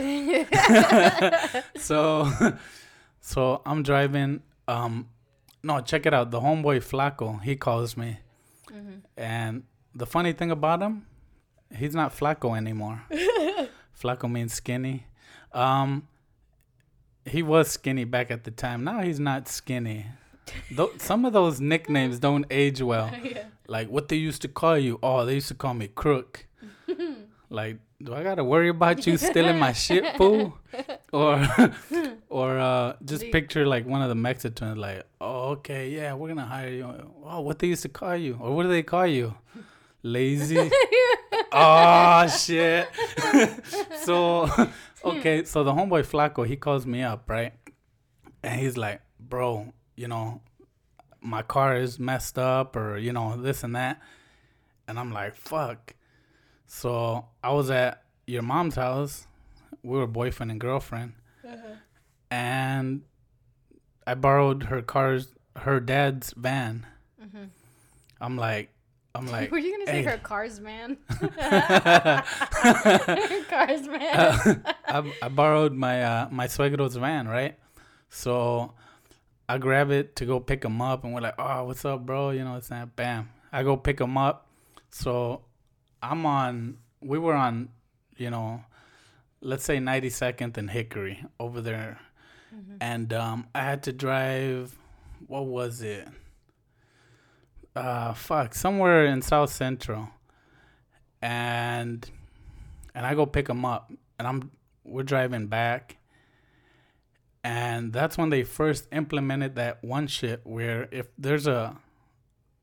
so 1.78 2.30
so 3.22 3.62
I'm 3.66 3.84
driving 3.84 4.42
um 4.68 5.08
no, 5.64 5.82
check 5.82 6.06
it 6.06 6.14
out. 6.14 6.30
The 6.30 6.40
homeboy 6.42 6.84
Flaco, 6.84 7.42
he 7.42 7.56
calls 7.56 7.98
me. 7.98 8.20
And 9.18 9.64
the 9.96 10.06
funny 10.06 10.32
thing 10.34 10.52
about 10.52 10.82
him, 10.82 11.08
he's 11.76 11.96
not 11.96 12.16
Flaco 12.16 12.56
anymore. 12.56 13.02
Flaco 14.00 14.30
means 14.30 14.54
skinny. 14.54 15.08
Um 15.54 16.08
he 17.26 17.42
was 17.42 17.70
skinny 17.72 18.04
back 18.04 18.30
at 18.30 18.44
the 18.44 18.52
time. 18.52 18.84
Now 18.84 19.02
he's 19.02 19.20
not 19.20 19.48
skinny. 19.48 20.06
Tho- 20.72 20.92
some 20.98 21.26
of 21.26 21.34
those 21.34 21.60
nicknames 21.60 22.20
don't 22.20 22.46
age 22.50 22.82
well. 22.82 23.12
yeah 23.24 23.46
Like 23.68 23.90
what 23.90 24.10
they 24.10 24.16
used 24.18 24.42
to 24.44 24.48
call 24.48 24.78
you. 24.78 25.00
Oh, 25.02 25.26
they 25.26 25.36
used 25.36 25.48
to 25.50 25.56
call 25.56 25.74
me 25.74 25.88
crook. 25.88 26.46
like, 27.50 27.78
do 28.04 28.14
I 28.14 28.24
gotta 28.24 28.44
worry 28.44 28.70
about 28.70 29.08
you 29.08 29.18
stealing 29.18 29.58
my 29.58 29.74
shit, 29.74 30.16
fool? 30.18 30.58
Or, 31.12 31.48
or 32.30 32.60
uh, 32.60 32.96
just 33.04 33.32
picture 33.32 33.66
like 33.66 33.86
one 33.88 34.02
of 34.02 34.10
the 34.10 34.16
Mexicans, 34.16 34.78
like, 34.78 35.04
oh, 35.22 35.52
okay, 35.52 35.90
yeah, 35.90 36.14
we're 36.14 36.28
gonna 36.28 36.46
hire 36.46 36.70
you. 36.70 37.12
Oh, 37.24 37.42
what 37.42 37.60
they 37.60 37.68
used 37.68 37.84
to 37.84 37.90
call 37.90 38.16
you, 38.16 38.38
or 38.40 38.54
what 38.56 38.64
do 38.64 38.70
they 38.70 38.84
call 38.84 39.08
you? 39.08 39.34
Lazy. 40.04 40.70
oh 41.54 42.28
shit. 42.28 42.90
so, 44.02 44.50
okay, 45.04 45.46
so 45.46 45.64
the 45.64 45.72
homeboy 45.72 46.06
Flaco, 46.06 46.46
he 46.46 46.58
calls 46.58 46.86
me 46.86 47.02
up, 47.02 47.30
right? 47.30 47.54
And 48.44 48.60
he's 48.60 48.78
like, 48.78 49.02
bro, 49.20 49.74
you 49.96 50.08
know, 50.08 50.42
my 51.22 51.42
car 51.42 51.76
is 51.76 52.00
messed 52.00 52.38
up 52.38 52.76
or, 52.76 52.98
you 52.98 53.14
know, 53.14 53.36
this 53.38 53.64
and 53.64 53.76
that. 53.76 54.02
And 54.88 55.00
I'm 55.00 55.12
like, 55.12 55.36
fuck. 55.36 55.96
So 56.68 57.26
I 57.44 57.52
was 57.52 57.70
at 57.72 58.04
your 58.28 58.44
mom's 58.44 58.76
house. 58.76 59.28
We 59.84 59.98
were 59.98 60.08
boyfriend 60.08 60.52
and 60.52 60.60
girlfriend. 60.60 61.14
And 62.32 63.04
I 64.06 64.16
borrowed 64.16 64.64
her 64.64 64.82
car's, 64.82 65.30
her 65.58 65.80
dad's 65.80 66.34
van. 66.36 66.86
I'm 68.22 68.38
like, 68.38 68.70
I'm 69.14 69.28
like, 69.28 69.52
Were 69.52 69.58
you 69.58 69.72
gonna 69.72 69.86
say 69.86 70.02
hey. 70.04 70.04
her 70.04 70.18
cars 70.18 70.60
man? 70.60 70.98
cars 73.50 73.88
man. 73.88 74.64
I, 74.88 75.14
I 75.22 75.30
borrowed 75.30 75.74
my 75.74 76.04
uh, 76.04 76.28
my 76.32 76.48
suegro's 76.48 76.98
van, 76.98 77.28
right? 77.28 77.58
So 78.10 78.74
I 79.48 79.58
grab 79.58 79.92
it 79.92 80.16
to 80.18 80.26
go 80.26 80.40
pick 80.40 80.64
him 80.64 80.82
up, 80.82 81.04
and 81.04 81.14
we're 81.14 81.22
like, 81.22 81.36
"Oh, 81.38 81.66
what's 81.66 81.86
up, 81.86 82.06
bro?" 82.06 82.32
You 82.32 82.44
know, 82.44 82.56
it's 82.56 82.70
that. 82.70 82.96
Bam! 82.96 83.30
I 83.52 83.64
go 83.64 83.78
pick 83.78 84.00
him 84.00 84.18
up. 84.18 84.48
So 84.92 85.42
I'm 86.02 86.26
on. 86.26 86.78
We 87.02 87.20
were 87.20 87.34
on, 87.34 87.70
you 88.18 88.30
know, 88.30 88.64
let's 89.42 89.64
say 89.64 89.78
92nd 89.78 90.58
and 90.58 90.70
Hickory 90.70 91.24
over 91.40 91.62
there, 91.62 92.00
and 92.82 93.14
um, 93.14 93.48
I 93.54 93.62
had 93.62 93.84
to 93.84 93.94
drive. 93.94 94.78
What 95.28 95.46
was 95.46 95.82
it? 95.82 96.08
Uh, 97.76 98.14
fuck, 98.14 98.56
somewhere 98.56 99.06
in 99.06 99.22
South 99.22 99.52
Central, 99.52 100.10
and 101.22 102.10
and 102.94 103.06
I 103.06 103.14
go 103.16 103.26
pick 103.26 103.50
him 103.50 103.66
up, 103.66 103.92
and 104.18 104.28
I'm 104.28 104.52
we're 104.86 105.04
driving 105.04 105.48
back, 105.48 105.98
and 107.46 107.94
that's 107.94 108.18
when 108.18 108.30
they 108.32 108.44
first 108.44 108.88
implemented 108.92 109.56
that 109.56 109.84
one 109.84 110.08
shit 110.08 110.42
where 110.44 110.88
if 110.92 111.08
there's 111.18 111.46
a 111.46 111.78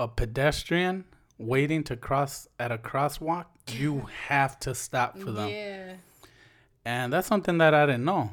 a 0.00 0.08
pedestrian 0.08 1.04
waiting 1.38 1.84
to 1.84 1.96
cross 1.96 2.48
at 2.58 2.72
a 2.72 2.78
crosswalk, 2.78 3.46
you 3.70 4.08
have 4.28 4.58
to 4.60 4.74
stop 4.74 5.16
for 5.18 5.30
them. 5.30 5.48
Yeah. 5.48 5.94
And 6.84 7.12
that's 7.12 7.28
something 7.28 7.58
that 7.58 7.74
I 7.74 7.86
didn't 7.86 8.04
know. 8.04 8.30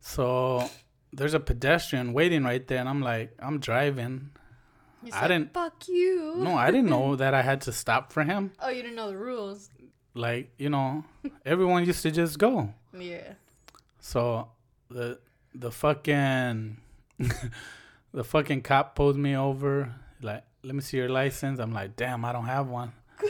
So 0.00 0.70
there's 1.12 1.34
a 1.34 1.40
pedestrian 1.40 2.12
waiting 2.12 2.44
right 2.44 2.64
there, 2.68 2.78
and 2.78 2.88
I'm 2.88 3.00
like, 3.00 3.34
I'm 3.40 3.58
driving. 3.58 4.30
I 5.06 5.10
said, 5.10 5.28
didn't- 5.28 5.52
Fuck 5.54 5.88
you. 5.88 6.34
No, 6.36 6.54
I 6.54 6.70
didn't 6.70 6.90
know 6.90 7.16
that 7.22 7.34
I 7.34 7.42
had 7.42 7.60
to 7.62 7.72
stop 7.72 8.12
for 8.12 8.22
him. 8.22 8.52
Oh, 8.60 8.68
you 8.68 8.82
didn't 8.82 8.96
know 8.96 9.08
the 9.10 9.18
rules. 9.18 9.70
Like, 10.14 10.52
you 10.58 10.68
know, 10.70 11.04
everyone 11.44 11.84
used 11.84 12.02
to 12.02 12.10
just 12.12 12.38
go. 12.38 12.72
Yeah. 12.96 13.32
So 13.98 14.50
the 14.88 15.18
the 15.54 15.70
fucking 15.70 16.76
the 18.12 18.24
fucking 18.24 18.62
cop 18.62 18.94
pulls 18.96 19.16
me 19.16 19.36
over. 19.36 19.92
Like, 20.20 20.44
let 20.62 20.74
me 20.74 20.80
see 20.80 20.96
your 20.96 21.08
license. 21.08 21.58
I'm 21.60 21.72
like, 21.72 21.96
damn, 21.96 22.24
I 22.24 22.32
don't 22.32 22.46
have 22.46 22.68
one. 22.68 22.92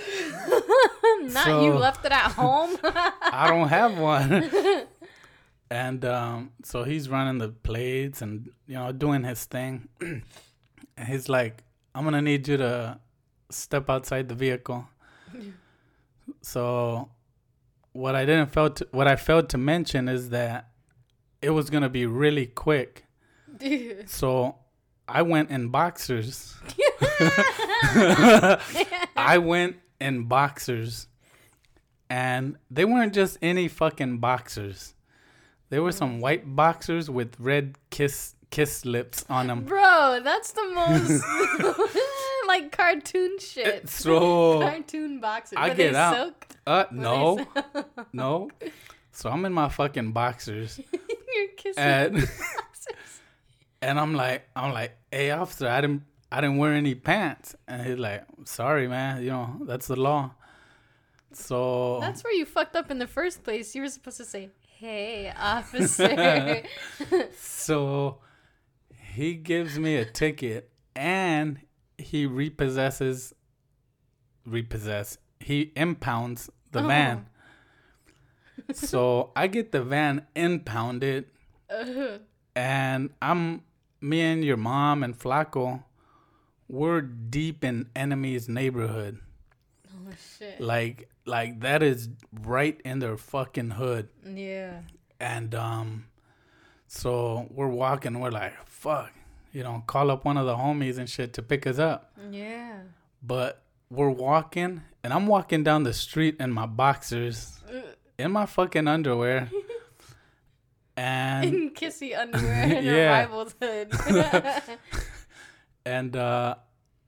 Not 1.22 1.44
So- 1.44 1.64
you 1.64 1.74
left 1.74 2.04
it 2.04 2.12
at 2.12 2.32
home. 2.32 2.76
I 2.82 3.46
don't 3.48 3.68
have 3.68 3.98
one. 3.98 4.50
and 5.70 6.04
um, 6.04 6.52
so 6.62 6.84
he's 6.84 7.08
running 7.08 7.38
the 7.38 7.48
plates 7.48 8.22
and 8.22 8.50
you 8.66 8.74
know 8.74 8.92
doing 8.92 9.22
his 9.24 9.44
thing. 9.44 9.88
and 10.00 10.22
he's 11.08 11.28
like, 11.28 11.62
"I'm 11.94 12.04
gonna 12.04 12.22
need 12.22 12.46
you 12.48 12.56
to 12.58 12.98
step 13.50 13.88
outside 13.90 14.28
the 14.28 14.34
vehicle." 14.34 14.86
so 16.40 17.08
what 17.92 18.14
I 18.14 18.24
didn't 18.24 18.52
fail 18.52 18.70
to 18.70 18.88
what 18.92 19.06
I 19.06 19.16
failed 19.16 19.48
to 19.50 19.58
mention 19.58 20.08
is 20.08 20.30
that 20.30 20.68
it 21.44 21.50
was 21.50 21.70
gonna 21.70 21.88
be 21.88 22.06
really 22.06 22.46
quick. 22.46 23.04
Dude. 23.56 24.08
So 24.08 24.56
I 25.06 25.22
went 25.22 25.50
in 25.50 25.68
boxers. 25.68 26.56
I 29.16 29.38
went 29.42 29.76
in 30.00 30.24
boxers, 30.24 31.08
and 32.10 32.56
they 32.70 32.84
weren't 32.84 33.14
just 33.14 33.38
any 33.42 33.68
fucking 33.68 34.18
boxers. 34.18 34.94
They 35.70 35.78
were 35.78 35.92
some 35.92 36.20
white 36.20 36.54
boxers 36.56 37.08
with 37.10 37.38
red 37.38 37.76
kiss 37.90 38.34
kiss 38.50 38.84
lips 38.84 39.24
on 39.28 39.48
them. 39.48 39.64
Bro, 39.64 40.20
that's 40.22 40.52
the 40.52 40.68
most 40.74 41.24
like 42.46 42.70
cartoon 42.72 43.36
shit. 43.40 43.88
So 43.88 44.60
cartoon 44.60 45.20
boxers. 45.20 45.58
I 45.58 45.68
Were 45.70 45.74
get 45.74 45.94
out. 45.94 46.14
silk? 46.14 46.46
uh 46.66 46.84
Were 46.90 46.96
no 46.96 47.46
no. 48.12 48.50
So 49.12 49.30
I'm 49.30 49.44
in 49.44 49.52
my 49.52 49.68
fucking 49.68 50.10
boxers, 50.12 50.80
You're 51.34 51.48
kissing 51.56 51.82
and 51.82 52.28
and 53.82 54.00
I'm 54.00 54.14
like 54.14 54.48
I'm 54.56 54.72
like, 54.72 54.96
hey 55.10 55.30
officer, 55.30 55.68
I 55.68 55.80
didn't 55.80 56.02
I 56.32 56.40
didn't 56.40 56.56
wear 56.58 56.72
any 56.72 56.94
pants, 56.94 57.54
and 57.68 57.86
he's 57.86 57.98
like, 57.98 58.24
sorry 58.44 58.88
man, 58.88 59.22
you 59.22 59.30
know 59.30 59.56
that's 59.62 59.86
the 59.88 59.96
law. 59.96 60.32
So 61.32 61.98
That's 62.00 62.22
where 62.22 62.32
you 62.32 62.44
fucked 62.46 62.76
up 62.76 62.90
in 62.90 62.98
the 62.98 63.06
first 63.08 63.42
place. 63.42 63.74
You 63.74 63.82
were 63.82 63.88
supposed 63.88 64.18
to 64.18 64.24
say, 64.24 64.50
"Hey, 64.78 65.32
officer." 65.38 66.62
So 67.36 68.18
he 69.12 69.34
gives 69.34 69.78
me 69.78 69.96
a 69.96 70.04
ticket 70.04 70.70
and 70.94 71.58
he 71.98 72.26
repossesses 72.26 73.32
repossess. 74.46 75.18
He 75.40 75.72
impounds 75.76 76.50
the 76.72 76.82
Oh. 76.82 76.86
van. 76.88 77.26
so 78.72 79.30
I 79.36 79.46
get 79.46 79.72
the 79.72 79.82
van 79.82 80.26
impounded 80.34 81.26
Uh, 81.70 82.18
and 82.54 83.10
I'm 83.20 83.62
me 84.00 84.20
and 84.20 84.44
your 84.44 84.56
mom 84.58 85.02
and 85.02 85.18
Flaco 85.18 85.82
we're 86.68 87.00
deep 87.02 87.62
in 87.64 87.88
enemy's 87.94 88.48
neighborhood. 88.48 89.18
oh 89.94 90.10
shit. 90.38 90.60
Like 90.60 91.08
like 91.26 91.60
that 91.60 91.82
is 91.82 92.08
right 92.42 92.80
in 92.84 92.98
their 92.98 93.16
fucking 93.16 93.70
hood. 93.70 94.08
Yeah. 94.26 94.80
And 95.20 95.54
um, 95.54 96.06
so 96.86 97.46
we're 97.50 97.68
walking. 97.68 98.18
We're 98.20 98.30
like, 98.30 98.54
fuck, 98.66 99.12
you 99.52 99.62
know, 99.62 99.82
call 99.86 100.10
up 100.10 100.24
one 100.24 100.36
of 100.36 100.46
the 100.46 100.56
homies 100.56 100.98
and 100.98 101.08
shit 101.08 101.32
to 101.34 101.42
pick 101.42 101.66
us 101.66 101.78
up. 101.78 102.12
Yeah. 102.30 102.80
But 103.22 103.62
we're 103.90 104.10
walking, 104.10 104.82
and 105.02 105.12
I'm 105.12 105.26
walking 105.26 105.62
down 105.64 105.84
the 105.84 105.92
street 105.94 106.36
in 106.40 106.52
my 106.52 106.66
boxers, 106.66 107.58
in 108.18 108.32
my 108.32 108.46
fucking 108.46 108.86
underwear, 108.88 109.50
and 110.96 111.44
In 111.54 111.70
kissy 111.70 112.16
underwear 112.16 112.62
in 112.78 112.84
Yeah. 112.84 113.20
rival's 113.20 113.54
hood. 113.60 113.92
and 115.86 116.16
uh, 116.16 116.54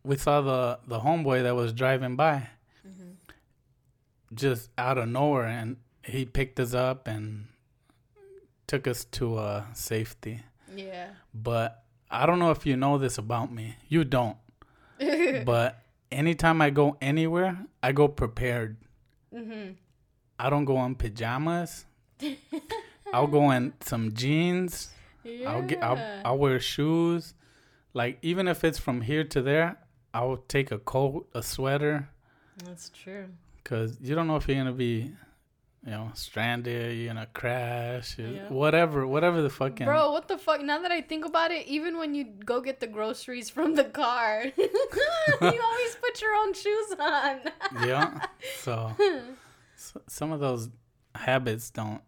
we 0.05 0.17
saw 0.17 0.41
the 0.41 0.79
the 0.87 1.01
homeboy 1.01 1.43
that 1.43 1.55
was 1.55 1.73
driving 1.73 2.17
by, 2.17 2.49
just 4.35 4.71
out 4.77 4.99
of 4.99 5.09
nowhere, 5.09 5.47
and 5.47 5.77
he 6.05 6.25
picked 6.25 6.59
us 6.61 6.75
up 6.75 7.07
and 7.09 7.47
took 8.67 8.87
us 8.87 9.05
to 9.05 9.37
uh, 9.37 9.65
safety. 9.75 10.43
yeah. 10.75 11.09
but 11.33 11.85
I 12.11 12.27
don't 12.27 12.39
know 12.39 12.51
if 12.51 12.67
you 12.67 12.77
know 12.77 12.99
this 12.99 13.19
about 13.19 13.53
me. 13.53 13.77
You 13.89 14.05
don't. 14.05 14.37
but 15.45 15.83
anytime 16.11 16.61
I 16.63 16.71
go 16.71 16.97
anywhere, 17.01 17.59
I 17.83 17.93
go 17.93 18.09
prepared. 18.09 18.77
hmm 19.33 19.71
I 20.39 20.51
don't 20.51 20.65
go 20.65 20.85
in 20.85 20.95
pajamas. 20.95 21.87
I'll 23.13 23.27
go 23.27 23.51
in 23.51 23.73
some 23.81 24.13
jeans. 24.15 24.91
Yeah. 25.25 25.51
I'll 25.53 25.63
get 25.63 25.83
I'll, 25.83 26.21
I'll 26.25 26.39
wear 26.39 26.61
shoes. 26.61 27.35
Like 27.95 28.19
even 28.23 28.47
if 28.49 28.63
it's 28.65 28.79
from 28.79 29.01
here 29.01 29.25
to 29.25 29.43
there, 29.43 29.79
I'll 30.13 30.39
take 30.49 30.71
a 30.71 30.79
coat, 30.79 31.29
a 31.35 31.43
sweater 31.43 32.09
That's 32.65 32.91
true. 32.91 33.27
cuz 33.65 33.97
you 34.01 34.15
don't 34.15 34.27
know 34.27 34.37
if 34.37 34.47
you're 34.49 34.57
going 34.57 34.67
to 34.67 34.73
be 34.73 35.13
you 35.85 35.93
know, 35.93 36.11
stranded, 36.15 36.97
you're 36.97 37.15
gonna 37.15 37.29
crash, 37.33 38.19
Yeah. 38.19 38.49
whatever, 38.49 39.07
whatever 39.07 39.41
the 39.41 39.49
fucking. 39.51 39.87
Bro, 39.87 40.11
what 40.11 40.27
the 40.27 40.37
fuck? 40.37 40.61
Now 40.61 40.81
that 40.83 40.91
I 40.91 41.01
think 41.01 41.25
about 41.25 41.53
it, 41.53 41.65
even 41.69 41.97
when 41.97 42.13
you 42.13 42.25
go 42.25 42.61
get 42.61 42.81
the 42.81 42.89
groceries 42.89 43.51
from 43.51 43.77
the 43.77 43.85
car, 43.85 44.43
you 44.57 44.69
always 45.41 45.97
put 46.01 46.21
your 46.21 46.35
own 46.35 46.55
shoes 46.55 46.93
on. 46.99 47.41
Yeah. 47.87 48.27
So, 48.63 48.97
so 49.77 50.01
some 50.09 50.33
of 50.33 50.41
those 50.41 50.69
habits 51.15 51.71
don't, 51.71 52.01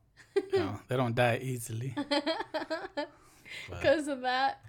you 0.52 0.58
know, 0.58 0.80
they 0.88 0.96
don't 0.96 1.14
die 1.14 1.38
easily. 1.42 1.94
Because 3.68 4.08
of 4.08 4.22
that. 4.22 4.60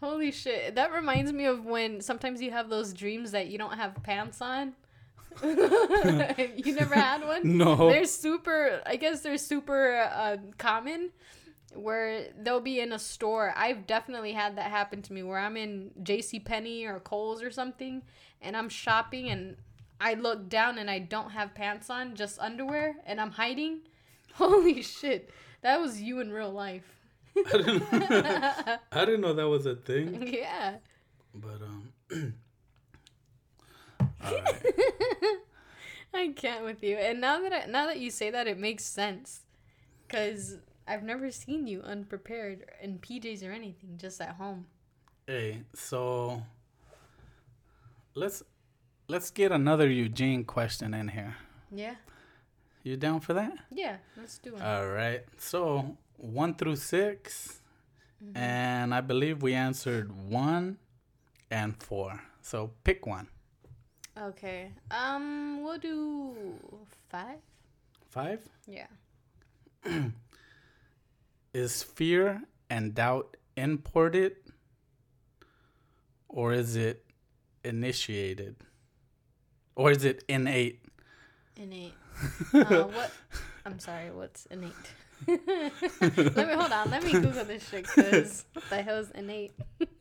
Holy 0.00 0.32
shit. 0.32 0.74
That 0.74 0.92
reminds 0.92 1.32
me 1.32 1.44
of 1.46 1.64
when 1.64 2.00
sometimes 2.00 2.42
you 2.42 2.50
have 2.50 2.68
those 2.68 2.92
dreams 2.92 3.32
that 3.32 3.48
you 3.48 3.58
don't 3.58 3.74
have 3.74 3.94
pants 4.02 4.40
on. 4.40 4.74
you 5.42 6.74
never 6.74 6.94
had 6.94 7.24
one? 7.24 7.40
no. 7.58 7.88
They're 7.88 8.04
super, 8.04 8.80
I 8.86 8.96
guess 8.96 9.20
they're 9.20 9.38
super 9.38 10.08
uh, 10.12 10.36
common 10.58 11.10
where 11.74 12.28
they'll 12.38 12.60
be 12.60 12.80
in 12.80 12.92
a 12.92 12.98
store. 12.98 13.52
I've 13.56 13.86
definitely 13.86 14.32
had 14.32 14.56
that 14.58 14.70
happen 14.70 15.02
to 15.02 15.12
me 15.12 15.22
where 15.22 15.38
I'm 15.38 15.56
in 15.56 15.90
JC 16.02 16.44
Penney 16.44 16.84
or 16.84 17.00
Kohl's 17.00 17.42
or 17.42 17.50
something 17.50 18.02
and 18.40 18.56
I'm 18.56 18.68
shopping 18.68 19.28
and 19.28 19.56
I 20.00 20.14
look 20.14 20.48
down 20.48 20.78
and 20.78 20.90
I 20.90 20.98
don't 20.98 21.30
have 21.30 21.54
pants 21.54 21.88
on, 21.90 22.14
just 22.14 22.38
underwear, 22.38 22.96
and 23.06 23.20
I'm 23.20 23.30
hiding. 23.32 23.80
Holy 24.34 24.82
shit. 24.82 25.30
That 25.62 25.80
was 25.80 26.00
you 26.00 26.20
in 26.20 26.32
real 26.32 26.50
life. 26.50 26.84
I 27.36 27.42
didn't, 27.52 27.82
I 28.92 29.04
didn't 29.04 29.20
know 29.20 29.32
that 29.34 29.48
was 29.48 29.66
a 29.66 29.74
thing. 29.74 30.26
yeah. 30.32 30.76
But 31.34 31.60
um. 31.62 31.92
I 36.14 36.28
can't 36.36 36.64
with 36.64 36.82
you. 36.82 36.96
And 36.96 37.20
now 37.20 37.40
that 37.40 37.52
I, 37.52 37.66
now 37.66 37.86
that 37.86 37.98
you 37.98 38.10
say 38.10 38.30
that, 38.30 38.46
it 38.46 38.58
makes 38.58 38.84
sense. 38.84 39.40
Cause 40.08 40.58
I've 40.86 41.02
never 41.02 41.30
seen 41.30 41.66
you 41.66 41.80
unprepared 41.80 42.66
in 42.80 42.98
PJs 42.98 43.42
or 43.46 43.52
anything, 43.52 43.96
just 43.96 44.20
at 44.20 44.36
home. 44.36 44.66
Hey, 45.26 45.62
so 45.74 46.42
let's 48.14 48.42
let's 49.08 49.30
get 49.30 49.52
another 49.52 49.88
Eugene 49.88 50.44
question 50.44 50.94
in 50.94 51.08
here. 51.08 51.36
Yeah. 51.70 51.94
You 52.82 52.96
down 52.96 53.20
for 53.20 53.34
that? 53.34 53.52
Yeah. 53.70 53.96
Let's 54.16 54.38
do 54.38 54.54
it. 54.54 54.62
All 54.62 54.88
right. 54.88 55.24
So 55.38 55.96
one 56.16 56.54
through 56.54 56.76
6 56.76 57.60
and 58.34 58.94
I 58.94 59.00
believe 59.02 59.42
we 59.42 59.52
answered 59.54 60.10
one 60.30 60.78
and 61.50 61.76
four. 61.82 62.22
So 62.40 62.70
pick 62.82 63.06
one. 63.06 63.28
okay. 64.18 64.72
Um, 64.90 65.62
we'll 65.62 65.78
do 65.78 66.34
five. 67.10 67.38
Five 68.08 68.40
Yeah. 68.66 68.86
is 71.52 71.82
fear 71.82 72.42
and 72.70 72.94
doubt 72.94 73.36
imported, 73.56 74.36
or 76.28 76.52
is 76.54 76.76
it 76.76 77.04
initiated, 77.62 78.56
or 79.76 79.90
is 79.90 80.04
it 80.04 80.24
innate? 80.28 80.82
Innate. 81.56 81.94
uh, 82.54 82.84
what? 82.84 83.10
I'm 83.66 83.78
sorry. 83.78 84.10
What's 84.10 84.46
innate? 84.46 84.72
let 85.26 86.48
me 86.48 86.54
hold 86.54 86.72
on. 86.72 86.90
Let 86.90 87.02
me 87.04 87.12
Google 87.12 87.44
this 87.44 87.68
shit. 87.68 87.86
Cause 87.86 88.44
what 88.52 88.64
the 88.70 88.82
hell 88.82 88.98
is 88.98 89.10
innate? 89.12 89.52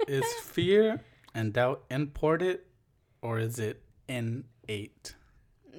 Is 0.08 0.26
fear 0.44 1.00
and 1.34 1.54
doubt 1.54 1.84
imported, 1.90 2.60
or 3.22 3.40
is 3.40 3.60
it 3.60 3.82
innate? 4.08 5.16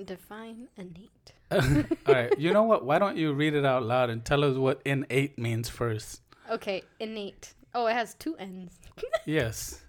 Define 0.04 0.68
innate. 0.76 1.32
All 1.50 2.14
right. 2.14 2.38
You 2.38 2.52
know 2.52 2.64
what? 2.64 2.84
Why 2.84 2.98
don't 2.98 3.16
you 3.16 3.32
read 3.32 3.54
it 3.54 3.64
out 3.64 3.82
loud 3.82 4.10
and 4.10 4.24
tell 4.24 4.44
us 4.44 4.56
what 4.56 4.80
innate 4.84 5.38
means 5.38 5.68
first? 5.68 6.20
Okay, 6.50 6.82
innate. 6.98 7.54
Oh, 7.74 7.86
it 7.86 7.94
has 7.94 8.14
two 8.14 8.36
N's. 8.36 8.78
Yes. 9.26 9.80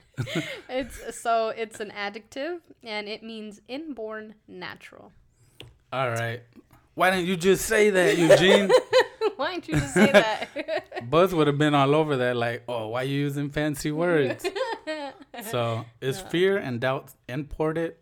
It's 0.69 1.19
so 1.19 1.49
it's 1.49 1.79
an 1.79 1.91
adjective 1.91 2.61
and 2.83 3.07
it 3.07 3.23
means 3.23 3.61
inborn 3.67 4.35
natural. 4.47 5.11
All 5.91 6.09
right. 6.09 6.41
Why 6.93 7.11
didn't 7.11 7.27
you 7.27 7.35
just 7.35 7.65
say 7.65 7.89
that, 7.89 8.17
Eugene? 8.17 8.71
Why 9.35 9.55
didn't 9.55 9.67
you 9.67 9.73
just 9.75 9.93
say 9.93 10.11
that? 10.11 11.09
Buzz 11.09 11.33
would 11.35 11.47
have 11.47 11.57
been 11.57 11.73
all 11.75 11.93
over 11.93 12.15
that, 12.17 12.37
like, 12.37 12.63
oh, 12.69 12.87
why 12.87 13.01
you 13.03 13.19
using 13.19 13.49
fancy 13.49 13.91
words? 13.91 14.45
So, 15.51 15.85
is 15.99 16.21
fear 16.21 16.57
and 16.57 16.79
doubt 16.79 17.11
imported, 17.27 17.95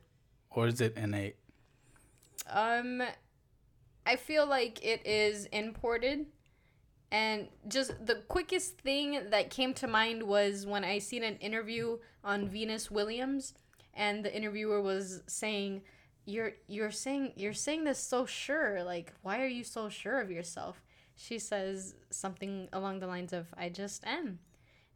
or 0.52 0.68
is 0.68 0.80
it 0.82 0.96
innate? 0.96 1.36
um 2.52 3.02
I 4.06 4.16
feel 4.18 4.46
like 4.46 4.84
it 4.86 5.06
is 5.06 5.46
imported 5.46 6.28
and 7.14 7.48
just 7.68 8.06
the 8.06 8.16
quickest 8.28 8.80
thing 8.80 9.30
that 9.30 9.52
came 9.52 9.76
to 9.76 9.88
mind 9.88 10.24
was 10.24 10.66
when 10.66 10.84
I 10.84 10.98
seen 10.98 11.24
an 11.24 11.38
interview 11.38 12.00
on 12.24 12.50
Venus 12.50 12.90
Williams 12.90 13.54
and 13.94 14.26
the 14.26 14.36
interviewer 14.36 14.82
was 14.82 15.22
saying 15.28 15.84
you're 16.26 16.54
you're 16.68 16.90
saying 16.90 17.34
you're 17.36 17.54
saying 17.54 17.84
this 17.84 18.00
so 18.00 18.26
sure. 18.26 18.84
Like, 18.84 19.14
why 19.22 19.42
are 19.44 19.48
you 19.48 19.64
so 19.64 19.90
sure 19.90 20.22
of 20.22 20.32
yourself?" 20.32 20.82
She 21.16 21.38
says 21.38 21.94
something 22.10 22.68
along 22.74 23.00
the 23.00 23.08
lines 23.08 23.32
of, 23.32 23.48
"I 23.56 23.70
just 23.70 24.04
am." 24.08 24.40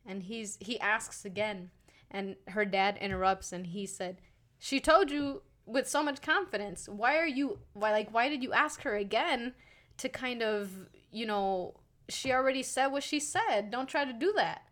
And 0.03 0.24
he's 0.24 0.57
he 0.59 0.80
asks 0.80 1.24
again, 1.24 1.70
and 2.09 2.36
her 2.47 2.65
dad 2.65 2.97
interrupts 2.97 3.53
and 3.53 3.68
he 3.68 3.86
said, 3.86 4.22
"She 4.57 4.80
told 4.80 5.11
you 5.11 5.43
with 5.68 5.88
so 5.88 6.01
much 6.01 6.22
confidence. 6.22 6.89
Why 6.89 7.18
are 7.18 7.28
you 7.28 7.59
why 7.74 7.91
like 7.91 8.11
why 8.11 8.28
did 8.28 8.41
you 8.41 8.53
ask 8.53 8.82
her 8.82 8.95
again 8.95 9.53
to 9.97 10.09
kind 10.09 10.41
of, 10.41 10.72
you 11.11 11.26
know, 11.26 11.76
she 12.10 12.32
already 12.32 12.64
said 12.64 12.88
what 12.88 13.03
she 13.03 13.20
said. 13.20 13.72
Don't 13.72 13.89
try 13.89 14.05
to 14.05 14.14
do 14.14 14.34
that." 14.36 14.64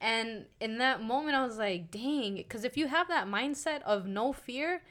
And 0.00 0.46
in 0.60 0.78
that 0.78 1.02
moment, 1.02 1.36
I 1.36 1.44
was 1.44 1.58
like, 1.58 1.90
dang, 1.90 2.36
because 2.36 2.64
if 2.64 2.78
you 2.78 2.86
have 2.86 3.08
that 3.08 3.26
mindset 3.26 3.82
of 3.82 4.06
no 4.06 4.32
fear, 4.32 4.82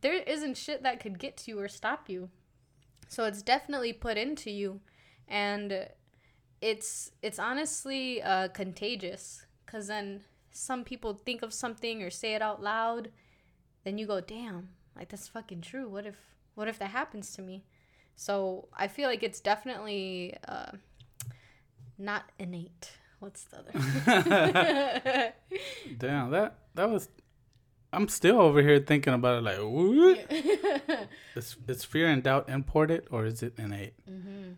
there 0.00 0.14
isn't 0.14 0.56
shit 0.56 0.82
that 0.82 1.00
could 1.00 1.18
get 1.18 1.36
to 1.38 1.50
you 1.50 1.60
or 1.60 1.68
stop 1.68 2.08
you. 2.08 2.30
So 3.08 3.24
it's 3.24 3.42
definitely 3.42 3.92
put 3.92 4.16
into 4.16 4.50
you. 4.50 4.80
And 5.28 5.88
it's 6.64 7.10
it's 7.20 7.38
honestly 7.38 8.22
uh, 8.22 8.48
contagious 8.48 9.44
because 9.66 9.86
then 9.88 10.22
some 10.50 10.82
people 10.82 11.12
think 11.12 11.42
of 11.42 11.52
something 11.52 12.02
or 12.02 12.08
say 12.08 12.34
it 12.34 12.40
out 12.40 12.62
loud 12.62 13.10
then 13.84 13.98
you 13.98 14.06
go 14.06 14.18
damn 14.18 14.70
like 14.96 15.10
that's 15.10 15.28
fucking 15.28 15.60
true 15.60 15.88
what 15.88 16.06
if 16.06 16.16
what 16.54 16.66
if 16.66 16.78
that 16.78 16.88
happens 16.88 17.34
to 17.34 17.42
me 17.42 17.64
so 18.16 18.66
i 18.74 18.88
feel 18.88 19.08
like 19.08 19.22
it's 19.22 19.40
definitely 19.40 20.34
uh, 20.48 20.70
not 21.98 22.24
innate 22.38 22.90
what's 23.20 23.44
the 23.44 23.58
other 23.58 23.72
Damn, 25.98 26.30
that 26.30 26.58
that 26.74 26.90
was. 26.90 27.08
I'm 27.92 28.08
still 28.08 28.40
over 28.40 28.60
here 28.60 28.80
thinking 28.80 29.14
about 29.14 29.38
it. 29.38 29.42
Like, 29.44 29.58
what? 29.58 31.08
is, 31.36 31.56
is 31.68 31.84
fear 31.84 32.08
and 32.08 32.22
doubt 32.24 32.48
imported 32.48 33.06
or 33.10 33.24
is 33.24 33.40
it 33.42 33.54
innate? 33.56 33.94
mm-hmm. 34.10 34.54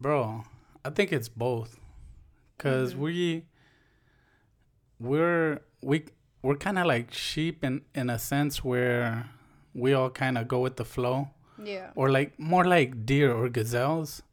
Bro, 0.00 0.44
I 0.84 0.90
think 0.90 1.12
it's 1.12 1.28
both. 1.28 1.78
because 2.56 2.94
Mhm. 2.94 2.98
we 2.98 3.44
we're 4.98 5.60
we 5.82 6.04
we're 6.42 6.56
kind 6.56 6.78
of 6.78 6.86
like 6.86 7.12
sheep 7.12 7.64
in 7.64 7.82
in 7.94 8.10
a 8.10 8.18
sense 8.18 8.64
where 8.64 9.28
we 9.74 9.92
all 9.92 10.10
kind 10.10 10.36
of 10.38 10.48
go 10.48 10.60
with 10.60 10.76
the 10.76 10.84
flow 10.84 11.28
Yeah. 11.62 11.90
or 11.94 12.10
like 12.10 12.38
more 12.38 12.64
like 12.64 13.04
deer 13.06 13.32
or 13.32 13.48
gazelles 13.48 14.22
Mm-hmm. 14.22 14.29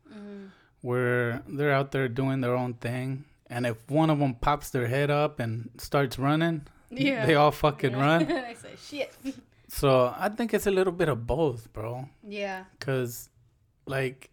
Where 0.81 1.41
they're 1.47 1.71
out 1.73 1.91
there 1.91 2.07
doing 2.07 2.41
their 2.41 2.55
own 2.55 2.73
thing 2.75 3.25
and 3.49 3.65
if 3.65 3.77
one 3.89 4.09
of 4.09 4.19
them 4.19 4.33
pops 4.35 4.69
their 4.69 4.87
head 4.87 5.09
up 5.09 5.39
and 5.39 5.69
starts 5.77 6.17
running 6.19 6.61
Yeah. 6.89 7.25
they 7.25 7.35
all 7.35 7.51
fucking 7.51 7.91
Yeah. 7.91 8.01
run 8.01 8.31
I 8.31 8.53
say 8.53 8.73
shit. 8.89 9.13
so 9.69 10.13
i 10.17 10.29
think 10.29 10.53
it's 10.53 10.67
a 10.67 10.71
little 10.71 10.93
bit 10.93 11.09
of 11.09 11.25
both 11.27 11.71
bro 11.73 12.07
Yeah. 12.27 12.65
because 12.79 13.29
like 13.85 14.29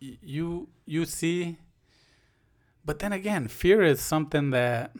y- 0.00 0.18
you 0.22 0.68
you 0.86 1.04
see 1.06 1.58
but 2.84 2.98
then 3.00 3.12
again 3.12 3.48
fear 3.48 3.82
is 3.82 4.00
something 4.00 4.50
that 4.50 4.92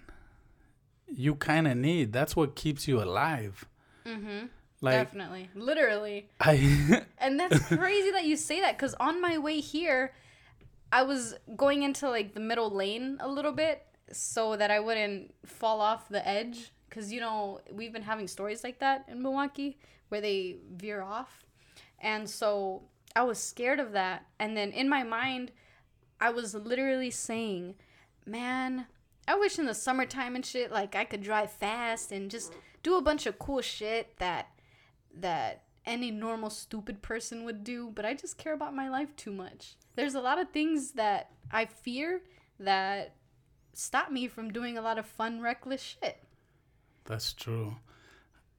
you 1.06 1.34
kind 1.36 1.66
of 1.68 1.76
need 1.76 2.12
that's 2.12 2.34
what 2.36 2.54
keeps 2.56 2.88
you 2.88 3.02
alive 3.02 3.64
Mm-hmm. 4.06 4.46
like 4.80 4.94
Definitely. 4.94 5.50
Literally. 5.54 6.28
i 6.40 7.04
And 7.18 7.38
that's 7.38 7.58
crazy 7.66 8.10
that 8.12 8.24
you 8.24 8.36
say 8.36 8.60
that 8.62 8.76
because 8.78 8.94
on 8.98 9.20
my 9.20 9.36
way 9.36 9.60
here, 9.60 10.12
I 10.90 11.02
was 11.02 11.34
going 11.56 11.82
into 11.82 12.08
like 12.08 12.34
the 12.34 12.40
middle 12.40 12.70
lane 12.70 13.18
a 13.20 13.28
little 13.28 13.52
bit 13.52 13.84
so 14.10 14.56
that 14.56 14.70
I 14.70 14.80
wouldn't 14.80 15.34
fall 15.44 15.80
off 15.80 16.08
the 16.08 16.26
edge. 16.26 16.72
Because, 16.88 17.12
you 17.12 17.20
know, 17.20 17.60
we've 17.70 17.92
been 17.92 18.02
having 18.02 18.26
stories 18.26 18.64
like 18.64 18.78
that 18.78 19.04
in 19.08 19.22
Milwaukee 19.22 19.78
where 20.08 20.22
they 20.22 20.56
veer 20.74 21.02
off. 21.02 21.44
And 22.00 22.28
so 22.28 22.82
I 23.14 23.24
was 23.24 23.38
scared 23.38 23.78
of 23.78 23.92
that. 23.92 24.24
And 24.38 24.56
then 24.56 24.70
in 24.70 24.88
my 24.88 25.02
mind, 25.02 25.52
I 26.20 26.30
was 26.30 26.54
literally 26.54 27.10
saying, 27.10 27.74
man, 28.24 28.86
I 29.26 29.34
wish 29.36 29.58
in 29.58 29.66
the 29.66 29.74
summertime 29.74 30.34
and 30.34 30.44
shit, 30.44 30.72
like 30.72 30.96
I 30.96 31.04
could 31.04 31.22
drive 31.22 31.52
fast 31.52 32.10
and 32.10 32.30
just 32.30 32.54
do 32.82 32.96
a 32.96 33.02
bunch 33.02 33.26
of 33.26 33.38
cool 33.38 33.60
shit 33.60 34.16
that 34.18 34.48
that 35.14 35.62
any 35.88 36.10
normal 36.12 36.50
stupid 36.50 37.02
person 37.02 37.44
would 37.44 37.64
do, 37.64 37.90
but 37.94 38.04
I 38.04 38.14
just 38.14 38.38
care 38.38 38.52
about 38.52 38.74
my 38.74 38.88
life 38.88 39.16
too 39.16 39.32
much. 39.32 39.74
There's 39.96 40.14
a 40.14 40.20
lot 40.20 40.38
of 40.38 40.50
things 40.50 40.92
that 40.92 41.30
I 41.50 41.64
fear 41.64 42.20
that 42.60 43.14
stop 43.72 44.10
me 44.12 44.28
from 44.28 44.52
doing 44.52 44.76
a 44.78 44.82
lot 44.82 44.98
of 44.98 45.06
fun, 45.06 45.40
reckless 45.40 45.80
shit. 45.82 46.22
that's 47.04 47.32
true 47.32 47.74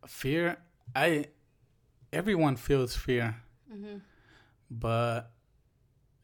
fear 0.07 0.57
i 0.95 1.25
everyone 2.11 2.55
feels 2.55 2.95
fear 2.95 3.35
Mm-hmm. 3.71 3.97
but 4.71 5.29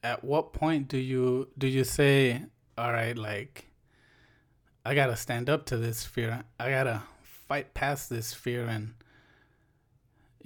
at 0.02 0.24
what 0.24 0.54
point 0.54 0.88
do 0.88 0.98
you 0.98 1.50
do 1.58 1.68
you 1.68 1.84
say 1.84 2.42
all 2.78 2.92
right 2.92 3.16
like 3.18 3.70
i 4.84 4.96
gotta 4.96 5.16
stand 5.16 5.50
up 5.50 5.66
to 5.68 5.78
this 5.78 6.04
fear 6.06 6.44
i 6.60 6.70
gotta 6.72 7.04
fight 7.22 7.74
past 7.76 8.10
this 8.10 8.34
fear 8.34 8.66
and 8.66 8.96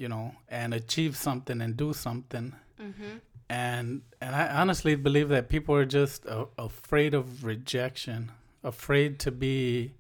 you 0.02 0.08
know 0.14 0.26
and 0.48 0.74
achieve 0.74 1.14
something 1.28 1.62
and 1.62 1.76
do 1.86 1.90
something 1.94 2.48
Mm-hmm. 2.80 3.14
and 3.50 3.88
and 4.22 4.32
i 4.42 4.48
honestly 4.62 4.96
believe 4.96 5.28
that 5.36 5.50
people 5.56 5.76
are 5.76 5.90
just 6.00 6.26
a 6.26 6.48
afraid 6.58 7.14
of 7.14 7.44
rejection 7.44 8.32
afraid 8.64 9.20
to 9.26 9.32
be 9.32 9.92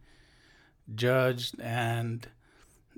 judged 0.95 1.60
and 1.60 2.28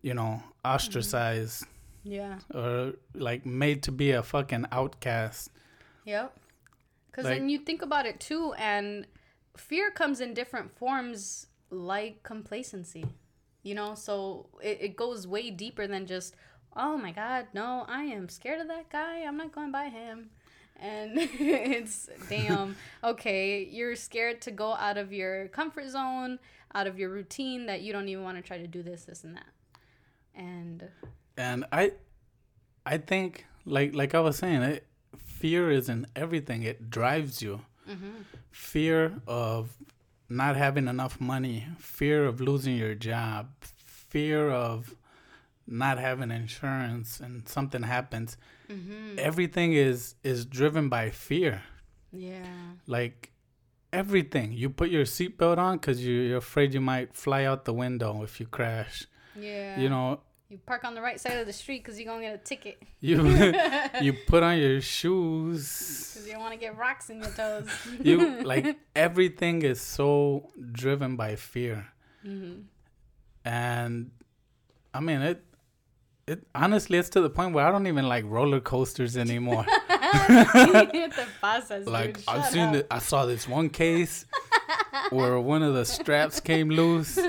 you 0.01 0.13
know 0.13 0.43
ostracized 0.63 1.65
Yeah. 2.03 2.37
or 2.53 2.93
like 3.13 3.45
made 3.45 3.79
to 3.83 3.91
be 3.91 4.11
a 4.11 4.23
fucking 4.23 4.65
outcast 4.71 5.49
Yep. 6.05 6.35
Because 7.09 7.25
Like- 7.25 7.37
then 7.39 7.49
you 7.49 7.59
think 7.59 7.81
about 7.83 8.05
it 8.07 8.19
too, 8.19 8.53
and 8.57 9.05
fear 9.55 9.91
comes 9.91 10.19
in 10.19 10.33
different 10.33 10.71
forms, 10.79 11.45
like 11.69 12.23
complacency. 12.23 13.05
You 13.61 13.75
know, 13.75 13.93
so 13.93 14.47
it, 14.63 14.77
it 14.81 14.95
goes 14.95 15.27
way 15.27 15.51
deeper 15.51 15.85
than 15.85 16.07
just, 16.07 16.35
oh 16.75 16.97
my 16.97 17.11
God, 17.11 17.47
no, 17.53 17.85
I 17.87 18.03
am 18.03 18.29
scared 18.29 18.61
of 18.61 18.67
that 18.67 18.89
guy. 18.89 19.19
I'm 19.19 19.37
not 19.37 19.51
going 19.51 19.71
by 19.71 19.89
him. 19.89 20.29
And 20.79 21.11
it's, 21.17 22.09
damn, 22.29 22.75
okay, 23.03 23.63
you're 23.63 23.95
scared 23.95 24.41
to 24.41 24.51
go 24.51 24.73
out 24.73 24.97
of 24.97 25.13
your 25.13 25.47
comfort 25.49 25.89
zone, 25.89 26.39
out 26.73 26.87
of 26.87 26.97
your 26.97 27.09
routine 27.09 27.65
that 27.67 27.81
you 27.81 27.93
don't 27.93 28.07
even 28.07 28.23
want 28.23 28.37
to 28.37 28.43
try 28.43 28.57
to 28.57 28.67
do 28.67 28.81
this, 28.81 29.03
this, 29.03 29.23
and 29.23 29.35
that. 29.35 29.47
And 30.33 30.89
and 31.37 31.65
i 31.71 31.91
i 32.85 32.97
think 32.97 33.45
like 33.65 33.93
like 33.95 34.13
i 34.13 34.19
was 34.19 34.37
saying 34.37 34.61
it, 34.61 34.85
fear 35.17 35.71
is 35.71 35.89
in 35.89 36.05
everything 36.15 36.63
it 36.63 36.89
drives 36.89 37.41
you 37.41 37.61
mm-hmm, 37.89 38.21
fear 38.51 39.21
of 39.27 39.73
not 40.29 40.55
having 40.55 40.87
enough 40.87 41.19
money 41.19 41.67
fear 41.77 42.25
of 42.25 42.39
losing 42.39 42.77
your 42.77 42.95
job 42.95 43.49
fear 43.61 44.49
of 44.49 44.95
not 45.71 45.97
having 45.97 46.31
insurance 46.31 47.19
and 47.19 47.47
something 47.47 47.83
happens 47.83 48.37
mm-hmm. 48.69 49.15
everything 49.17 49.73
is 49.73 50.15
is 50.23 50.45
driven 50.45 50.89
by 50.89 51.09
fear 51.09 51.63
yeah. 52.11 52.45
like 52.87 53.31
everything 53.93 54.51
you 54.51 54.69
put 54.69 54.89
your 54.89 55.05
seatbelt 55.05 55.57
on 55.57 55.77
because 55.77 56.05
you, 56.05 56.13
you're 56.13 56.37
afraid 56.37 56.73
you 56.73 56.81
might 56.81 57.15
fly 57.15 57.45
out 57.45 57.65
the 57.65 57.73
window 57.73 58.21
if 58.23 58.39
you 58.39 58.45
crash 58.45 59.05
Yeah. 59.35 59.79
you 59.79 59.89
know 59.89 60.19
You 60.49 60.57
park 60.57 60.83
on 60.83 60.93
the 60.95 61.01
right 61.01 61.19
side 61.19 61.37
of 61.39 61.45
the 61.47 61.53
street 61.53 61.79
because 61.83 61.97
you're 61.97 62.11
going 62.11 62.21
to 62.23 62.27
get 62.31 62.35
a 62.35 62.43
ticket. 62.43 62.77
you 62.99 63.17
you 64.05 64.11
put 64.27 64.43
on 64.43 64.57
your 64.59 64.81
shoes 64.81 65.63
Because 66.13 66.27
you 66.27 66.33
don't 66.33 66.41
want 66.41 66.53
to 66.53 66.59
get 66.59 66.77
rocks 66.77 67.09
in 67.09 67.19
your 67.23 67.31
toes. 67.31 67.69
you 68.03 68.43
like 68.53 68.77
everything 68.95 69.61
is 69.61 69.79
so 69.79 70.49
driven 70.73 71.15
by 71.15 71.35
fear 71.35 71.87
hmm 72.23 72.67
and 73.43 74.11
i 74.93 74.99
mean 74.99 75.21
it 75.21 75.43
it 76.31 76.43
honestly 76.55 76.97
it's 76.97 77.09
to 77.09 77.21
the 77.21 77.29
point 77.29 77.53
where 77.53 77.65
i 77.65 77.71
don't 77.71 77.87
even 77.87 78.07
like 78.07 78.23
roller 78.27 78.59
coasters 78.59 79.15
anymore 79.17 79.65
like 80.29 80.91
dude. 80.91 81.13
i've 82.27 82.45
seen 82.45 82.71
the, 82.73 82.85
i 82.89 82.99
saw 82.99 83.25
this 83.25 83.47
one 83.47 83.69
case 83.69 84.25
where 85.09 85.39
one 85.39 85.63
of 85.63 85.73
the 85.73 85.85
straps 85.85 86.39
came 86.39 86.69
loose 86.69 87.19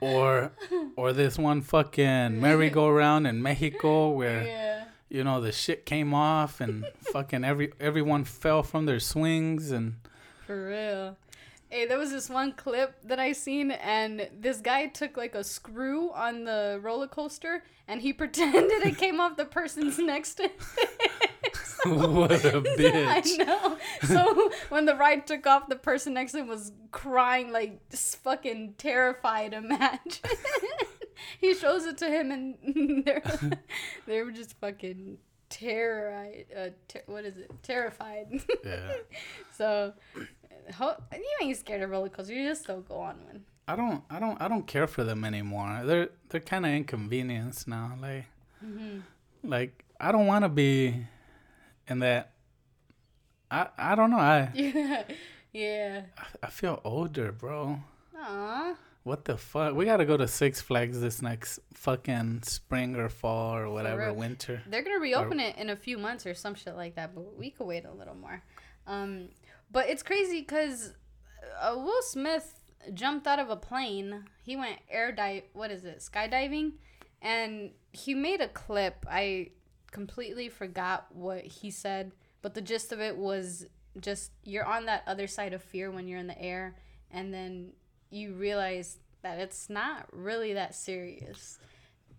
or 0.00 0.52
or 0.96 1.12
this 1.12 1.38
one 1.38 1.60
fucking 1.60 2.40
merry-go-round 2.40 3.26
in 3.26 3.42
mexico 3.42 4.10
where 4.10 4.44
Yeah. 4.44 4.84
you 5.08 5.24
know 5.24 5.40
the 5.40 5.52
shit 5.52 5.84
came 5.86 6.14
off 6.14 6.60
and 6.60 6.84
fucking 7.12 7.44
every 7.44 7.72
everyone 7.80 8.24
fell 8.24 8.62
from 8.62 8.86
their 8.86 9.00
swings 9.00 9.70
and 9.70 9.96
For 10.46 10.68
real. 10.68 11.16
Hey, 11.70 11.86
there 11.86 11.98
was 11.98 12.10
this 12.10 12.28
one 12.28 12.52
clip 12.52 12.96
that 13.04 13.20
I 13.20 13.30
seen, 13.32 13.70
and 13.70 14.28
this 14.36 14.60
guy 14.60 14.86
took 14.88 15.16
like 15.16 15.36
a 15.36 15.44
screw 15.44 16.10
on 16.10 16.42
the 16.44 16.80
roller 16.82 17.06
coaster, 17.06 17.62
and 17.86 18.02
he 18.02 18.12
pretended 18.22 18.84
it 18.84 18.98
came 18.98 19.20
off 19.20 19.36
the 19.36 19.44
person's 19.44 19.96
next 20.12 20.34
to 20.34 20.42
him. 21.84 22.14
what 22.14 22.32
a 22.32 22.60
bitch 22.60 23.40
I 23.40 23.44
know. 23.44 23.76
So 24.02 24.50
when 24.68 24.84
the 24.84 24.96
ride 24.96 25.28
took 25.28 25.46
off, 25.46 25.68
the 25.68 25.76
person 25.76 26.14
next 26.14 26.32
to 26.32 26.38
him 26.38 26.48
was 26.48 26.72
crying, 26.90 27.52
like 27.52 27.88
just 27.88 28.16
fucking 28.16 28.74
terrified. 28.76 29.54
Imagine. 29.54 30.00
he 31.38 31.54
shows 31.54 31.84
it 31.86 31.98
to 31.98 32.08
him, 32.10 32.32
and 32.32 33.04
they're 33.04 33.22
they 34.06 34.22
were 34.22 34.32
just 34.32 34.58
fucking 34.60 35.18
terrorized. 35.50 36.52
Uh, 36.52 36.68
ter- 36.88 37.02
what 37.06 37.24
is 37.24 37.36
it? 37.36 37.50
Terrified. 37.62 38.26
Yeah. 38.64 38.92
so, 39.56 39.92
ho- 40.76 40.96
you 41.12 41.24
ain't 41.42 41.56
scared 41.56 41.82
of 41.82 41.90
roller 41.90 42.08
coasters. 42.08 42.36
You 42.36 42.48
just 42.48 42.66
don't 42.66 42.86
go 42.88 42.96
on 42.96 43.16
one. 43.24 43.44
I 43.68 43.76
don't 43.76 44.02
I 44.10 44.18
don't 44.18 44.40
I 44.42 44.48
don't 44.48 44.66
care 44.66 44.86
for 44.86 45.04
them 45.04 45.24
anymore. 45.24 45.82
They're 45.84 46.08
they're 46.28 46.40
kind 46.40 46.66
of 46.66 46.72
inconvenience 46.72 47.66
now. 47.66 47.96
Like 48.00 48.26
Mm-hmm. 48.64 48.98
like 49.48 49.84
I 50.00 50.12
don't 50.12 50.26
want 50.26 50.44
to 50.44 50.48
be 50.48 51.06
in 51.88 52.00
that. 52.00 52.32
I 53.50 53.68
I 53.78 53.94
don't 53.94 54.10
know. 54.10 54.18
I 54.18 54.50
Yeah, 54.54 55.02
yeah. 55.52 56.02
I 56.42 56.46
feel 56.48 56.80
older, 56.84 57.32
bro. 57.32 57.80
Aw. 58.16 58.74
What 59.02 59.24
the 59.24 59.36
fuck? 59.38 59.74
We 59.74 59.86
gotta 59.86 60.04
go 60.04 60.16
to 60.18 60.28
Six 60.28 60.60
Flags 60.60 61.00
this 61.00 61.22
next 61.22 61.58
fucking 61.72 62.42
spring 62.42 62.96
or 62.96 63.08
fall 63.08 63.56
or 63.56 63.70
whatever 63.70 64.12
winter. 64.12 64.62
They're 64.68 64.82
gonna 64.82 64.98
reopen 65.00 65.40
it 65.40 65.56
in 65.56 65.70
a 65.70 65.76
few 65.76 65.96
months 65.96 66.26
or 66.26 66.34
some 66.34 66.54
shit 66.54 66.76
like 66.76 66.96
that, 66.96 67.14
but 67.14 67.36
we 67.38 67.50
could 67.50 67.66
wait 67.66 67.84
a 67.86 67.92
little 67.92 68.14
more. 68.14 68.42
Um, 68.86 69.28
but 69.70 69.88
it's 69.88 70.02
crazy 70.02 70.40
because 70.40 70.94
uh, 71.60 71.74
Will 71.76 72.02
Smith 72.02 72.60
jumped 72.94 73.26
out 73.26 73.38
of 73.38 73.50
a 73.50 73.56
plane. 73.56 74.24
He 74.44 74.56
went 74.56 74.78
air 74.90 75.12
dive. 75.12 75.44
What 75.52 75.70
is 75.70 75.84
it? 75.84 75.98
Skydiving, 75.98 76.72
and 77.22 77.70
he 77.92 78.14
made 78.14 78.40
a 78.40 78.48
clip. 78.48 79.06
I 79.08 79.50
completely 79.90 80.48
forgot 80.48 81.06
what 81.12 81.44
he 81.44 81.70
said, 81.70 82.12
but 82.42 82.54
the 82.54 82.60
gist 82.60 82.92
of 82.92 83.00
it 83.00 83.16
was 83.16 83.66
just 84.00 84.32
you're 84.44 84.64
on 84.64 84.86
that 84.86 85.02
other 85.06 85.26
side 85.26 85.52
of 85.52 85.62
fear 85.62 85.90
when 85.90 86.06
you're 86.06 86.18
in 86.18 86.26
the 86.26 86.40
air, 86.40 86.76
and 87.10 87.32
then 87.32 87.72
you 88.10 88.34
realize 88.34 88.98
that 89.22 89.38
it's 89.38 89.68
not 89.68 90.06
really 90.12 90.54
that 90.54 90.74
serious 90.74 91.58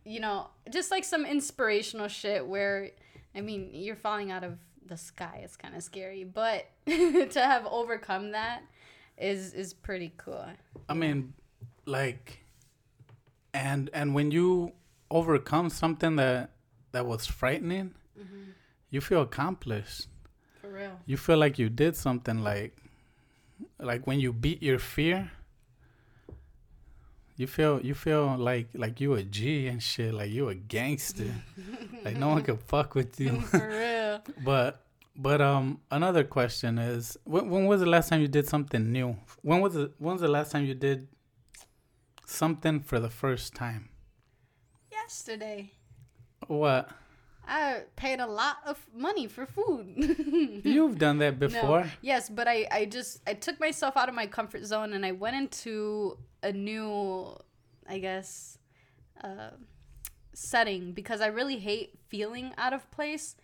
you 0.04 0.20
know, 0.20 0.48
just 0.70 0.92
like 0.92 1.04
some 1.04 1.26
inspirational 1.26 2.08
shit 2.08 2.46
where, 2.46 2.92
I 3.36 3.42
mean, 3.42 3.70
you're 3.74 3.96
falling 3.96 4.32
out 4.32 4.44
of 4.44 4.58
the 4.92 4.98
sky. 4.98 5.40
It's 5.44 5.56
kind 5.56 5.74
of 5.74 5.82
scary, 5.82 6.26
but 6.26 6.68
to 6.86 7.40
have 7.42 7.66
overcome 7.66 8.32
that 8.32 8.62
is 9.18 9.54
is 9.54 9.74
pretty 9.74 10.12
cool. 10.18 10.46
I 10.90 10.94
mean, 10.94 11.34
like, 11.86 12.44
and 13.54 13.90
and 13.94 14.14
when 14.14 14.30
you 14.32 14.74
overcome 15.10 15.70
something 15.70 16.18
that 16.18 16.52
that 16.92 17.06
was 17.06 17.26
frightening, 17.26 17.96
mm-hmm. 18.20 18.52
you 18.90 19.02
feel 19.02 19.22
accomplished. 19.22 20.08
For 20.60 20.70
real. 20.70 21.00
You 21.06 21.18
feel 21.18 21.38
like 21.38 21.58
you 21.58 21.70
did 21.70 21.96
something. 21.96 22.44
Like, 22.44 22.76
like 23.80 24.06
when 24.06 24.20
you 24.20 24.34
beat 24.34 24.62
your 24.62 24.78
fear. 24.78 25.32
You 27.38 27.48
feel 27.48 27.82
you 27.82 27.96
feel 27.96 28.38
like 28.38 28.68
like 28.76 29.02
you 29.02 29.14
a 29.16 29.24
G 29.24 29.66
and 29.66 29.82
shit, 29.82 30.14
like 30.14 30.30
you 30.30 30.50
a 30.50 30.54
gangster. 30.54 31.34
like 32.06 32.18
no 32.18 32.28
one 32.28 32.44
can 32.44 32.58
fuck 32.58 32.94
with 32.94 33.20
you. 33.20 33.40
For 33.42 33.68
real. 33.68 34.01
But 34.44 34.84
but 35.16 35.42
um 35.42 35.82
another 35.92 36.24
question 36.24 36.78
is 36.78 37.18
when, 37.26 37.50
when 37.50 37.66
was 37.66 37.80
the 37.82 37.86
last 37.86 38.10
time 38.10 38.22
you 38.22 38.28
did 38.28 38.48
something 38.48 38.92
new? 38.92 39.18
When 39.42 39.60
was 39.62 39.74
the 39.74 39.92
when 39.98 40.14
was 40.14 40.22
the 40.22 40.28
last 40.28 40.52
time 40.52 40.66
you 40.66 40.74
did 40.76 41.08
something 42.26 42.80
for 42.82 43.00
the 43.00 43.10
first 43.10 43.54
time? 43.56 43.90
Yesterday, 44.92 45.74
What? 46.48 46.90
I 47.48 47.82
paid 47.96 48.20
a 48.20 48.28
lot 48.28 48.58
of 48.66 48.86
money 48.96 49.28
for 49.28 49.46
food. 49.46 49.88
You've 50.64 50.98
done 50.98 51.18
that 51.18 51.34
No. 51.40 51.48
before. 51.48 51.92
Yes, 52.02 52.30
but 52.30 52.48
I, 52.48 52.68
I 52.72 52.86
just 52.86 53.20
I 53.28 53.34
took 53.34 53.60
myself 53.60 53.98
out 53.98 54.08
of 54.10 54.16
my 54.16 54.28
comfort 54.28 54.64
zone 54.66 54.94
and 54.94 55.06
I 55.06 55.12
went 55.12 55.36
into 55.36 56.18
a 56.44 56.52
new, 56.54 57.36
I 57.90 57.98
guess, 58.00 58.58
uh, 59.24 59.52
setting 60.34 60.94
because 60.94 61.20
I 61.20 61.28
really 61.28 61.58
hate 61.58 62.00
feeling 62.08 62.54
out 62.58 62.74
of 62.74 62.90
place, 62.92 63.36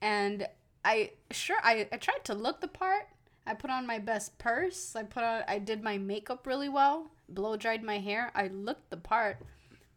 and 0.00 0.46
I 0.84 1.12
sure 1.30 1.58
I, 1.62 1.88
I 1.92 1.96
tried 1.96 2.24
to 2.24 2.34
look 2.34 2.60
the 2.60 2.68
part. 2.68 3.08
I 3.46 3.54
put 3.54 3.70
on 3.70 3.86
my 3.86 3.98
best 3.98 4.38
purse. 4.38 4.94
I 4.96 5.02
put 5.02 5.24
on 5.24 5.42
I 5.48 5.58
did 5.58 5.82
my 5.82 5.98
makeup 5.98 6.46
really 6.46 6.68
well. 6.68 7.10
Blow 7.28 7.56
dried 7.56 7.82
my 7.82 7.98
hair. 7.98 8.30
I 8.34 8.48
looked 8.48 8.90
the 8.90 8.96
part, 8.96 9.38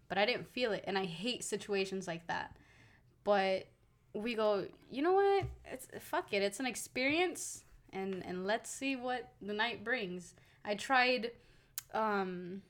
but 0.08 0.18
I 0.18 0.26
didn't 0.26 0.48
feel 0.48 0.72
it, 0.72 0.84
and 0.88 0.98
I 0.98 1.06
hate 1.06 1.44
situations 1.44 2.08
like 2.08 2.28
that. 2.28 2.56
But 3.24 3.68
we 4.14 4.36
go, 4.36 4.66
you 4.92 5.02
know 5.02 5.14
what? 5.14 5.46
It's 5.66 5.88
fuck 6.00 6.34
it. 6.34 6.42
It's 6.42 6.60
an 6.60 6.66
experience, 6.66 7.64
and 7.92 8.24
and 8.26 8.46
let's 8.46 8.70
see 8.70 8.96
what 8.96 9.32
the 9.42 9.54
night 9.54 9.84
brings. 9.84 10.36
I 10.66 10.76
tried, 10.76 11.32
um, 11.94 12.62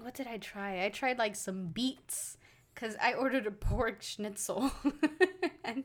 what 0.00 0.14
did 0.14 0.26
I 0.26 0.38
try? 0.38 0.84
I 0.84 0.88
tried 0.88 1.18
like 1.18 1.34
some 1.34 1.66
beets, 1.66 2.38
cause 2.78 2.96
I 3.02 3.14
ordered 3.14 3.46
a 3.46 3.50
pork 3.50 4.02
schnitzel, 4.02 4.70
and 5.64 5.84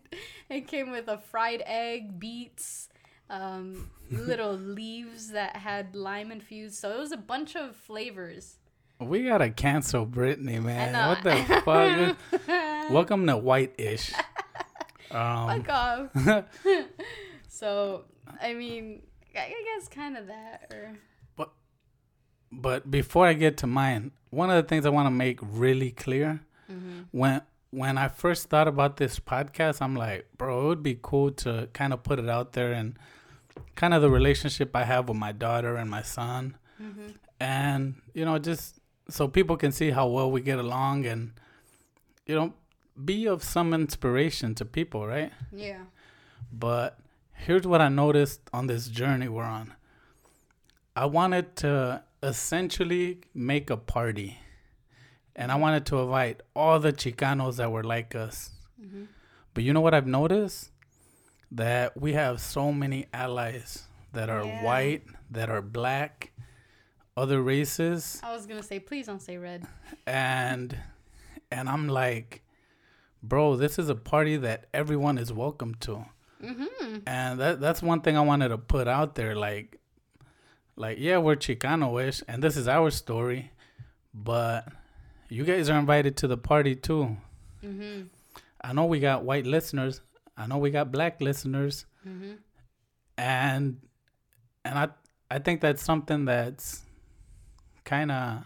it 0.50 0.68
came 0.68 0.92
with 0.92 1.08
a 1.08 1.18
fried 1.18 1.64
egg, 1.66 2.20
beets, 2.20 2.90
um, 3.30 3.90
little 4.12 4.54
leaves 4.58 5.32
that 5.32 5.56
had 5.56 5.96
lime 5.96 6.32
infused. 6.32 6.76
So 6.76 6.92
it 6.92 7.00
was 7.00 7.12
a 7.12 7.18
bunch 7.18 7.56
of 7.56 7.76
flavors. 7.76 8.58
We 9.00 9.26
gotta 9.26 9.50
cancel 9.50 10.06
Brittany, 10.06 10.60
man. 10.60 11.10
What 11.10 11.24
the 11.24 11.62
fuck? 12.46 12.92
Welcome 12.92 13.26
to 13.28 13.38
White 13.38 13.74
Ish. 13.78 14.14
Um, 15.10 15.64
Fuck 15.64 15.70
off. 15.70 16.46
so 17.50 18.06
I 18.42 18.54
mean, 18.54 19.02
I 19.36 19.54
guess 19.78 19.88
kind 19.88 20.16
of 20.16 20.28
that, 20.28 20.72
or 20.72 20.94
but 22.56 22.90
before 22.92 23.26
I 23.26 23.34
get 23.34 23.58
to 23.58 23.68
mine, 23.68 24.12
one 24.30 24.52
of 24.52 24.56
the 24.56 24.68
things 24.68 24.86
I 24.86 24.90
want 24.90 25.08
to 25.08 25.12
make 25.12 25.40
really 25.42 25.90
clear 25.90 26.42
Mm-hmm. 26.74 27.00
when 27.12 27.42
when 27.70 27.98
I 27.98 28.08
first 28.08 28.50
thought 28.50 28.68
about 28.68 28.98
this 28.98 29.20
podcast, 29.20 29.82
I'm 29.82 29.96
like, 29.96 30.28
bro, 30.38 30.62
it 30.62 30.68
would 30.68 30.84
be 30.84 31.00
cool 31.02 31.32
to 31.32 31.70
kind 31.74 31.92
of 31.92 32.04
put 32.04 32.20
it 32.20 32.30
out 32.30 32.54
there 32.54 32.72
and 32.72 32.98
kind 33.76 33.94
of 33.94 34.02
the 34.02 34.10
relationship 34.10 34.76
I 34.76 34.84
have 34.84 35.08
with 35.08 35.18
my 35.18 35.32
daughter 35.32 35.76
and 35.76 35.90
my 35.90 36.04
son, 36.04 36.58
mm-hmm. 36.82 37.12
and 37.40 37.96
you 38.14 38.26
know, 38.26 38.38
just 38.38 38.80
so 39.10 39.28
people 39.28 39.58
can 39.58 39.72
see 39.72 39.92
how 39.92 40.08
well 40.08 40.32
we 40.32 40.42
get 40.42 40.60
along 40.60 41.06
and 41.06 41.34
you 42.26 42.36
know, 42.36 42.54
be 43.04 43.28
of 43.28 43.44
some 43.44 43.74
inspiration 43.74 44.56
to 44.56 44.66
people, 44.66 45.06
right? 45.06 45.32
yeah. 45.52 45.80
But 46.52 47.00
here's 47.34 47.66
what 47.66 47.82
I 47.82 47.90
noticed 47.90 48.42
on 48.54 48.68
this 48.68 48.88
journey 48.88 49.28
we're 49.28 49.44
on. 49.44 49.74
I 50.96 51.06
wanted 51.06 51.56
to 51.58 52.04
essentially 52.22 53.22
make 53.34 53.70
a 53.70 53.78
party. 53.78 54.38
And 55.36 55.52
I 55.52 55.56
wanted 55.56 55.86
to 55.88 55.98
invite 56.00 56.42
all 56.56 56.80
the 56.80 56.94
Chicanos 56.94 57.58
that 57.58 57.72
were 57.72 57.84
like 57.84 58.16
us. 58.16 58.52
But 59.54 59.64
you 59.64 59.74
know 59.74 59.82
what 59.82 59.94
I've 59.94 60.08
noticed? 60.08 60.72
That 61.52 62.00
we 62.00 62.14
have 62.14 62.40
so 62.42 62.72
many 62.72 63.06
allies 63.14 63.84
that 64.14 64.30
are 64.30 64.44
Yeah. 64.46 64.64
white, 64.64 65.04
that 65.32 65.50
are 65.50 65.62
black, 65.62 66.32
other 67.16 67.42
races 67.42 68.20
I 68.24 68.34
was 68.34 68.46
gonna 68.48 68.64
say, 68.64 68.80
please 68.80 69.06
don't 69.06 69.22
say 69.22 69.38
red. 69.38 69.68
and 70.08 70.76
and 71.52 71.70
I'm 71.70 71.88
like, 71.88 72.44
bro, 73.22 73.56
this 73.56 73.78
is 73.78 73.88
a 73.90 73.96
party 73.96 74.38
that 74.38 74.66
everyone 74.74 75.20
is 75.20 75.32
welcome 75.32 75.76
to, 75.82 76.06
Mm-hmm. 76.44 76.98
and 77.06 77.40
that 77.40 77.60
that's 77.62 77.84
one 77.84 78.02
thing 78.02 78.18
I 78.18 78.22
wanted 78.22 78.50
to 78.50 78.58
put 78.58 78.88
out 78.88 79.14
there. 79.14 79.36
Like, 79.36 79.80
like 80.76 80.98
yeah, 81.00 81.20
we're 81.20 81.36
Chicano-ish, 81.36 82.24
and 82.28 82.44
this 82.44 82.58
is 82.58 82.68
our 82.68 82.90
story, 82.90 83.52
but 84.14 84.68
you 85.30 85.44
guys 85.44 85.70
are 85.70 85.78
invited 85.80 86.18
to 86.18 86.28
the 86.28 86.38
party 86.38 86.76
too. 86.76 87.18
Mm-hmm. 87.64 88.04
I 88.62 88.74
know 88.74 88.86
we 88.86 89.00
got 89.00 89.24
white 89.24 89.46
listeners. 89.46 90.02
I 90.38 90.48
know 90.48 90.58
we 90.58 90.72
got 90.72 90.92
black 90.92 91.22
listeners, 91.22 91.86
Mm-hmm. 92.08 92.34
and 93.18 93.78
and 94.66 94.80
I 94.80 94.90
I 95.32 95.40
think 95.40 95.62
that's 95.62 95.82
something 95.84 96.26
that's 96.26 96.82
kind 97.86 98.12
of 98.12 98.44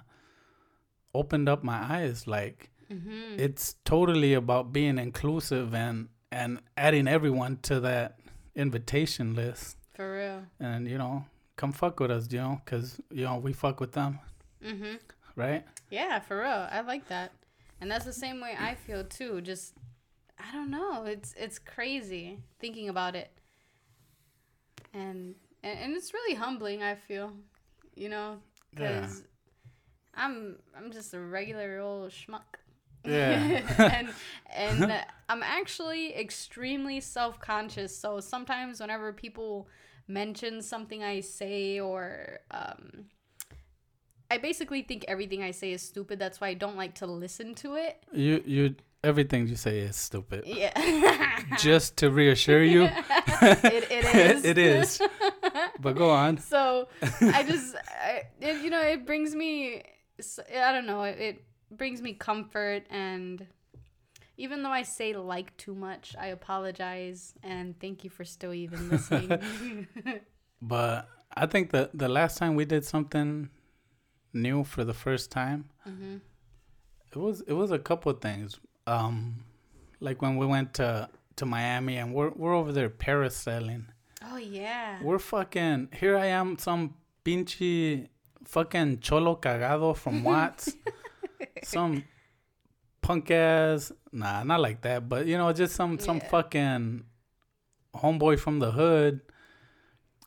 opened 1.14 1.50
up 1.50 1.64
my 1.64 1.78
eyes. 1.98 2.28
Like 2.28 2.70
Mm-hmm. 2.90 3.38
it's 3.38 3.76
totally 3.84 4.34
about 4.34 4.72
being 4.72 4.98
inclusive 4.98 5.74
and 5.76 6.08
and 6.32 6.62
adding 6.78 7.06
everyone 7.06 7.58
to 7.64 7.82
that 7.82 8.18
invitation 8.56 9.36
list 9.36 9.76
For 9.94 10.14
real. 10.14 10.44
and 10.62 10.88
you 10.88 10.98
know 10.98 11.26
come 11.58 11.74
fuck 11.74 12.00
with 12.00 12.12
us 12.12 12.32
you 12.32 12.40
know 12.40 12.62
because 12.64 13.02
you 13.12 13.26
know 13.26 13.40
we 13.40 13.52
fuck 13.52 13.82
with 13.82 13.92
them 13.92 14.20
Mm-hmm. 14.66 14.96
Right 15.38 15.66
Yeah, 15.90 16.20
for 16.20 16.40
real. 16.42 16.68
I 16.72 16.82
like 16.82 17.08
that. 17.10 17.32
And 17.82 17.92
that's 17.92 18.06
the 18.06 18.14
same 18.14 18.42
way 18.42 18.56
I 18.60 18.76
feel 18.76 19.06
too. 19.06 19.42
Just 19.42 19.76
I 20.40 20.52
don't 20.54 20.72
know. 20.72 21.06
It's 21.06 21.34
it's 21.38 21.60
crazy 21.60 22.40
thinking 22.60 22.90
about 22.90 23.16
it. 23.16 23.32
And 24.94 25.36
and, 25.64 25.80
and 25.80 25.96
it's 25.96 26.14
really 26.14 26.36
humbling, 26.36 26.84
I 26.84 26.96
feel. 26.96 27.34
You 27.96 28.10
know, 28.10 28.40
Yeah. 28.78 29.08
cuz 29.08 29.24
I'm 30.16 30.58
I'm 30.78 30.92
just 30.92 31.14
a 31.14 31.20
regular 31.20 31.80
old 31.80 32.12
schmuck. 32.12 32.60
Yeah. 33.06 33.62
and 33.98 34.10
and 34.56 35.06
I'm 35.30 35.44
actually 35.44 36.16
extremely 36.16 37.00
self-conscious. 37.02 37.98
So 37.98 38.20
sometimes 38.22 38.82
whenever 38.82 39.14
people 39.14 39.68
mention 40.08 40.62
something 40.62 41.04
I 41.04 41.22
say 41.22 41.80
or 41.80 42.40
um 42.52 43.06
I 44.30 44.38
basically 44.38 44.82
think 44.82 45.06
everything 45.08 45.44
I 45.44 45.52
say 45.52 45.72
is 45.72 45.82
stupid. 45.82 46.20
That's 46.20 46.42
why 46.42 46.50
I 46.50 46.54
don't 46.54 46.76
like 46.76 46.96
to 46.96 47.06
listen 47.06 47.56
to 47.56 47.76
it. 47.76 48.04
You 48.12 48.44
you 48.46 48.76
everything 49.04 49.48
you 49.48 49.56
say 49.56 49.80
is 49.80 49.96
stupid. 49.96 50.44
Yeah. 50.46 51.40
Just 51.58 51.98
to 51.98 52.12
reassure 52.12 52.64
you, 52.64 52.84
it, 53.42 53.88
it 53.92 54.16
is. 54.16 54.46
it 54.46 54.58
is. 54.58 55.02
But 55.80 55.96
go 55.96 56.10
on. 56.10 56.38
So 56.38 56.88
I 57.22 57.44
just, 57.44 57.76
I, 57.76 58.24
it, 58.42 58.64
you 58.64 58.70
know, 58.70 58.82
it 58.82 59.06
brings 59.06 59.36
me, 59.36 59.84
I 60.56 60.72
don't 60.72 60.86
know, 60.86 61.04
it, 61.04 61.20
it 61.20 61.44
brings 61.72 62.02
me 62.02 62.14
comfort. 62.14 62.84
And 62.90 63.46
even 64.38 64.64
though 64.64 64.72
I 64.72 64.84
say 64.84 65.14
like 65.14 65.56
too 65.58 65.76
much, 65.76 66.16
I 66.20 66.28
apologize. 66.28 67.34
And 67.44 67.80
thank 67.80 68.04
you 68.04 68.10
for 68.10 68.26
still 68.26 68.54
even 68.54 68.90
listening. 68.90 69.88
But 70.62 71.08
I 71.36 71.46
think 71.46 71.72
that 71.72 71.98
the 71.98 72.10
last 72.10 72.38
time 72.38 72.56
we 72.56 72.66
did 72.66 72.84
something 72.84 73.50
new 74.34 74.64
for 74.64 74.84
the 74.84 74.94
first 74.94 75.32
time, 75.32 75.66
hmm 75.84 76.18
it 77.14 77.18
was 77.20 77.42
it 77.48 77.54
was 77.54 77.72
a 77.72 77.80
couple 77.80 78.12
of 78.12 78.20
things. 78.22 78.60
Um, 78.86 79.44
like 80.02 80.22
when 80.22 80.36
we 80.38 80.46
went 80.46 80.74
to 80.76 81.10
to 81.38 81.46
Miami 81.46 81.98
and 81.98 82.14
we're 82.14 82.30
we're 82.32 82.54
over 82.54 82.72
there 82.72 82.90
parasailing. 82.90 83.86
Oh, 84.30 84.38
yeah. 84.38 85.02
We're 85.02 85.20
fucking 85.20 85.90
here. 86.00 86.18
I 86.18 86.26
am, 86.28 86.58
some 86.58 86.96
pinchy 87.24 88.08
fucking 88.46 89.00
cholo 89.00 89.36
cagado 89.36 89.96
from 89.96 90.24
Watts, 90.30 90.76
some 91.64 92.04
punk 93.02 93.30
ass. 93.32 93.92
Nah, 94.12 94.44
not 94.44 94.60
like 94.60 94.82
that, 94.82 95.08
but 95.08 95.28
you 95.28 95.38
know, 95.38 95.52
just 95.54 95.76
some 95.76 96.00
some 96.00 96.18
Yeah. 96.18 96.30
fucking 96.30 97.06
homeboy 97.96 98.40
from 98.40 98.60
the 98.60 98.72
hood. 98.72 99.22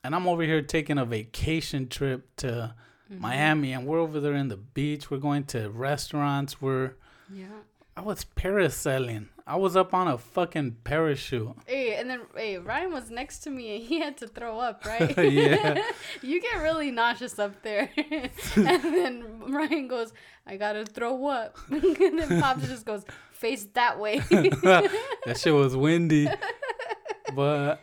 And 0.03 0.15
I'm 0.15 0.27
over 0.27 0.41
here 0.43 0.61
taking 0.63 0.97
a 0.97 1.05
vacation 1.05 1.87
trip 1.87 2.35
to 2.37 2.73
Mm-hmm. 3.11 3.21
Miami, 3.21 3.73
and 3.73 3.85
we're 3.85 3.99
over 3.99 4.19
there 4.19 4.35
in 4.35 4.47
the 4.47 4.57
beach. 4.57 5.11
We're 5.11 5.17
going 5.17 5.43
to 5.45 5.69
restaurants. 5.69 6.61
We're 6.61 6.93
Yeah. 7.31 7.45
I 7.97 8.01
was 8.01 8.25
parasailing. 8.37 9.27
I 9.45 9.57
was 9.57 9.75
up 9.75 9.93
on 9.93 10.07
a 10.07 10.17
fucking 10.17 10.77
parachute. 10.85 11.53
Hey, 11.65 11.95
and 11.95 12.09
then 12.09 12.21
hey, 12.35 12.57
Ryan 12.57 12.93
was 12.93 13.11
next 13.11 13.39
to 13.39 13.49
me 13.49 13.75
and 13.75 13.83
he 13.83 13.99
had 13.99 14.15
to 14.19 14.27
throw 14.27 14.59
up, 14.59 14.85
right? 14.91 15.17
Yeah. 15.29 15.83
you 16.21 16.39
get 16.39 16.61
really 16.61 16.89
nauseous 16.89 17.37
up 17.37 17.61
there. 17.63 17.89
and 18.55 18.81
then 18.83 19.25
Ryan 19.51 19.89
goes, 19.89 20.13
I 20.47 20.55
gotta 20.55 20.85
throw 20.85 21.25
up. 21.27 21.57
and 21.69 22.17
then 22.19 22.39
Pops 22.41 22.65
just 22.67 22.85
goes, 22.85 23.03
face 23.33 23.67
that 23.73 23.99
way. 23.99 24.19
that 24.29 25.37
shit 25.37 25.53
was 25.53 25.75
windy. 25.75 26.29
But 27.35 27.81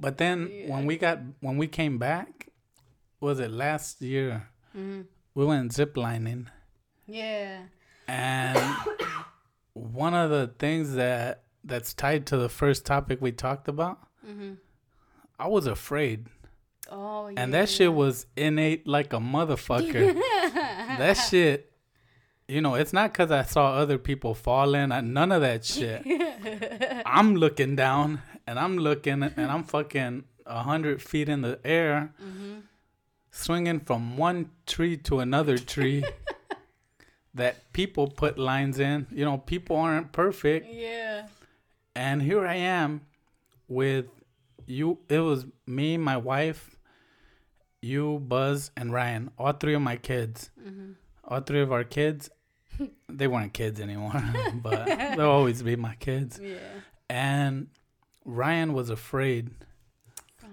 but 0.00 0.18
then 0.18 0.50
Yeah. 0.50 0.70
when 0.74 0.86
we 0.86 0.96
got 0.96 1.18
when 1.40 1.56
we 1.58 1.66
came 1.66 1.98
back, 1.98 2.35
was 3.20 3.40
it 3.40 3.50
last 3.50 4.00
year? 4.02 4.48
Mhm. 4.76 5.06
We 5.34 5.44
went 5.44 5.72
ziplining 5.72 6.46
Yeah. 7.06 7.62
and 8.08 8.58
one 9.72 10.14
of 10.14 10.30
the 10.30 10.48
things 10.58 10.94
that 10.94 11.42
that's 11.64 11.92
tied 11.94 12.26
to 12.26 12.36
the 12.36 12.48
first 12.48 12.86
topic 12.86 13.20
we 13.20 13.32
talked 13.32 13.68
about, 13.68 13.98
hmm 14.24 14.54
I 15.38 15.48
was 15.48 15.66
afraid. 15.66 16.28
Oh, 16.90 17.28
yeah. 17.28 17.42
And 17.42 17.52
that 17.52 17.68
shit 17.68 17.92
was 17.92 18.26
innate 18.36 18.86
like 18.88 19.12
a 19.12 19.18
motherfucker. 19.18 20.14
that 20.98 21.14
shit 21.14 21.72
you 22.48 22.60
know, 22.60 22.76
it's 22.76 22.92
not 22.92 23.12
because 23.12 23.32
I 23.32 23.42
saw 23.42 23.72
other 23.74 23.98
people 23.98 24.32
falling. 24.32 24.92
I, 24.92 25.00
none 25.00 25.32
of 25.32 25.40
that 25.42 25.64
shit. 25.64 26.06
I'm 27.04 27.34
looking 27.34 27.74
down 27.74 28.22
and 28.46 28.56
I'm 28.56 28.78
looking 28.78 29.24
and 29.24 29.50
I'm 29.50 29.64
fucking 29.64 30.22
a 30.46 30.62
hundred 30.62 31.02
feet 31.02 31.28
in 31.28 31.40
the 31.42 31.58
air, 31.64 32.14
hmm 32.22 32.58
swinging 33.36 33.80
from 33.80 34.16
one 34.16 34.50
tree 34.66 34.96
to 34.98 35.20
another 35.20 35.58
tree. 35.58 36.04
that 37.34 37.70
people 37.74 38.08
put 38.08 38.38
lines 38.38 38.78
in. 38.78 39.06
You 39.10 39.24
know, 39.26 39.36
people 39.36 39.76
aren't 39.76 40.10
perfect. 40.12 40.66
Yeah. 40.72 41.26
And 41.94 42.22
here 42.22 42.46
I 42.46 42.54
am 42.54 43.02
with 43.68 44.06
you. 44.66 44.98
It 45.10 45.18
was 45.20 45.44
me, 45.66 45.98
my 45.98 46.16
wife, 46.16 46.76
you, 47.82 48.18
Buzz, 48.20 48.70
and 48.76 48.90
Ryan. 48.92 49.30
All 49.38 49.52
three 49.52 49.74
of 49.74 49.82
my 49.82 49.96
kids. 49.96 50.50
hmm 50.62 50.92
All 51.24 51.40
three 51.40 51.60
of 51.60 51.72
our 51.72 51.84
kids. 51.84 52.30
they 53.08 53.26
weren't 53.26 53.52
kids 53.52 53.80
anymore, 53.80 54.12
but 54.54 54.86
they'll 54.86 55.20
always 55.28 55.62
be 55.62 55.76
my 55.76 55.94
kids. 55.96 56.40
Yeah. 56.42 56.56
And 57.10 57.68
Ryan 58.24 58.72
was 58.72 58.88
afraid, 58.90 59.50
Oh, 60.42 60.46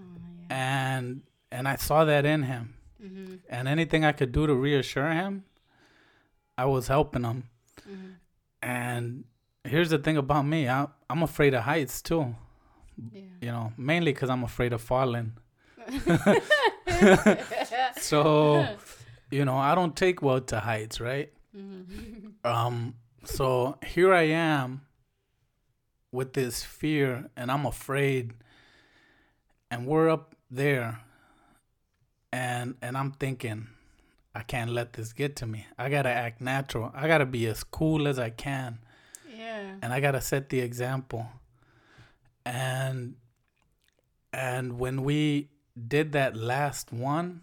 yeah. 0.49 0.97
and 0.97 1.21
and 1.53 1.67
I 1.67 1.75
saw 1.77 2.05
that 2.05 2.25
in 2.25 2.43
him. 2.43 2.73
hmm 3.01 3.35
And 3.49 3.67
anything 3.67 4.03
I 4.05 4.11
could 4.11 4.31
do 4.31 4.47
to 4.47 4.55
reassure 4.55 5.11
him, 5.11 5.43
I 6.57 6.65
was 6.65 6.87
helping 6.87 7.23
him. 7.23 7.43
hmm 7.85 8.11
And 8.61 9.23
here's 9.63 9.89
the 9.89 9.99
thing 9.99 10.17
about 10.17 10.45
me: 10.45 10.67
I, 10.67 10.87
I'm 11.09 11.23
afraid 11.23 11.53
of 11.53 11.63
heights 11.63 12.01
too. 12.01 12.35
Yeah. 13.13 13.21
You 13.41 13.51
know, 13.55 13.73
mainly 13.77 14.13
because 14.13 14.29
I'm 14.29 14.43
afraid 14.43 14.73
of 14.73 14.81
falling. 14.81 15.33
So, 17.97 18.67
you 19.31 19.45
know, 19.45 19.57
I 19.57 19.75
don't 19.75 19.95
take 19.95 20.21
well 20.21 20.41
to 20.41 20.59
heights, 20.59 20.99
right? 20.99 21.31
hmm 21.55 22.29
Um, 22.43 22.95
so 23.23 23.77
here 23.85 24.13
I 24.13 24.23
am 24.23 24.81
with 26.11 26.33
this 26.33 26.63
fear 26.63 27.29
and 27.35 27.49
I'm 27.51 27.65
afraid 27.65 28.33
and 29.71 29.87
we're 29.87 30.09
up 30.09 30.35
there 30.51 30.99
and 32.33 32.75
and 32.81 32.97
I'm 32.97 33.11
thinking 33.11 33.67
I 34.35 34.41
can't 34.41 34.71
let 34.71 34.93
this 34.93 35.13
get 35.13 35.35
to 35.37 35.45
me. 35.45 35.67
I 35.77 35.89
got 35.89 36.01
to 36.03 36.09
act 36.09 36.41
natural. 36.41 36.91
I 36.95 37.07
got 37.07 37.19
to 37.19 37.25
be 37.27 37.45
as 37.47 37.63
cool 37.63 38.07
as 38.07 38.17
I 38.17 38.31
can 38.31 38.79
Yeah. 39.29 39.75
and 39.81 39.93
I 39.93 39.99
got 39.99 40.11
to 40.13 40.21
set 40.21 40.49
the 40.49 40.59
example. 40.59 41.27
And 42.45 43.15
and 44.33 44.79
when 44.79 45.03
we 45.03 45.49
did 45.87 46.11
that 46.13 46.35
last 46.35 46.91
one, 46.91 47.41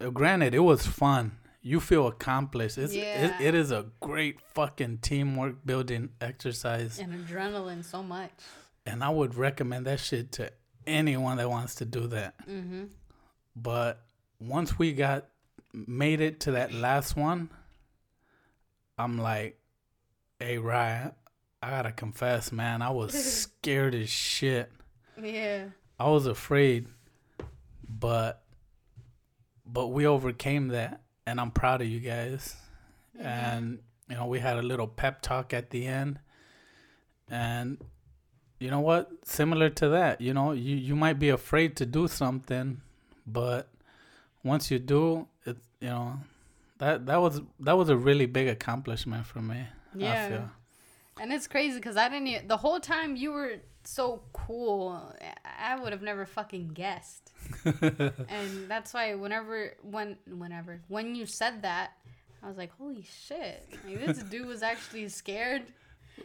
uh, 0.00 0.10
granted 0.10 0.54
it 0.54 0.60
was 0.60 0.86
fun. 0.86 1.38
You 1.60 1.80
feel 1.80 2.06
accomplished. 2.06 2.78
It's 2.78 2.94
Yeah. 2.94 3.26
it, 3.40 3.48
it 3.48 3.54
is 3.54 3.70
a 3.70 3.86
great 4.00 4.40
fucking 4.40 4.98
teamwork 4.98 5.56
building 5.66 6.10
exercise. 6.20 6.98
And 6.98 7.12
adrenaline 7.12 7.84
so 7.84 8.02
much. 8.02 8.32
And 8.86 9.04
I 9.04 9.10
would 9.10 9.34
recommend 9.34 9.86
that 9.86 10.00
shit 10.00 10.32
to 10.32 10.50
anyone 10.86 11.36
that 11.36 11.50
wants 11.50 11.74
to 11.76 11.84
do 11.84 12.06
that. 12.08 12.34
hmm 12.46 12.84
But 13.62 14.00
once 14.40 14.78
we 14.78 14.92
got 14.92 15.26
made 15.72 16.20
it 16.20 16.40
to 16.40 16.52
that 16.52 16.72
last 16.72 17.16
one, 17.16 17.50
I'm 18.96 19.18
like, 19.18 19.58
hey 20.38 20.58
Ryan, 20.58 21.12
I 21.62 21.70
gotta 21.70 21.92
confess, 21.92 22.52
man, 22.52 22.82
I 22.82 22.90
was 22.90 23.12
scared 23.42 23.94
as 23.94 24.08
shit. 24.08 24.70
Yeah. 25.20 25.66
I 25.98 26.08
was 26.08 26.26
afraid, 26.26 26.86
but 27.88 28.42
but 29.66 29.88
we 29.88 30.06
overcame 30.06 30.68
that, 30.68 31.02
and 31.26 31.40
I'm 31.40 31.50
proud 31.50 31.82
of 31.82 31.88
you 31.88 32.00
guys. 32.00 32.56
And 33.18 33.80
you 34.08 34.14
know, 34.14 34.26
we 34.26 34.38
had 34.38 34.56
a 34.58 34.62
little 34.62 34.86
pep 34.86 35.22
talk 35.22 35.52
at 35.52 35.70
the 35.70 35.86
end, 35.86 36.20
and 37.28 37.78
you 38.60 38.70
know 38.70 38.80
what? 38.80 39.10
Similar 39.24 39.70
to 39.70 39.88
that, 39.90 40.20
you 40.20 40.32
know, 40.32 40.52
you 40.52 40.76
you 40.76 40.94
might 40.94 41.18
be 41.18 41.30
afraid 41.30 41.76
to 41.78 41.86
do 41.86 42.06
something, 42.06 42.80
but 43.32 43.68
once 44.42 44.70
you 44.70 44.78
do, 44.78 45.26
it 45.44 45.56
you 45.80 45.88
know 45.88 46.18
that 46.78 47.06
that 47.06 47.20
was 47.20 47.40
that 47.60 47.76
was 47.76 47.88
a 47.88 47.96
really 47.96 48.26
big 48.26 48.48
accomplishment 48.48 49.26
for 49.26 49.40
me. 49.40 49.66
Yeah. 49.94 50.48
And 51.20 51.32
it's 51.32 51.48
crazy 51.48 51.76
because 51.76 51.96
I 51.96 52.08
didn't. 52.08 52.46
The 52.46 52.56
whole 52.56 52.78
time 52.78 53.16
you 53.16 53.32
were 53.32 53.56
so 53.84 54.22
cool, 54.32 55.14
I 55.58 55.78
would 55.80 55.92
have 55.92 56.02
never 56.02 56.26
fucking 56.26 56.68
guessed. 56.68 57.32
and 57.64 58.68
that's 58.68 58.94
why 58.94 59.14
whenever, 59.14 59.74
when, 59.82 60.16
whenever, 60.26 60.80
when 60.88 61.14
you 61.14 61.26
said 61.26 61.62
that, 61.62 61.92
I 62.42 62.46
was 62.46 62.56
like, 62.56 62.70
holy 62.78 63.02
shit! 63.02 63.68
Like, 63.84 64.06
this 64.06 64.22
dude 64.24 64.46
was 64.46 64.62
actually 64.62 65.08
scared, 65.08 65.62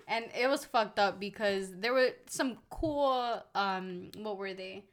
and 0.07 0.25
it 0.39 0.47
was 0.47 0.63
fucked 0.63 0.99
up 0.99 1.19
because 1.19 1.71
there 1.73 1.93
were 1.93 2.09
some 2.27 2.57
cool, 2.69 3.41
um, 3.55 4.11
what 4.17 4.37
were 4.37 4.53
they? 4.53 4.83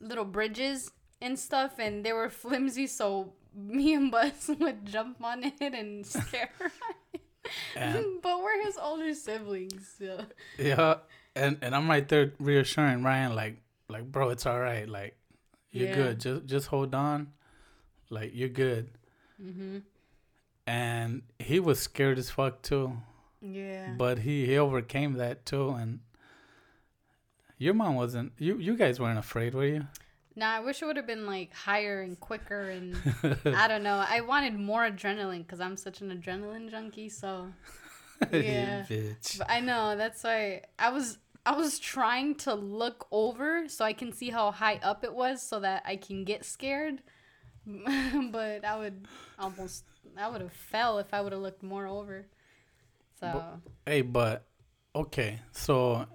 Little 0.00 0.24
bridges 0.24 0.90
and 1.24 1.38
stuff, 1.38 1.78
and 1.78 2.04
they 2.04 2.12
were 2.12 2.28
flimsy, 2.42 2.86
so 2.86 3.32
me 3.56 3.94
and 3.94 4.10
Buzz 4.10 4.50
would 4.60 4.84
jump 4.86 5.22
on 5.24 5.44
it 5.44 5.60
and 5.60 6.04
scare. 6.06 6.50
And- 7.76 8.22
but 8.22 8.42
we're 8.42 8.64
his 8.64 8.78
older 8.78 9.12
siblings. 9.14 9.94
So. 9.98 10.24
Yeah, 10.58 10.94
and 11.36 11.58
and 11.60 11.74
I'm 11.76 11.88
right 11.90 12.06
there 12.08 12.32
reassuring 12.40 13.02
Ryan, 13.02 13.34
like 13.34 13.56
like 13.88 14.10
bro, 14.10 14.30
it's 14.30 14.46
all 14.46 14.58
right, 14.60 14.88
like 14.88 15.14
you're 15.70 15.88
Yeah. 15.88 15.94
good, 15.94 16.20
just 16.20 16.46
just 16.46 16.66
hold 16.68 16.94
on, 16.94 17.32
like 18.08 18.30
you're 18.34 18.48
good. 18.48 18.90
Mm-hmm. 19.42 19.78
And 20.66 21.22
he 21.38 21.60
was 21.60 21.80
scared 21.80 22.18
as 22.18 22.30
fuck 22.30 22.62
too, 22.62 22.96
Yeah. 23.42 23.92
but 23.98 24.20
he 24.20 24.46
he 24.46 24.56
overcame 24.56 25.12
that 25.20 25.44
too. 25.44 25.68
And 25.76 26.00
your 27.58 27.74
mom 27.74 27.94
wasn't. 27.94 28.32
You 28.38 28.56
you 28.56 28.74
guys 28.76 28.98
weren't 28.98 29.18
afraid, 29.18 29.54
were 29.54 29.66
you? 29.66 29.86
Nah, 30.36 30.56
I 30.56 30.60
wish 30.60 30.82
it 30.82 30.86
would 30.86 30.96
have 30.96 31.06
been 31.06 31.26
like 31.26 31.52
higher 31.54 32.00
and 32.00 32.18
quicker 32.18 32.70
and 32.70 32.96
I 33.46 33.68
don't 33.68 33.82
know. 33.82 34.04
I 34.06 34.20
wanted 34.20 34.58
more 34.58 34.82
adrenaline 34.82 35.46
because 35.46 35.60
I'm 35.60 35.76
such 35.76 36.00
an 36.00 36.10
adrenaline 36.10 36.70
junkie. 36.70 37.08
So 37.08 37.52
yeah, 38.32 38.84
bitch. 38.88 39.38
but 39.38 39.50
I 39.50 39.60
know 39.60 39.96
that's 39.96 40.24
why 40.24 40.62
I 40.78 40.90
was 40.90 41.18
I 41.46 41.56
was 41.56 41.78
trying 41.78 42.34
to 42.36 42.54
look 42.54 43.06
over 43.12 43.68
so 43.68 43.84
I 43.84 43.92
can 43.92 44.12
see 44.12 44.30
how 44.30 44.50
high 44.50 44.80
up 44.82 45.04
it 45.04 45.14
was 45.14 45.42
so 45.42 45.60
that 45.60 45.82
I 45.86 45.96
can 45.96 46.24
get 46.24 46.44
scared. 46.44 47.00
but 48.30 48.64
I 48.64 48.76
would 48.76 49.06
almost 49.38 49.84
I 50.16 50.28
would 50.28 50.40
have 50.40 50.52
fell 50.52 50.98
if 50.98 51.14
I 51.14 51.20
would 51.20 51.32
have 51.32 51.42
looked 51.42 51.62
more 51.62 51.86
over. 51.86 52.26
So 53.20 53.60
Hey, 53.86 54.02
but 54.02 54.46
okay, 54.96 55.38
so 55.52 56.06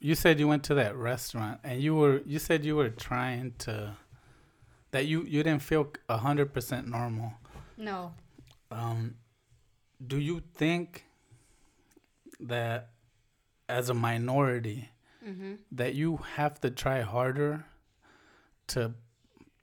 you 0.00 0.14
said 0.14 0.40
you 0.40 0.48
went 0.48 0.64
to 0.64 0.74
that 0.74 0.96
restaurant 0.96 1.60
and 1.62 1.80
you 1.82 1.94
were 1.94 2.22
you 2.26 2.38
said 2.38 2.64
you 2.64 2.74
were 2.76 2.88
trying 2.88 3.52
to 3.58 3.92
that 4.92 5.06
you 5.06 5.22
you 5.24 5.42
didn't 5.42 5.62
feel 5.62 5.88
a 6.08 6.16
hundred 6.18 6.52
percent 6.54 6.88
normal. 6.88 7.32
no. 7.76 8.12
Um, 8.72 9.16
do 10.06 10.16
you 10.18 10.42
think 10.54 11.04
that 12.40 12.90
as 13.68 13.88
a 13.90 13.94
minority 13.94 14.88
Mm-hmm. 15.26 15.56
that 15.72 15.94
you 15.94 16.16
have 16.36 16.58
to 16.62 16.70
try 16.70 17.02
harder 17.02 17.66
to 18.68 18.94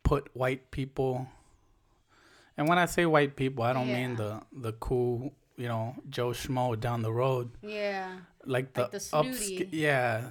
put 0.04 0.30
white 0.36 0.70
people 0.70 1.28
and 2.56 2.68
when 2.70 2.78
I 2.78 2.86
say 2.86 3.08
white 3.08 3.36
people, 3.36 3.64
I 3.64 3.74
don't 3.74 3.88
mean 3.88 4.18
the 4.18 4.42
the 4.52 4.74
cool, 4.74 5.34
you 5.58 5.68
know, 5.68 5.96
Joe 6.12 6.30
Schmo 6.30 6.80
down 6.80 7.02
the 7.02 7.12
road. 7.12 7.50
Yeah. 7.64 8.18
Like 8.48 8.74
the, 8.74 8.82
Like 8.84 8.92
the 8.92 8.98
upsca- 9.00 9.36
snooty. 9.36 9.70
yeah. 9.72 10.30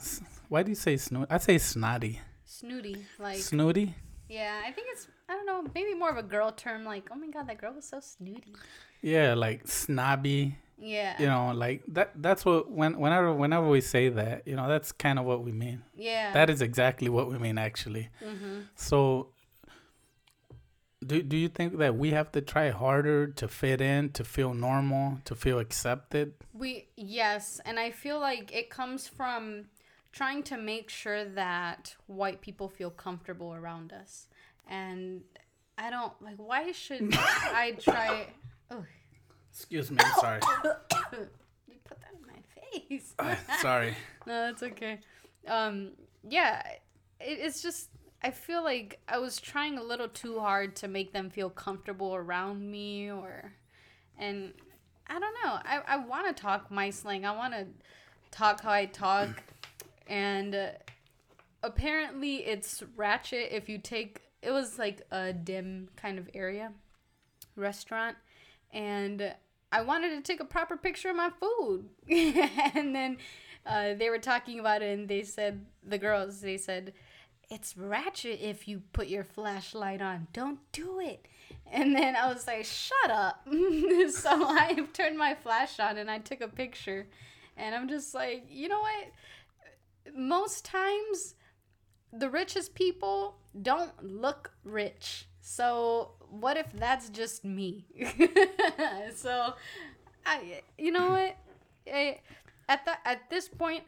Why 0.48 0.62
do 0.62 0.70
you 0.70 0.74
say 0.76 0.96
snooty? 0.96 1.26
I 1.30 1.38
say 1.38 1.58
snotty. 1.58 2.20
Snooty. 2.44 3.04
Like 3.18 3.38
snooty? 3.38 3.94
yeah, 4.28 4.62
I 4.66 4.72
think 4.72 4.88
it's 4.92 5.08
I 5.28 5.34
don't 5.34 5.46
know, 5.46 5.64
maybe 5.74 5.94
more 5.94 6.10
of 6.10 6.16
a 6.16 6.22
girl 6.22 6.52
term 6.52 6.84
like, 6.84 7.08
"Oh 7.12 7.16
my 7.16 7.26
god, 7.28 7.48
that 7.48 7.58
girl 7.58 7.74
was 7.74 7.88
so 7.88 7.98
snooty." 8.00 8.54
Yeah, 9.02 9.34
like 9.34 9.66
snobby. 9.66 10.56
Yeah. 10.78 11.14
You 11.20 11.26
know, 11.26 11.52
like 11.54 11.82
that. 11.88 12.12
That's 12.16 12.44
what 12.44 12.70
when 12.70 12.98
whenever 12.98 13.32
whenever 13.32 13.68
we 13.68 13.80
say 13.80 14.08
that, 14.10 14.46
you 14.46 14.54
know, 14.56 14.68
that's 14.68 14.92
kind 14.92 15.18
of 15.18 15.24
what 15.24 15.42
we 15.42 15.50
mean. 15.52 15.82
yeah. 15.96 16.32
That 16.32 16.48
is 16.50 16.60
exactly 16.62 17.08
what 17.08 17.28
we 17.30 17.38
mean, 17.38 17.58
actually. 17.58 18.08
mhm. 18.22 18.66
So, 18.76 19.30
do 21.06 21.22
do 21.22 21.36
you 21.36 21.48
think 21.48 21.78
that 21.78 21.96
we 21.96 22.10
have 22.10 22.32
to 22.32 22.40
try 22.40 22.70
harder 22.70 23.28
to 23.28 23.48
fit 23.48 23.80
in, 23.80 24.10
to 24.10 24.24
feel 24.24 24.54
normal, 24.54 25.18
to 25.24 25.34
feel 25.34 25.58
accepted? 25.58 26.34
We 26.52 26.88
yes, 26.96 27.60
and 27.64 27.78
I 27.78 27.90
feel 27.90 28.20
like 28.20 28.54
it 28.54 28.70
comes 28.70 29.06
from 29.06 29.66
trying 30.16 30.42
to 30.42 30.56
make 30.56 30.88
sure 30.88 31.24
that 31.24 31.94
white 32.06 32.40
people 32.40 32.68
feel 32.68 32.90
comfortable 32.90 33.54
around 33.54 33.92
us. 33.92 34.28
And 34.66 35.22
I 35.76 35.90
don't 35.90 36.12
like 36.22 36.36
why 36.36 36.72
should 36.72 37.14
I 37.14 37.76
try 37.78 38.28
Oh, 38.70 38.84
Excuse 39.52 39.90
me. 39.90 39.98
I'm 40.00 40.20
sorry. 40.20 40.40
you 41.68 41.76
put 41.84 42.00
that 42.00 42.14
in 42.14 42.26
my 42.26 42.88
face. 42.88 43.14
Uh, 43.18 43.34
sorry. 43.60 43.94
no, 44.26 44.46
that's 44.46 44.62
okay. 44.62 45.00
Um 45.46 45.92
yeah, 46.28 46.62
it, 47.20 47.38
it's 47.40 47.62
just 47.62 47.90
I 48.26 48.32
feel 48.32 48.64
like 48.64 48.98
I 49.06 49.18
was 49.18 49.40
trying 49.40 49.78
a 49.78 49.84
little 49.84 50.08
too 50.08 50.40
hard 50.40 50.74
to 50.76 50.88
make 50.88 51.12
them 51.12 51.30
feel 51.30 51.48
comfortable 51.48 52.12
around 52.12 52.68
me 52.68 53.08
or 53.08 53.52
and 54.18 54.52
I 55.06 55.20
don't 55.20 55.34
know. 55.44 55.60
I, 55.64 55.80
I 55.86 55.96
want 55.98 56.26
to 56.26 56.42
talk 56.42 56.68
my 56.68 56.90
slang. 56.90 57.24
I 57.24 57.30
want 57.30 57.54
to 57.54 57.66
talk 58.32 58.62
how 58.62 58.72
I 58.72 58.86
talk. 58.86 59.28
And 60.08 60.56
uh, 60.56 60.70
apparently 61.62 62.38
it's 62.38 62.82
ratchet 62.96 63.50
if 63.52 63.68
you 63.68 63.78
take 63.78 64.22
it 64.42 64.50
was 64.50 64.76
like 64.76 65.02
a 65.12 65.32
dim 65.32 65.90
kind 65.94 66.18
of 66.18 66.28
area 66.34 66.72
restaurant 67.54 68.16
and 68.72 69.34
I 69.70 69.82
wanted 69.82 70.10
to 70.16 70.20
take 70.22 70.40
a 70.40 70.44
proper 70.44 70.76
picture 70.76 71.10
of 71.10 71.16
my 71.16 71.30
food. 71.30 71.90
and 72.08 72.92
then 72.92 73.18
uh, 73.64 73.94
they 73.94 74.10
were 74.10 74.18
talking 74.18 74.58
about 74.58 74.82
it 74.82 74.98
and 74.98 75.08
they 75.08 75.22
said 75.22 75.64
the 75.84 75.98
girls 75.98 76.40
they 76.40 76.56
said 76.56 76.92
it's 77.48 77.76
ratchet 77.76 78.40
if 78.40 78.66
you 78.66 78.82
put 78.92 79.08
your 79.08 79.24
flashlight 79.24 80.02
on. 80.02 80.26
Don't 80.32 80.58
do 80.72 81.00
it. 81.00 81.26
And 81.70 81.94
then 81.94 82.16
I 82.16 82.32
was 82.32 82.46
like, 82.46 82.64
shut 82.64 83.10
up. 83.10 83.46
so 84.10 84.30
I 84.30 84.86
turned 84.92 85.16
my 85.16 85.34
flash 85.34 85.78
on 85.78 85.98
and 85.98 86.10
I 86.10 86.18
took 86.18 86.40
a 86.40 86.48
picture. 86.48 87.06
And 87.56 87.74
I'm 87.74 87.88
just 87.88 88.14
like, 88.14 88.46
you 88.50 88.68
know 88.68 88.80
what? 88.80 90.14
Most 90.14 90.64
times, 90.64 91.34
the 92.12 92.30
richest 92.30 92.74
people 92.74 93.36
don't 93.62 93.92
look 94.02 94.52
rich. 94.64 95.28
So 95.40 96.12
what 96.30 96.56
if 96.56 96.72
that's 96.72 97.08
just 97.10 97.44
me? 97.44 97.86
so, 99.14 99.54
I, 100.24 100.62
you 100.78 100.90
know 100.90 101.10
what? 101.10 101.36
I, 101.92 102.20
at 102.68 102.84
the, 102.84 102.92
at 103.04 103.30
this 103.30 103.48
point 103.48 103.84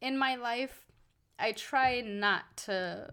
in 0.00 0.18
my 0.18 0.36
life, 0.36 0.85
I 1.38 1.52
try 1.52 2.00
not 2.00 2.56
to 2.66 3.12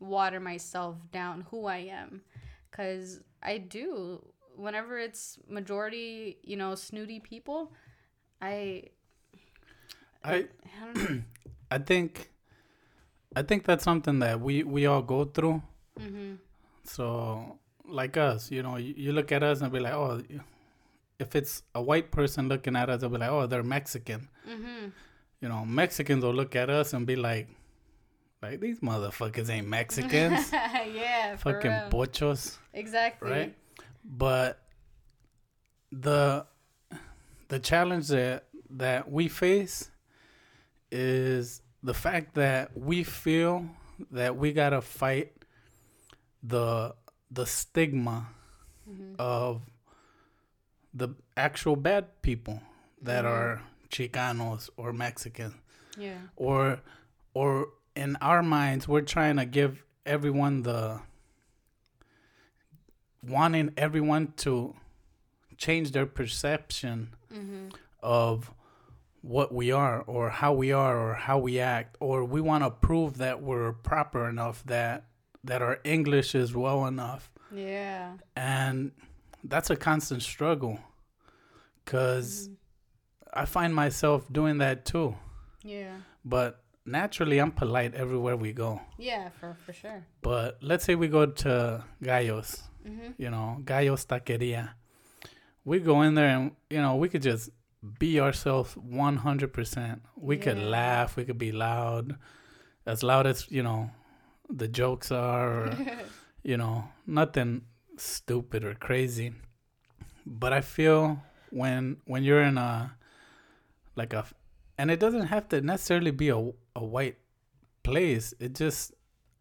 water 0.00 0.40
myself 0.40 0.96
down 1.12 1.46
who 1.50 1.66
I 1.66 1.78
am 1.78 2.22
cuz 2.70 3.20
I 3.42 3.58
do 3.58 4.24
whenever 4.56 4.98
it's 4.98 5.38
majority, 5.48 6.38
you 6.42 6.56
know, 6.56 6.74
snooty 6.74 7.20
people, 7.20 7.72
I 8.40 8.84
I 10.24 10.46
I. 10.94 11.22
I 11.70 11.78
think 11.78 12.30
I 13.36 13.42
think 13.42 13.64
that's 13.64 13.84
something 13.84 14.20
that 14.20 14.40
we 14.40 14.62
we 14.62 14.86
all 14.86 15.02
go 15.02 15.24
through. 15.24 15.62
hmm 15.98 16.34
So 16.84 17.58
like 17.84 18.16
us, 18.16 18.50
you 18.50 18.62
know, 18.62 18.76
you, 18.76 18.94
you 18.96 19.12
look 19.12 19.32
at 19.32 19.42
us 19.42 19.60
and 19.60 19.72
be 19.72 19.80
like, 19.80 19.92
oh, 19.92 20.22
if 21.18 21.34
it's 21.36 21.62
a 21.74 21.82
white 21.82 22.10
person 22.10 22.48
looking 22.48 22.76
at 22.76 22.88
us, 22.90 23.00
they'll 23.00 23.10
be 23.10 23.18
like, 23.18 23.30
oh, 23.30 23.46
they're 23.46 23.62
Mexican. 23.62 24.28
hmm 24.46 24.88
You 25.40 25.48
know, 25.48 25.64
Mexicans 25.64 26.24
will 26.24 26.34
look 26.34 26.56
at 26.56 26.70
us 26.70 26.92
and 26.94 27.06
be 27.06 27.16
like, 27.16 27.48
like 28.42 28.60
these 28.60 28.80
motherfuckers 28.80 29.48
ain't 29.50 29.66
Mexicans, 29.68 30.50
yeah, 30.52 31.36
fucking 31.36 31.70
real. 31.70 31.88
pochos, 31.90 32.56
exactly. 32.72 33.30
right? 33.30 33.54
But 34.04 34.62
the 35.92 36.46
the 37.48 37.58
challenge 37.58 38.08
that 38.08 38.44
that 38.70 39.10
we 39.10 39.28
face 39.28 39.90
is 40.90 41.62
the 41.82 41.94
fact 41.94 42.34
that 42.34 42.76
we 42.76 43.02
feel 43.02 43.66
that 44.10 44.36
we 44.36 44.52
gotta 44.52 44.80
fight 44.80 45.32
the 46.42 46.94
the 47.30 47.46
stigma 47.46 48.28
Mhm. 48.88 49.16
of 49.18 49.62
the 50.94 51.10
actual 51.36 51.76
bad 51.76 52.22
people 52.22 52.60
that 53.02 53.24
Mhm. 53.24 53.28
are 53.28 53.62
Chicanos 53.90 54.70
or 54.76 54.92
Mexican 54.92 55.54
Yeah. 55.96 56.18
or 56.36 56.80
or 57.34 57.68
in 57.98 58.16
our 58.20 58.42
minds 58.42 58.86
we're 58.86 59.00
trying 59.16 59.36
to 59.36 59.44
give 59.44 59.84
everyone 60.06 60.62
the 60.62 61.00
wanting 63.22 63.72
everyone 63.76 64.32
to 64.36 64.74
change 65.56 65.90
their 65.92 66.06
perception 66.06 67.14
hmm 67.32 67.68
of 68.00 68.52
what 69.22 69.52
we 69.52 69.72
are 69.72 70.02
or 70.02 70.30
how 70.30 70.52
we 70.52 70.70
are 70.70 70.96
or 70.96 71.14
how 71.14 71.36
we 71.36 71.58
act 71.58 71.96
or 71.98 72.24
we 72.24 72.40
want 72.40 72.62
to 72.62 72.70
prove 72.70 73.18
that 73.18 73.42
we're 73.42 73.72
proper 73.72 74.28
enough 74.28 74.62
that 74.66 75.04
that 75.42 75.60
our 75.60 75.80
english 75.82 76.36
is 76.36 76.54
well 76.54 76.86
enough 76.86 77.32
Yeah. 77.52 78.12
and 78.36 78.92
that's 79.42 79.68
a 79.70 79.76
constant 79.76 80.22
struggle 80.22 80.78
cuz 81.86 82.50
i 83.34 83.44
find 83.44 83.74
myself 83.74 84.32
doing 84.32 84.58
that 84.58 84.84
too 84.84 85.16
Yeah. 85.64 85.96
but 86.24 86.62
naturally 86.88 87.38
i'm 87.38 87.50
polite 87.52 87.94
everywhere 87.94 88.36
we 88.36 88.52
go. 88.52 88.80
Yeah, 88.98 89.28
for 89.38 89.56
for 89.64 89.72
sure. 89.72 90.04
but 90.22 90.58
let's 90.62 90.84
say 90.84 90.94
we 90.94 91.08
go 91.08 91.26
to 91.26 91.84
gallos 92.02 92.62
hmm 92.86 93.10
you 93.18 93.30
know 93.30 93.58
gallos 93.64 94.06
taqueria. 94.06 94.70
We 95.64 95.80
go 95.80 96.00
in 96.02 96.14
there 96.14 96.28
and 96.36 96.52
you 96.70 96.80
know 96.80 96.96
we 96.96 97.08
could 97.08 97.22
just 97.22 97.50
be 97.98 98.18
ourselves 98.20 98.74
100% 98.74 100.00
we 100.16 100.36
could 100.36 100.58
laugh 100.58 101.16
we 101.16 101.24
could 101.24 101.38
be 101.38 101.52
loud 101.52 102.16
as 102.86 103.02
loud 103.02 103.26
as 103.26 103.50
you 103.50 103.62
know 103.62 103.90
the 104.50 104.66
jokes 104.66 105.12
are 105.12 105.66
or, 105.66 105.76
you 106.42 106.56
know 106.56 106.84
nothing 107.06 107.62
stupid 107.98 108.64
or 108.64 108.74
crazy. 108.74 109.32
But 110.26 110.52
i 110.52 110.60
feel 110.60 111.22
when 111.50 111.98
when 112.06 112.22
you're 112.24 112.42
in 112.42 112.58
a 112.58 112.96
like 113.96 114.12
a 114.12 114.24
and 114.78 114.90
it 114.90 115.00
doesn't 115.00 115.26
have 115.26 115.48
to 115.48 115.60
necessarily 115.60 116.10
be 116.12 116.28
a, 116.30 116.38
a 116.82 116.84
white 116.84 117.18
place 117.82 118.34
it's 118.40 118.58
just 118.58 118.92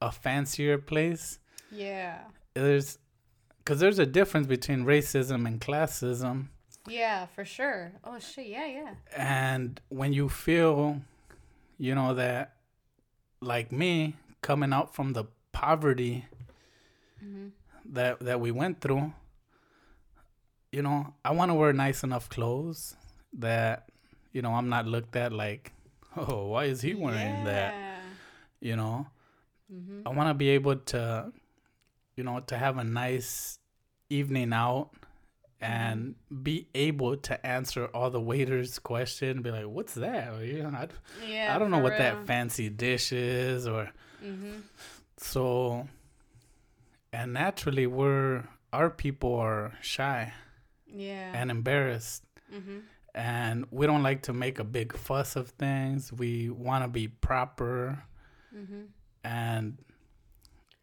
a 0.01 0.11
fancier 0.11 0.77
place 0.77 1.39
yeah. 1.71 2.19
there's 2.53 2.97
because 3.59 3.79
there's 3.81 3.99
a 3.99 4.05
difference 4.05 4.47
between 4.47 4.85
racism 4.85 5.45
and 5.47 5.59
classism 5.59 6.47
Yeah, 6.87 7.25
for 7.35 7.43
sure. 7.43 7.91
Oh 8.07 8.17
shit. 8.19 8.47
Yeah, 8.47 8.67
yeah. 8.79 8.93
and 9.15 9.81
when 9.89 10.13
you 10.13 10.29
feel 10.29 11.01
you 11.77 11.93
know 11.97 12.13
that 12.15 12.55
like 13.41 13.71
me 13.71 14.15
coming 14.41 14.71
out 14.77 14.95
from 14.95 15.13
the 15.13 15.25
poverty 15.51 16.25
Mm-hmm. 17.23 17.47
that 17.97 18.19
that 18.27 18.39
we 18.39 18.51
went 18.51 18.79
through, 18.79 19.11
you 20.71 20.81
know, 20.81 21.13
I 21.25 21.31
want 21.31 21.49
to 21.49 21.55
wear 21.55 21.73
nice 21.73 22.03
enough 22.03 22.29
clothes 22.29 22.95
that 23.33 23.89
you 24.31 24.41
know 24.43 24.53
I'm 24.53 24.69
not 24.69 24.85
looked 24.85 25.15
at 25.15 25.33
like, 25.33 25.73
oh, 26.17 26.47
why 26.53 26.65
is 26.65 26.81
he 26.81 26.93
wearing 26.93 27.43
that? 27.45 27.73
You 28.59 28.75
know, 28.75 29.07
Mm-hmm. 29.73 30.07
I 30.07 30.11
want 30.11 30.29
to 30.29 30.33
be 30.33 30.49
able 30.51 30.77
to, 30.77 31.29
you 32.15 32.23
know, 32.23 32.39
to 32.47 32.57
have 32.57 32.77
a 32.77 32.85
nice 32.85 33.59
evening 34.09 34.53
out 34.53 34.91
and 35.59 36.15
be 36.43 36.67
able 36.73 37.17
to 37.17 37.45
answer 37.45 37.87
all 37.87 38.09
the 38.09 38.21
waiters' 38.21 38.79
question. 38.79 39.41
Be 39.41 39.51
like, 39.51 39.65
what's 39.65 39.95
that? 39.95 40.33
Or, 40.33 40.45
you 40.45 40.63
know, 40.63 40.69
I, 40.69 40.87
Yeah. 41.27 41.53
I 41.53 41.59
don't 41.59 41.69
know 41.71 41.79
what 41.79 41.97
that 41.97 42.25
fancy 42.27 42.69
dish 42.69 43.11
is, 43.11 43.67
or 43.67 43.91
Mm-hmm. 44.23 44.59
so. 45.17 45.87
And 47.11 47.33
naturally, 47.33 47.87
we're 47.87 48.45
our 48.71 48.89
people 48.89 49.35
are 49.35 49.73
shy 49.81 50.31
Yeah. 50.87 51.31
and 51.33 51.49
embarrassed, 51.51 52.23
mm-hmm. 52.53 52.79
And 53.17 53.65
we 53.71 53.87
don't 53.87 54.03
like 54.03 54.21
to 54.23 54.33
make 54.33 54.59
a 54.59 54.63
big 54.63 54.95
fuss 54.95 55.35
of 55.35 55.49
things. 55.49 56.13
We 56.13 56.49
want 56.49 56.83
to 56.83 56.87
be 56.87 57.07
proper. 57.07 58.03
Mm-hmm. 58.55 58.83
and 59.23 59.77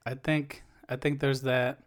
I 0.05 0.15
think 0.15 0.63
I 0.89 0.97
think 0.97 1.21
there's 1.21 1.43
that 1.43 1.79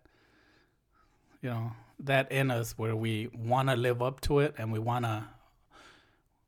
you 1.42 1.50
know 1.50 1.72
that 2.00 2.32
in 2.32 2.50
us 2.52 2.78
where 2.78 2.96
we 2.96 3.30
want 3.36 3.70
to 3.70 3.76
live 3.76 4.02
up 4.02 4.22
to 4.22 4.40
it 4.40 4.56
and 4.58 4.72
we 4.72 4.80
want 4.80 5.06
to 5.06 5.24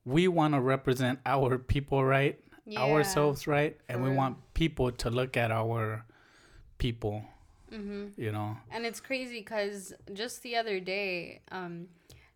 we 0.05 0.27
want 0.27 0.53
to 0.55 0.59
represent 0.61 1.19
our 1.25 1.57
people 1.59 2.03
right 2.03 2.39
Yeah. 2.65 2.81
ourselves 2.81 3.45
right 3.47 3.77
and 3.87 4.03
we 4.03 4.09
want 4.09 4.37
people 4.53 4.91
to 4.91 5.09
look 5.09 5.37
at 5.37 5.51
our 5.51 6.05
people 6.77 7.23
Mm-hmm. 7.71 8.19
you 8.19 8.31
know 8.31 8.57
And 8.71 8.83
it's 8.83 8.99
crazy 8.99 9.39
because 9.41 9.93
just 10.13 10.41
the 10.41 10.55
other 10.55 10.79
day, 10.79 11.41
um, 11.51 11.87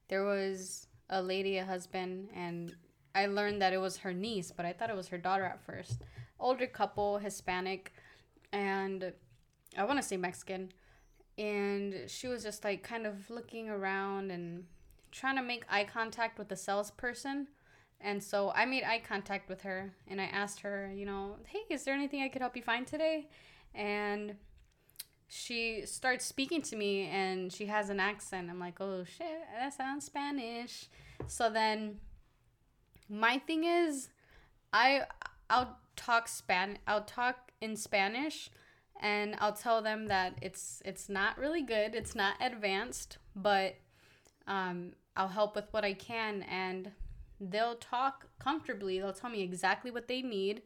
there 0.10 0.24
was 0.24 0.86
a 1.10 1.22
lady, 1.22 1.58
a 1.58 1.66
husband, 1.66 2.30
and 2.36 2.76
I 3.16 3.28
learned 3.28 3.62
that 3.62 3.74
it 3.74 3.78
was 3.78 3.98
her 3.98 4.14
niece, 4.14 4.52
but 4.52 4.66
I 4.66 4.74
thought 4.74 4.90
it 4.90 4.96
was 4.96 5.10
her 5.10 5.18
daughter 5.18 5.44
at 5.44 5.64
first. 5.64 6.02
Older 6.40 6.68
couple, 6.68 7.20
Hispanic, 7.20 7.94
and 8.52 9.14
I 9.78 9.84
want 9.84 10.00
to 10.00 10.04
say 10.04 10.18
Mexican. 10.18 10.72
And 11.38 12.06
she 12.08 12.28
was 12.28 12.44
just 12.44 12.64
like 12.64 12.84
kind 12.84 13.08
of 13.08 13.30
looking 13.30 13.70
around 13.70 14.32
and 14.32 14.66
trying 15.12 15.36
to 15.36 15.42
make 15.42 15.66
eye 15.70 15.84
contact 15.84 16.38
with 16.38 16.50
the 16.50 16.56
salesperson. 16.56 17.48
And 18.02 18.22
so 18.22 18.52
I 18.56 18.66
made 18.66 18.84
eye 18.84 19.02
contact 19.08 19.48
with 19.50 19.62
her 19.62 19.94
and 20.08 20.20
I 20.20 20.26
asked 20.26 20.60
her, 20.62 20.92
you 20.94 21.06
know, 21.06 21.38
hey, 21.48 21.62
is 21.70 21.84
there 21.84 21.94
anything 21.94 22.22
I 22.22 22.28
could 22.28 22.42
help 22.42 22.56
you 22.56 22.62
find 22.62 22.86
today? 22.86 23.30
And 23.74 24.36
she 25.34 25.82
starts 25.86 26.26
speaking 26.26 26.62
to 26.62 26.76
me 26.76 27.08
and 27.08 27.52
she 27.52 27.66
has 27.66 27.90
an 27.90 28.00
accent. 28.00 28.52
I'm 28.52 28.60
like, 28.60 28.80
oh 28.80 29.04
shit, 29.04 29.42
that 29.58 29.74
sounds 29.74 30.06
Spanish. 30.06 30.86
So 31.26 31.50
then 31.50 31.98
my 33.10 33.40
thing 33.40 33.64
is 33.64 34.10
I 34.72 35.02
I'll 35.50 35.78
talk 35.96 36.28
span 36.28 36.78
I'll 36.88 37.04
talk 37.04 37.52
in 37.62 37.76
Spanish 37.76 38.50
and 39.02 39.36
I'll 39.40 39.54
tell 39.54 39.82
them 39.82 40.08
that 40.08 40.38
it's 40.42 40.84
it's 40.86 41.10
not 41.10 41.40
really 41.40 41.64
good, 41.64 41.96
it's 41.96 42.14
not 42.14 42.36
advanced, 42.40 43.18
but 43.36 43.76
um 44.48 44.92
I'll 45.18 45.30
help 45.30 45.56
with 45.56 45.66
what 45.72 45.84
I 45.84 45.94
can 45.94 46.44
and 46.44 46.92
they'll 47.42 47.76
talk 47.76 48.28
comfortably. 48.38 49.00
They'll 49.00 49.14
tell 49.14 49.32
me 49.32 49.42
exactly 49.42 49.90
what 49.90 50.08
they 50.08 50.22
need. 50.22 50.62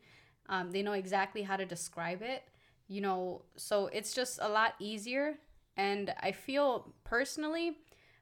Um, 0.49 0.71
they 0.71 0.81
know 0.81 0.93
exactly 0.93 1.43
how 1.43 1.55
to 1.55 1.65
describe 1.65 2.21
it 2.21 2.43
you 2.87 3.01
know 3.01 3.43
so 3.55 3.87
it's 3.87 4.13
just 4.13 4.39
a 4.41 4.49
lot 4.49 4.73
easier. 4.79 5.35
And 5.75 6.13
i 6.21 6.31
feel 6.31 6.93
personally 7.03 7.77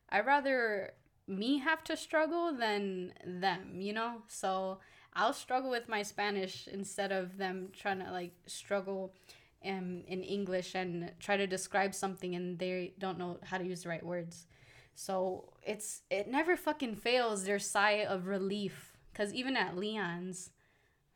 i 0.10 0.20
rather 0.20 0.92
me 1.28 1.60
have 1.60 1.84
to 1.86 1.96
struggle 1.96 2.54
than 2.54 3.14
them 3.26 3.80
you 3.80 3.94
know? 3.94 4.24
So 4.28 4.80
i'll 5.14 5.34
struggle 5.34 5.70
with 5.72 5.88
my 5.88 6.04
spanish 6.04 6.68
instead 6.72 7.12
of 7.12 7.38
them 7.38 7.70
trying 7.72 8.00
to 8.04 8.12
like 8.12 8.34
struggle 8.46 9.14
in, 9.62 10.04
in 10.08 10.22
english 10.24 10.76
and 10.76 11.12
try 11.20 11.38
to 11.38 11.48
describe 11.48 11.96
something 11.96 12.36
and 12.36 12.60
they 12.60 12.94
don't 13.00 13.18
know 13.18 13.38
how 13.44 13.58
to 13.58 13.64
use 13.66 13.84
the 13.84 13.90
right 13.90 14.06
words. 14.06 14.48
So 14.96 15.54
it's 15.64 16.02
it 16.10 16.28
never 16.28 16.56
fucking 16.56 16.96
fails 16.96 17.44
their 17.46 17.60
sigh 17.60 18.06
of 18.06 18.28
relief. 18.28 18.94
Because 19.12 19.34
even 19.34 19.56
at 19.58 19.78
leon's 19.78 20.52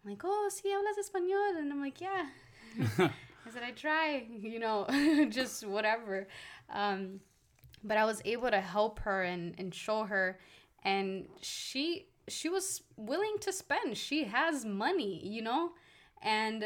I'm 0.04 0.12
like 0.12 0.22
oh 0.24 0.50
si 0.52 0.70
hablas 0.70 0.97
español. 1.04 1.60
And 1.60 1.72
i'm 1.72 1.82
like 1.82 2.00
yeah 2.02 2.28
I 3.45 3.51
said 3.51 3.63
I 3.63 3.71
try, 3.71 4.25
you 4.41 4.59
know, 4.59 4.85
just 5.29 5.65
whatever. 5.65 6.27
Um, 6.69 7.19
but 7.83 7.97
I 7.97 8.05
was 8.05 8.21
able 8.25 8.49
to 8.49 8.59
help 8.59 8.99
her 8.99 9.23
and, 9.23 9.55
and 9.57 9.73
show 9.73 10.03
her, 10.03 10.39
and 10.83 11.27
she 11.41 12.07
she 12.27 12.49
was 12.49 12.83
willing 12.97 13.37
to 13.41 13.51
spend. 13.53 13.97
She 13.97 14.25
has 14.25 14.65
money, 14.65 15.25
you 15.25 15.41
know, 15.41 15.71
and 16.21 16.63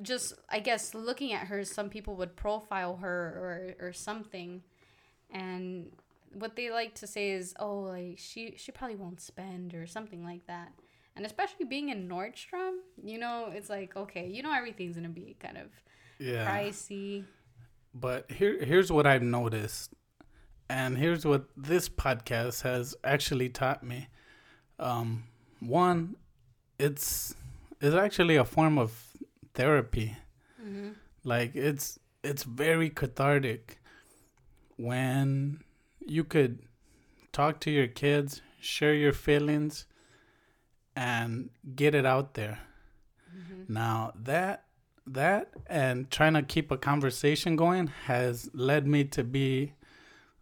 just 0.00 0.34
I 0.48 0.60
guess 0.60 0.94
looking 0.94 1.32
at 1.32 1.48
her, 1.48 1.64
some 1.64 1.90
people 1.90 2.16
would 2.16 2.34
profile 2.34 2.96
her 2.96 3.76
or 3.78 3.88
or 3.88 3.92
something, 3.92 4.62
and 5.30 5.92
what 6.32 6.56
they 6.56 6.70
like 6.70 6.94
to 6.96 7.06
say 7.06 7.30
is, 7.32 7.54
oh, 7.58 7.80
like 7.80 8.18
she 8.18 8.54
she 8.56 8.72
probably 8.72 8.96
won't 8.96 9.20
spend 9.20 9.74
or 9.74 9.86
something 9.86 10.24
like 10.24 10.46
that. 10.46 10.72
And 11.14 11.26
especially 11.26 11.66
being 11.66 11.90
in 11.90 12.08
Nordstrom, 12.08 12.76
you 13.02 13.18
know, 13.18 13.50
it's 13.52 13.68
like 13.68 13.96
okay, 13.96 14.28
you 14.28 14.42
know, 14.42 14.52
everything's 14.52 14.96
gonna 14.96 15.08
be 15.08 15.36
kind 15.40 15.58
of 15.58 15.66
yeah 16.18 16.46
pricey. 16.46 17.24
But 17.94 18.30
here, 18.30 18.64
here's 18.64 18.90
what 18.90 19.06
I've 19.06 19.22
noticed, 19.22 19.92
and 20.70 20.96
here's 20.96 21.26
what 21.26 21.44
this 21.56 21.88
podcast 21.88 22.62
has 22.62 22.94
actually 23.04 23.50
taught 23.50 23.82
me. 23.82 24.08
Um, 24.78 25.24
one, 25.60 26.16
it's 26.78 27.34
it's 27.80 27.94
actually 27.94 28.36
a 28.36 28.44
form 28.44 28.78
of 28.78 28.92
therapy. 29.54 30.16
Mm-hmm. 30.62 30.90
Like 31.24 31.54
it's 31.54 31.98
it's 32.24 32.44
very 32.44 32.88
cathartic 32.88 33.78
when 34.76 35.60
you 36.00 36.24
could 36.24 36.60
talk 37.32 37.60
to 37.60 37.70
your 37.70 37.86
kids, 37.86 38.42
share 38.60 38.94
your 38.94 39.12
feelings, 39.12 39.86
and 40.96 41.50
get 41.76 41.94
it 41.94 42.04
out 42.06 42.34
there. 42.34 42.58
Mm-hmm. 43.36 43.72
Now 43.72 44.12
that 44.22 44.64
that 45.06 45.50
and 45.66 46.10
trying 46.10 46.34
to 46.34 46.42
keep 46.42 46.70
a 46.70 46.76
conversation 46.76 47.56
going 47.56 47.88
has 48.06 48.48
led 48.54 48.86
me 48.86 49.04
to 49.04 49.24
be 49.24 49.72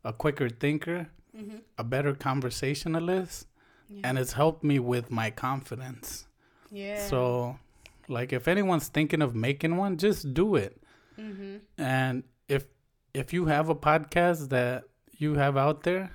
a 0.05 0.13
quicker 0.13 0.49
thinker, 0.49 1.09
Mm-hmm. 1.37 1.59
a 1.79 1.85
better 1.85 2.13
conversationalist, 2.15 3.47
Yeah. 3.89 4.01
and 4.05 4.19
it's 4.19 4.33
helped 4.33 4.65
me 4.65 4.81
with 4.81 5.11
my 5.13 5.31
confidence. 5.31 6.27
yeah. 6.73 7.07
So, 7.07 7.57
like, 8.09 8.33
if 8.33 8.49
anyone's 8.49 8.89
thinking 8.89 9.23
of 9.23 9.35
making 9.37 9.77
one, 9.77 9.97
just 9.97 10.35
do 10.35 10.57
it. 10.57 10.83
Mm-hmm. 11.19 11.59
And 11.79 12.25
if 12.49 12.67
if 13.15 13.33
you 13.33 13.47
have 13.47 13.69
a 13.69 13.75
podcast 13.77 14.49
that 14.49 14.85
you 15.19 15.35
have 15.35 15.57
out 15.57 15.85
there, 15.85 16.11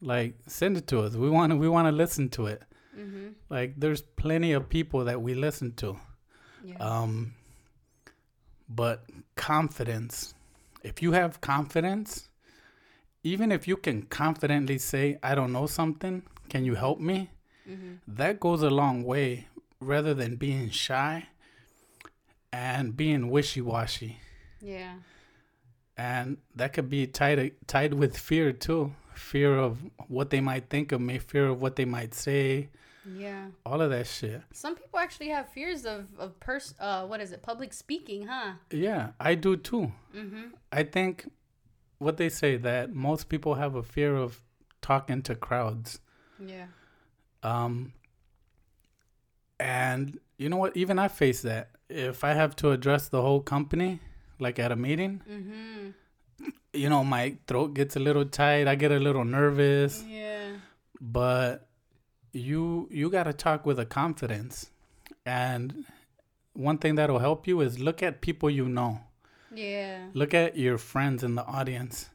like, 0.00 0.34
send 0.46 0.76
it 0.76 0.86
to 0.88 1.00
us. 1.00 1.16
We 1.16 1.28
want 1.28 1.50
to 1.52 1.56
we 1.56 1.68
want 1.68 1.88
to 1.88 1.92
listen 1.92 2.28
to 2.30 2.46
it. 2.46 2.62
Mm-hmm. 2.98 3.28
Like, 3.50 3.74
there's 3.76 4.02
plenty 4.02 4.52
of 4.52 4.68
people 4.68 5.04
that 5.04 5.20
we 5.20 5.34
listen 5.34 5.72
to. 5.76 5.98
Yeah. 6.64 6.76
Um, 6.78 7.34
but 8.68 9.04
confidence. 9.36 10.34
If 10.82 11.02
you 11.02 11.12
have 11.12 11.40
confidence, 11.40 12.28
even 13.22 13.52
if 13.52 13.66
you 13.66 13.76
can 13.76 14.02
confidently 14.02 14.78
say, 14.78 15.18
I 15.22 15.34
don't 15.34 15.52
know 15.52 15.66
something, 15.66 16.22
can 16.48 16.64
you 16.64 16.74
help 16.74 17.00
me? 17.00 17.30
mm-hmm. 17.68 17.94
That 18.06 18.40
goes 18.40 18.62
a 18.62 18.70
long 18.70 19.04
way 19.04 19.48
rather 19.80 20.14
than 20.14 20.36
being 20.36 20.70
shy 20.70 21.28
and 22.52 22.96
being 22.96 23.30
wishy 23.30 23.60
washy. 23.60 24.18
Yeah. 24.60 24.94
And 25.96 26.38
that 26.56 26.72
could 26.72 26.88
be 26.88 27.06
tied 27.06 27.52
tied 27.66 27.94
with 27.94 28.16
fear 28.16 28.52
too. 28.52 28.94
Fear 29.14 29.58
of 29.58 29.78
what 30.08 30.30
they 30.30 30.40
might 30.40 30.68
think 30.68 30.90
of 30.92 31.00
me, 31.00 31.18
fear 31.18 31.48
of 31.48 31.62
what 31.62 31.76
they 31.76 31.84
might 31.84 32.14
say, 32.14 32.68
Yeah. 33.06 33.46
all 33.66 33.80
of 33.82 33.90
that 33.90 34.06
shit. 34.06 34.42
Some 34.52 34.76
people 34.76 34.98
actually 34.98 35.28
have 35.28 35.48
fears 35.50 35.84
of 35.84 36.08
of 36.18 36.38
pers 36.40 36.74
uh 36.80 37.06
what 37.06 37.20
is 37.20 37.32
it 37.32 37.42
public 37.42 37.72
speaking, 37.72 38.26
huh? 38.26 38.52
Yeah, 38.70 39.10
I 39.20 39.34
do 39.34 39.56
too. 39.56 39.92
Mm-hmm. 40.16 40.42
I 40.72 40.82
think 40.84 41.30
what 41.98 42.16
they 42.16 42.28
say 42.28 42.56
that 42.56 42.92
most 42.94 43.28
people 43.28 43.54
have 43.54 43.74
a 43.74 43.82
fear 43.82 44.16
of 44.16 44.40
talking 44.80 45.22
to 45.22 45.34
crowds. 45.34 46.00
Yeah. 46.38 46.66
Um, 47.42 47.92
and 49.60 50.18
you 50.38 50.48
know 50.48 50.56
what? 50.56 50.76
Even 50.76 50.98
I 50.98 51.08
face 51.08 51.42
that. 51.42 51.70
If 51.88 52.24
I 52.24 52.32
have 52.32 52.56
to 52.56 52.70
address 52.70 53.08
the 53.08 53.22
whole 53.22 53.40
company, 53.40 54.00
like 54.38 54.58
at 54.58 54.72
a 54.72 54.76
meeting, 54.76 55.22
Mm-hmm. 55.30 56.48
you 56.72 56.88
know, 56.88 57.04
my 57.04 57.36
throat 57.46 57.74
gets 57.74 57.96
a 57.96 58.00
little 58.00 58.24
tight. 58.24 58.66
I 58.66 58.74
get 58.74 58.90
a 58.92 58.98
little 58.98 59.24
nervous. 59.24 60.02
Yeah. 60.08 60.56
But 61.00 61.68
you 62.34 62.88
you 62.90 63.10
got 63.10 63.24
to 63.24 63.32
talk 63.32 63.64
with 63.64 63.78
a 63.78 63.86
confidence, 63.86 64.70
and 65.24 65.84
one 66.52 66.78
thing 66.78 66.96
that'll 66.96 67.18
help 67.20 67.46
you 67.46 67.60
is 67.60 67.78
look 67.78 68.02
at 68.02 68.20
people 68.20 68.50
you 68.50 68.68
know. 68.68 69.00
Yeah. 69.54 70.08
Look 70.14 70.34
at 70.34 70.56
your 70.58 70.78
friends 70.78 71.22
in 71.22 71.34
the 71.36 71.44
audience. 71.44 72.10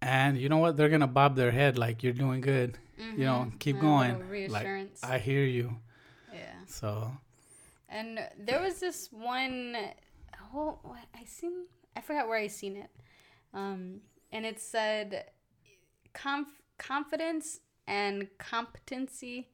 And 0.00 0.36
you 0.38 0.48
know 0.48 0.58
what? 0.58 0.76
They're 0.76 0.88
gonna 0.88 1.06
bob 1.06 1.36
their 1.36 1.50
head 1.50 1.78
like 1.78 2.02
you're 2.02 2.12
doing 2.12 2.40
good. 2.40 2.78
You 2.98 3.24
know, 3.24 3.52
keep 3.58 3.80
going. 3.80 4.28
reassurance. 4.28 5.02
Like 5.02 5.12
I 5.12 5.18
hear 5.18 5.44
you. 5.44 5.76
yeah. 6.32 6.54
So 6.66 7.10
And 7.88 8.20
there 8.38 8.60
was 8.60 8.80
this 8.80 9.08
one. 9.12 9.76
Oh, 10.54 10.78
what- 10.82 11.08
I 11.14 11.24
seen. 11.24 11.66
I 11.96 12.00
forgot 12.00 12.28
where 12.28 12.38
I 12.38 12.46
seen 12.48 12.76
it. 12.76 12.90
Um, 13.52 14.00
and 14.32 14.44
it 14.46 14.60
said, 14.60 15.30
"Conf- 16.12 16.62
confidence 16.78 17.60
and 17.86 18.28
competency 18.38 19.48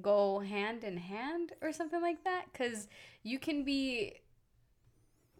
go 0.00 0.38
hand 0.38 0.84
in 0.84 0.96
hand, 0.96 1.52
or 1.60 1.72
something 1.72 2.00
like 2.00 2.24
that. 2.24 2.46
Because 2.52 2.88
you 3.22 3.38
can 3.38 3.64
be 3.64 4.14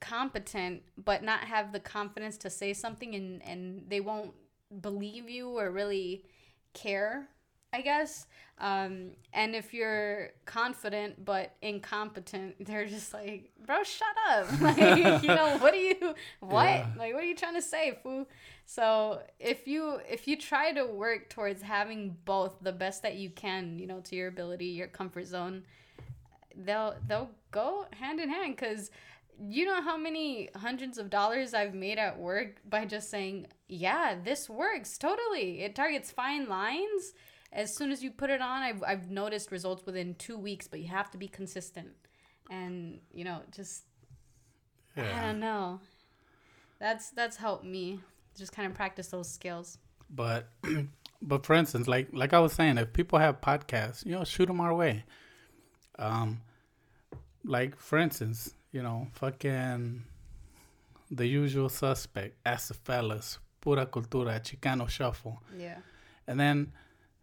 competent 0.01 0.82
but 0.97 1.23
not 1.23 1.40
have 1.40 1.73
the 1.73 1.81
confidence 1.81 2.36
to 2.39 2.51
say 2.51 2.73
something, 2.73 3.14
and 3.14 3.43
and 3.43 3.85
they 3.89 4.01
won't 4.01 4.32
believe 4.81 5.28
you 5.28 5.59
or 5.59 5.70
really 5.70 6.24
care 6.74 7.28
I 7.72 7.80
guess. 7.80 8.26
Um, 8.58 9.10
and 9.32 9.56
if 9.56 9.74
you're 9.74 10.30
confident 10.44 11.24
but 11.24 11.54
incompetent, 11.62 12.54
they're 12.66 12.86
just 12.86 13.12
like, 13.12 13.50
bro, 13.66 13.82
shut 13.82 14.08
up. 14.30 14.46
like, 14.60 15.22
you 15.22 15.28
know, 15.28 15.56
what 15.58 15.74
are 15.74 15.76
you, 15.76 16.14
what? 16.40 16.64
Yeah. 16.64 16.86
Like, 16.96 17.14
what 17.14 17.22
are 17.22 17.26
you 17.26 17.34
trying 17.34 17.54
to 17.54 17.62
say, 17.62 17.98
foo? 18.02 18.26
So 18.64 19.20
if 19.38 19.66
you 19.66 20.00
if 20.08 20.28
you 20.28 20.36
try 20.36 20.72
to 20.72 20.86
work 20.86 21.28
towards 21.28 21.62
having 21.62 22.16
both 22.24 22.54
the 22.62 22.72
best 22.72 23.02
that 23.02 23.16
you 23.16 23.30
can, 23.30 23.78
you 23.78 23.86
know, 23.86 24.00
to 24.00 24.16
your 24.16 24.28
ability, 24.28 24.66
your 24.66 24.86
comfort 24.86 25.26
zone, 25.26 25.64
they'll 26.56 26.94
they'll 27.06 27.30
go 27.50 27.86
hand 27.98 28.20
in 28.20 28.30
hand 28.30 28.56
because 28.56 28.90
you 29.40 29.66
know 29.66 29.82
how 29.82 29.96
many 29.96 30.50
hundreds 30.54 30.98
of 30.98 31.10
dollars 31.10 31.52
I've 31.52 31.74
made 31.74 31.98
at 31.98 32.18
work 32.18 32.60
by 32.68 32.84
just 32.84 33.10
saying, 33.10 33.48
yeah, 33.68 34.14
this 34.22 34.48
works 34.48 34.96
totally. 34.96 35.62
It 35.62 35.74
targets 35.74 36.10
fine 36.10 36.48
lines. 36.48 37.14
As 37.52 37.74
soon 37.76 37.92
as 37.92 38.02
you 38.02 38.10
put 38.10 38.30
it 38.30 38.40
on, 38.40 38.62
I've, 38.62 38.82
I've 38.82 39.10
noticed 39.10 39.50
results 39.52 39.84
within 39.84 40.14
two 40.14 40.38
weeks, 40.38 40.66
but 40.66 40.80
you 40.80 40.88
have 40.88 41.10
to 41.10 41.18
be 41.18 41.28
consistent. 41.28 41.88
And, 42.50 43.00
you 43.12 43.24
know, 43.24 43.40
just, 43.54 43.84
I 44.96 45.20
don't 45.26 45.40
know. 45.40 45.80
That's, 46.78 47.10
that's 47.10 47.36
helped 47.36 47.64
me 47.64 48.00
just 48.36 48.52
kind 48.52 48.66
of 48.66 48.74
practice 48.74 49.08
those 49.08 49.28
skills. 49.30 49.78
But 50.08 50.48
but 51.22 51.46
for 51.46 51.54
instance, 51.54 51.88
like 51.88 52.08
like 52.12 52.32
I 52.34 52.38
was 52.38 52.52
saying, 52.52 52.76
if 52.78 52.92
people 52.92 53.18
have 53.18 53.40
podcasts, 53.40 54.04
you 54.04 54.12
know, 54.12 54.24
shoot 54.24 54.46
them 54.46 54.60
our 54.60 54.74
way. 54.74 55.04
Um, 55.98 56.40
like 57.44 57.76
for 57.78 57.98
instance, 57.98 58.54
you 58.72 58.82
know, 58.82 59.08
fucking 59.12 60.02
the 61.10 61.26
usual 61.26 61.68
suspect, 61.68 62.36
Ask 62.44 62.68
the 62.68 62.74
Fellas, 62.74 63.38
Pura 63.60 63.86
Cultura, 63.86 64.40
Chicano 64.40 64.88
Shuffle, 64.88 65.42
Yeah. 65.56 65.78
and 66.26 66.38
then 66.40 66.72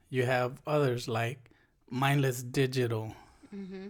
you 0.09 0.25
have 0.25 0.61
others 0.65 1.07
like 1.07 1.51
Mindless 1.89 2.43
Digital. 2.43 3.13
Mm-hmm. 3.55 3.87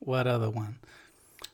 What 0.00 0.26
other 0.26 0.50
one? 0.50 0.78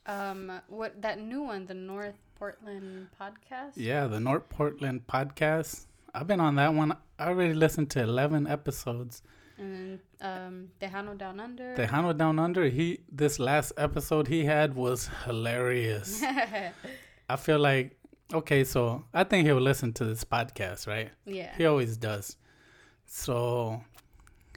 Um, 0.07 0.61
what, 0.69 1.01
that 1.03 1.21
new 1.21 1.43
one, 1.43 1.67
the 1.67 1.75
North 1.75 2.19
Portland 2.39 3.09
podcast? 3.21 3.73
Yeah, 3.77 4.07
the 4.07 4.21
North 4.21 4.49
Portland 4.49 5.07
podcast. 5.07 5.87
I've 6.15 6.27
been 6.27 6.41
on 6.41 6.57
that 6.57 6.75
one. 6.75 6.97
I 7.19 7.29
already 7.29 7.55
listened 7.55 7.91
to 7.91 8.03
eleven 8.03 8.47
episodes. 8.47 9.23
And 9.59 10.01
then, 10.21 10.31
um, 10.47 10.69
Tejano 10.81 11.17
Down 11.17 11.39
Under. 11.39 11.75
Tejano 11.77 12.17
Down 12.17 12.39
Under, 12.39 12.69
he 12.69 13.01
this 13.11 13.39
last 13.39 13.73
episode 13.77 14.27
he 14.29 14.45
had 14.45 14.75
was 14.75 15.09
hilarious. 15.25 16.23
I 17.29 17.37
feel 17.37 17.59
like 17.59 17.97
okay, 18.35 18.65
so 18.65 19.05
I 19.15 19.25
think 19.25 19.47
he'll 19.47 19.61
listen 19.61 19.93
to 19.95 20.05
this 20.05 20.25
podcast, 20.25 20.87
right? 20.87 21.11
yeah. 21.25 21.55
He 21.57 21.65
always 21.65 21.97
does. 21.97 22.37
So 23.15 23.85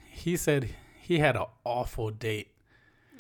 he 0.10 0.38
said 0.38 0.70
he 1.02 1.20
had 1.20 1.36
an 1.36 1.44
awful 1.66 2.10
date 2.10 2.52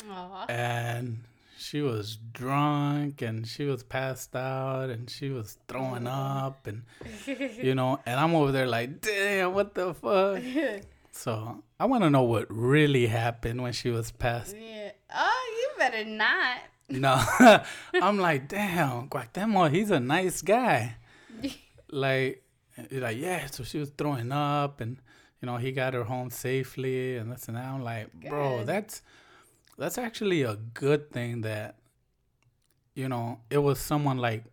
Aw. 0.10 0.46
and 0.48 1.26
she 1.58 1.82
was 1.82 2.18
drunk 2.32 3.22
and 3.22 3.46
she 3.46 3.66
was 3.66 3.84
passed 3.84 4.34
out 4.34 4.90
and 4.90 5.10
she 5.10 5.30
was 5.32 5.58
throwing 5.68 6.08
up 6.08 6.68
and 6.68 6.84
you 7.62 7.76
know, 7.76 8.00
and 8.06 8.18
I'm 8.18 8.34
over 8.34 8.54
there 8.54 8.66
like, 8.66 9.02
damn, 9.02 9.54
what 9.54 9.76
the 9.76 9.94
fuck? 9.94 10.42
So 11.12 11.64
I 11.80 11.86
want 11.86 12.04
to 12.04 12.10
know 12.10 12.24
what 12.24 12.48
really 12.50 13.08
happened 13.08 13.62
when 13.62 13.74
she 13.74 13.90
was 13.90 14.12
passed 14.12 14.56
Yeah. 14.58 14.92
Oh, 15.14 15.58
you 15.60 15.70
better 15.78 16.06
not. 16.06 16.60
No, 16.90 17.22
I'm 17.94 18.20
like, 18.20 18.48
damn, 18.48 19.08
Guatemala, 19.08 19.70
he's 19.70 19.92
a 19.92 20.00
nice 20.00 20.42
guy. 20.42 20.96
like, 21.90 22.44
like, 22.92 23.18
yeah. 23.18 23.48
So 23.48 23.64
she 23.64 23.80
was 23.80 23.92
throwing 23.98 24.32
up, 24.32 24.82
and 24.82 24.98
you 25.46 25.52
know, 25.52 25.58
he 25.58 25.72
got 25.72 25.94
her 25.94 26.04
home 26.06 26.32
safely, 26.32 27.18
and 27.18 27.32
this 27.32 27.48
and 27.48 27.56
that. 27.56 27.66
I'm 27.66 27.84
like, 27.84 28.12
bro, 28.14 28.64
that's 28.64 29.04
that's 29.78 30.00
actually 30.00 30.42
a 30.42 30.56
good 30.74 31.12
thing 31.12 31.42
that 31.42 31.76
you 32.96 33.08
know 33.08 33.38
it 33.52 33.60
was 33.60 33.78
someone 33.78 34.18
like 34.18 34.44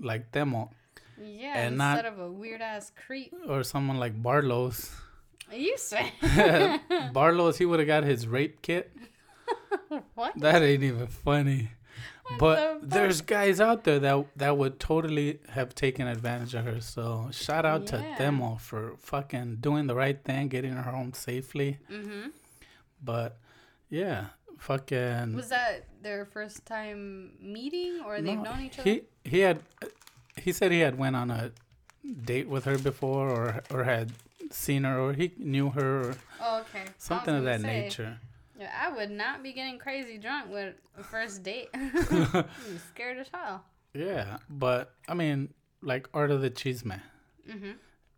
like 0.00 0.32
Demo 0.32 0.70
Yeah, 1.20 1.58
And 1.58 1.76
not- 1.76 1.98
instead 1.98 2.12
of 2.14 2.18
a 2.20 2.30
weird 2.32 2.62
ass 2.62 2.90
creep. 3.06 3.34
or 3.46 3.62
someone 3.64 3.98
like 3.98 4.14
Barlow's. 4.22 4.90
You 5.52 5.76
say 5.76 6.10
Barlow's, 7.12 7.58
he 7.58 7.66
would 7.66 7.80
have 7.80 7.86
got 7.86 8.04
his 8.04 8.26
rape 8.26 8.62
kit. 8.62 8.90
what? 10.14 10.32
That 10.38 10.62
ain't 10.62 10.82
even 10.84 11.06
funny. 11.08 11.68
But 12.38 12.80
the 12.82 12.86
there's 12.86 13.20
guys 13.20 13.60
out 13.60 13.84
there 13.84 13.98
that 13.98 14.26
that 14.36 14.56
would 14.56 14.78
totally 14.78 15.40
have 15.50 15.74
taken 15.74 16.06
advantage 16.06 16.54
of 16.54 16.64
her. 16.64 16.80
So 16.80 17.28
shout 17.32 17.66
out 17.66 17.86
to 17.88 17.96
them 18.18 18.40
all 18.40 18.58
for 18.58 18.94
fucking 18.98 19.56
doing 19.56 19.86
the 19.86 19.94
right 19.94 20.22
thing, 20.22 20.48
getting 20.48 20.72
her 20.72 20.90
home 20.90 21.12
safely. 21.12 21.78
Mm-hmm. 21.90 22.28
But 23.02 23.38
yeah, 23.88 24.26
fucking. 24.58 25.34
Was 25.34 25.48
that 25.48 25.86
their 26.02 26.24
first 26.24 26.66
time 26.66 27.32
meeting, 27.40 28.02
or 28.06 28.20
they've 28.20 28.36
no, 28.36 28.42
known 28.42 28.60
each 28.62 28.78
other? 28.78 28.90
He 28.90 29.02
he 29.24 29.40
had 29.40 29.62
he 30.36 30.52
said 30.52 30.72
he 30.72 30.80
had 30.80 30.98
went 30.98 31.16
on 31.16 31.30
a 31.30 31.52
date 32.24 32.48
with 32.48 32.64
her 32.64 32.78
before, 32.78 33.28
or 33.28 33.62
or 33.70 33.84
had 33.84 34.12
seen 34.50 34.84
her, 34.84 34.98
or 34.98 35.12
he 35.12 35.32
knew 35.38 35.70
her, 35.70 36.00
or 36.00 36.16
oh, 36.40 36.60
okay. 36.60 36.84
Something 36.98 37.34
of 37.34 37.44
that 37.44 37.60
say, 37.60 37.82
nature. 37.82 38.18
Yeah, 38.60 38.70
I 38.78 38.94
would 38.94 39.10
not 39.10 39.42
be 39.42 39.52
getting 39.52 39.78
crazy 39.78 40.18
drunk 40.18 40.52
with 40.52 40.74
a 40.98 41.02
first 41.02 41.42
date. 41.50 41.68
I'm 41.74 42.44
scared 42.90 43.18
as 43.18 43.28
hell. 43.32 43.64
Yeah, 43.94 44.36
but 44.48 44.94
I 45.08 45.14
mean, 45.14 45.54
like 45.82 46.08
Art 46.12 46.30
of 46.30 46.42
the 46.42 46.50
Chisme. 46.50 47.00
Mm-hmm. 47.50 47.70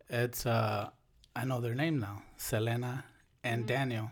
It's 0.09 0.45
uh 0.45 0.89
I 1.35 1.45
know 1.45 1.61
their 1.61 1.73
name 1.75 1.99
now. 1.99 2.21
Selena 2.37 3.05
and 3.43 3.65
Daniel. 3.65 4.11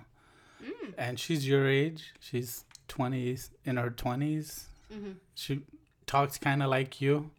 Mm. 0.64 0.94
And 0.98 1.20
she's 1.20 1.48
your 1.48 1.68
age. 1.68 2.14
She's 2.20 2.66
20s 2.90 3.50
in 3.64 3.78
her 3.78 3.92
20s. 3.92 4.64
Mm-hmm. 4.92 5.12
She 5.36 5.62
talks 6.08 6.38
kind 6.38 6.64
of 6.64 6.70
like 6.70 7.00
you. 7.02 7.30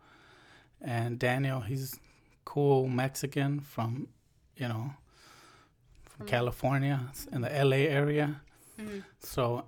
And 0.80 1.18
Daniel, 1.18 1.60
he's 1.60 1.98
cool 2.44 2.88
Mexican 2.88 3.60
from, 3.60 4.08
you 4.56 4.68
know, 4.68 4.94
from 6.04 6.18
From- 6.18 6.26
California 6.28 7.00
in 7.32 7.40
the 7.40 7.48
LA 7.50 7.76
area. 7.88 8.40
Mm-hmm. 8.86 8.98
So, 9.20 9.64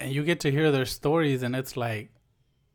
and 0.00 0.12
you 0.12 0.22
get 0.24 0.40
to 0.40 0.50
hear 0.50 0.70
their 0.70 0.86
stories 0.86 1.42
and 1.42 1.54
it's 1.56 1.76
like, 1.76 2.10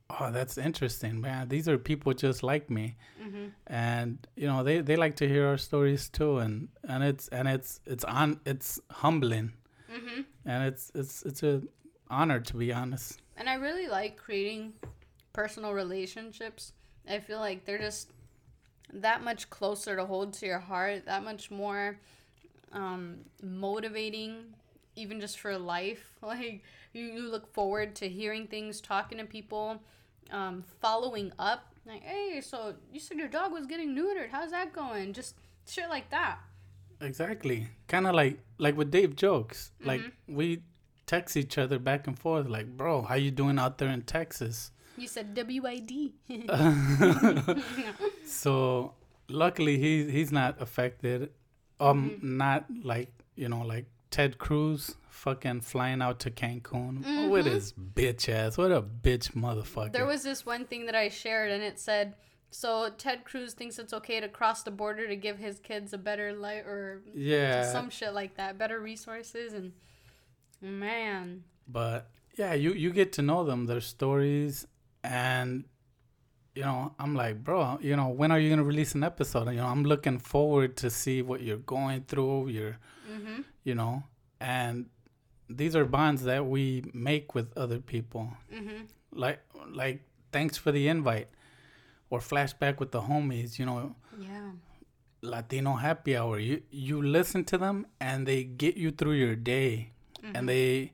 oh, 0.09 0.31
that's 0.31 0.57
interesting, 0.57 1.21
man. 1.21 1.47
These 1.49 1.67
are 1.69 1.77
people 1.77 2.13
just 2.13 2.43
like 2.43 2.69
me 2.69 2.97
Mm-hmm. 3.23 3.45
and 3.67 4.27
you 4.35 4.47
know 4.47 4.63
they, 4.63 4.81
they 4.81 4.97
like 4.97 5.15
to 5.17 5.27
hear 5.27 5.47
our 5.47 5.57
stories 5.57 6.09
too 6.09 6.39
and 6.39 6.67
and 6.89 7.01
it's 7.03 7.29
and 7.29 7.47
it's 7.47 7.79
it's 7.85 8.03
on 8.03 8.39
it's 8.45 8.79
humbling 8.91 9.53
Mm-hmm. 9.89 10.21
and 10.45 10.63
it's 10.69 10.91
it's 10.93 11.23
it's 11.23 11.41
a 11.43 11.61
honor 12.09 12.39
to 12.41 12.53
be 12.57 12.73
honest 12.73 13.21
And 13.37 13.47
I 13.47 13.55
really 13.55 13.87
like 13.87 14.17
creating 14.17 14.73
personal 15.31 15.71
relationships. 15.73 16.73
I 17.09 17.19
feel 17.19 17.39
like 17.39 17.63
they're 17.65 17.79
just 17.89 18.11
that 18.93 19.23
much 19.23 19.49
closer 19.49 19.95
to 19.95 20.05
hold 20.05 20.33
to 20.39 20.45
your 20.45 20.59
heart, 20.59 21.05
that 21.05 21.23
much 21.23 21.49
more 21.49 21.97
um, 22.73 23.19
motivating, 23.41 24.53
even 24.95 25.19
just 25.19 25.39
for 25.39 25.57
life. 25.57 26.11
Like, 26.23 26.63
you, 26.93 27.03
you 27.05 27.21
look 27.31 27.51
forward 27.53 27.95
to 27.95 28.07
hearing 28.07 28.47
things, 28.47 28.79
talking 28.79 29.17
to 29.17 29.25
people, 29.25 29.81
um, 30.31 30.63
following 30.81 31.31
up. 31.39 31.73
Like, 31.85 32.01
hey, 32.03 32.39
so 32.41 32.75
you 32.91 32.99
said 32.99 33.17
your 33.17 33.27
dog 33.27 33.51
was 33.51 33.65
getting 33.65 33.95
neutered. 33.95 34.29
How's 34.31 34.51
that 34.51 34.71
going? 34.73 35.11
Just 35.13 35.35
shit 35.67 35.89
like 35.89 36.09
that. 36.11 36.37
exactly 37.01 37.67
kind 37.87 38.07
of 38.07 38.15
like 38.15 38.39
like 38.57 38.77
with 38.77 38.89
dave 38.91 39.15
jokes 39.15 39.71
like 39.83 39.99
Mm-hmm. 40.01 40.35
we 40.35 40.61
text 41.05 41.35
each 41.35 41.57
other 41.57 41.77
back 41.79 42.07
and 42.07 42.17
forth 42.17 42.47
like 42.47 42.67
bro 42.77 43.01
how 43.01 43.15
you 43.15 43.29
doing 43.31 43.59
out 43.59 43.77
there 43.77 43.89
in 43.89 44.01
texas 44.03 44.71
You 44.95 45.07
said 45.07 45.35
WID. 45.35 46.13
so 48.25 48.93
luckily 49.29 49.77
he 49.77 50.09
he's 50.09 50.31
not 50.31 50.61
affected 50.61 51.31
um 51.79 52.19
not 52.21 52.65
like 52.83 53.09
you 53.35 53.49
know 53.49 53.61
like 53.61 53.85
Ted 54.13 54.37
Cruz 54.37 54.95
fucking 55.09 55.61
flying 55.61 55.99
out 55.99 56.19
to 56.19 56.29
Cancun 56.29 57.03
Mm-hmm. 57.03 57.29
with 57.29 57.47
his 57.47 57.73
bitch 57.73 58.29
ass. 58.29 58.59
What 58.59 58.71
a 58.71 58.79
bitch 58.79 59.31
motherfucker. 59.33 59.91
There 59.91 60.05
was 60.05 60.21
this 60.21 60.45
one 60.45 60.65
thing 60.65 60.85
that 60.85 60.93
I 60.93 61.09
shared, 61.09 61.49
and 61.49 61.63
it 61.63 61.79
said, 61.79 62.13
"So 62.51 62.91
Ted 62.95 63.23
Cruz 63.23 63.53
thinks 63.55 63.79
it's 63.79 63.91
okay 63.91 64.19
to 64.19 64.27
cross 64.29 64.61
the 64.61 64.69
border 64.69 65.07
to 65.07 65.15
give 65.15 65.39
his 65.39 65.57
kids 65.59 65.93
a 65.93 65.97
better 65.97 66.31
life, 66.31 66.63
or 66.67 67.01
yeah, 67.15 67.71
some 67.71 67.89
shit 67.89 68.13
like 68.13 68.35
that, 68.35 68.59
better 68.59 68.79
resources." 68.79 69.53
And 69.53 69.71
man, 70.61 71.43
but 71.67 72.11
yeah, 72.37 72.53
you 72.53 72.73
you 72.73 72.91
get 72.91 73.13
to 73.13 73.23
know 73.23 73.43
them, 73.43 73.65
their 73.65 73.81
stories, 73.81 74.67
and 75.03 75.63
you 76.53 76.61
know, 76.61 76.93
I'm 76.99 77.15
like, 77.15 77.43
bro, 77.43 77.79
you 77.81 77.95
know, 77.95 78.09
when 78.09 78.31
are 78.31 78.39
you 78.39 78.51
gonna 78.51 78.63
release 78.63 78.93
an 78.93 79.03
episode? 79.03 79.49
You 79.49 79.55
know, 79.57 79.65
I'm 79.65 79.83
looking 79.83 80.19
forward 80.19 80.77
to 80.77 80.91
see 80.91 81.23
what 81.23 81.41
you're 81.41 81.57
going 81.57 82.03
through. 82.03 82.49
Your, 82.49 82.77
mm-hmm. 83.11 83.41
You 83.63 83.75
know, 83.75 84.03
and 84.39 84.87
these 85.49 85.75
are 85.75 85.85
bonds 85.85 86.23
that 86.23 86.45
we 86.45 86.83
make 86.93 87.35
with 87.35 87.55
other 87.57 87.79
people. 87.79 88.31
Mm-hmm. 88.53 88.83
Like, 89.11 89.39
like, 89.71 90.01
thanks 90.31 90.57
for 90.57 90.71
the 90.71 90.87
invite, 90.87 91.29
or 92.09 92.19
flashback 92.19 92.79
with 92.79 92.91
the 92.91 93.01
homies. 93.01 93.59
You 93.59 93.65
know, 93.65 93.95
yeah, 94.19 94.51
Latino 95.21 95.73
happy 95.73 96.17
hour. 96.17 96.39
You 96.39 96.61
you 96.71 97.01
listen 97.01 97.43
to 97.45 97.57
them 97.57 97.85
and 97.99 98.27
they 98.27 98.43
get 98.43 98.75
you 98.75 98.91
through 98.91 99.13
your 99.13 99.35
day, 99.35 99.91
and 100.33 100.49
they 100.49 100.93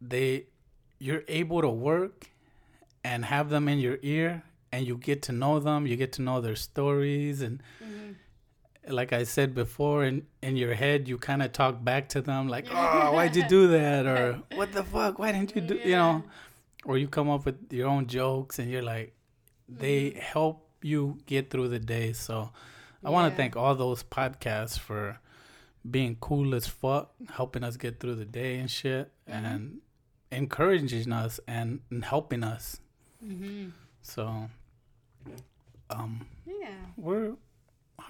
they 0.00 0.46
you're 0.98 1.24
able 1.28 1.62
to 1.62 1.68
work 1.68 2.30
and 3.02 3.24
have 3.24 3.48
them 3.48 3.68
in 3.68 3.78
your 3.78 3.98
ear, 4.02 4.44
and 4.70 4.86
you 4.86 4.96
get 4.96 5.22
to 5.22 5.32
know 5.32 5.58
them. 5.58 5.86
You 5.86 5.96
get 5.96 6.12
to 6.14 6.22
know 6.22 6.40
their 6.40 6.56
stories, 6.56 7.40
and 7.42 7.62
like 8.88 9.12
I 9.12 9.24
said 9.24 9.54
before, 9.54 10.04
in 10.04 10.26
in 10.42 10.56
your 10.56 10.74
head, 10.74 11.08
you 11.08 11.18
kind 11.18 11.42
of 11.42 11.52
talk 11.52 11.82
back 11.84 12.08
to 12.10 12.20
them 12.20 12.48
like, 12.48 12.66
"Oh, 12.70 13.12
why'd 13.12 13.36
you 13.36 13.46
do 13.48 13.68
that?" 13.68 14.06
or 14.06 14.42
"What 14.54 14.72
the 14.72 14.84
fuck? 14.84 15.18
Why 15.18 15.32
didn't 15.32 15.54
you 15.54 15.60
do?" 15.62 15.74
You 15.74 15.96
know, 15.96 16.24
or 16.84 16.98
you 16.98 17.08
come 17.08 17.28
up 17.30 17.44
with 17.44 17.72
your 17.72 17.88
own 17.88 18.06
jokes, 18.06 18.58
and 18.58 18.70
you're 18.70 18.82
like, 18.82 19.14
they 19.68 20.10
help 20.10 20.68
you 20.82 21.18
get 21.26 21.50
through 21.50 21.68
the 21.68 21.78
day. 21.78 22.12
So 22.12 22.50
I 23.04 23.10
want 23.10 23.30
to 23.30 23.36
thank 23.36 23.56
all 23.56 23.74
those 23.74 24.02
podcasts 24.02 24.78
for 24.78 25.18
being 25.88 26.16
cool 26.20 26.54
as 26.54 26.66
fuck, 26.66 27.12
helping 27.34 27.64
us 27.64 27.76
get 27.76 28.00
through 28.00 28.16
the 28.16 28.24
day 28.24 28.58
and 28.58 28.70
shit, 28.70 29.10
and 29.26 29.80
encouraging 30.32 31.12
us 31.12 31.40
and, 31.46 31.80
and 31.90 32.04
helping 32.04 32.42
us. 32.42 32.80
mm-hmm. 33.24 33.70
So, 34.02 34.48
um, 35.90 36.26
yeah. 36.46 36.68
we're 36.96 37.34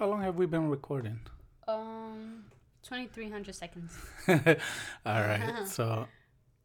how 0.01 0.07
long 0.07 0.23
have 0.23 0.35
we 0.35 0.47
been 0.47 0.67
recording? 0.67 1.19
Um, 1.67 2.45
twenty 2.81 3.05
three 3.05 3.29
hundred 3.29 3.53
seconds. 3.53 3.93
all 4.27 5.21
right, 5.29 5.61
so 5.67 6.07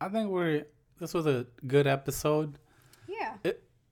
I 0.00 0.08
think 0.08 0.30
we're 0.30 0.64
this 0.98 1.12
was 1.12 1.26
a 1.26 1.44
good 1.66 1.86
episode. 1.86 2.58
Yeah. 3.06 3.34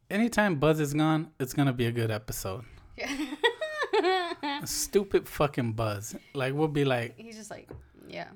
Anytime 0.08 0.56
Buzz 0.56 0.80
is 0.80 0.94
gone, 0.94 1.30
it's 1.38 1.52
gonna 1.52 1.74
be 1.74 1.84
a 1.84 1.92
good 1.92 2.10
episode. 2.10 2.64
Yeah. 2.96 4.64
Stupid 4.64 5.28
fucking 5.28 5.72
Buzz. 5.72 6.16
Like 6.32 6.54
we'll 6.54 6.68
be 6.68 6.86
like, 6.86 7.12
He's 7.18 7.36
just 7.36 7.50
like, 7.50 7.68
yeah. 8.08 8.28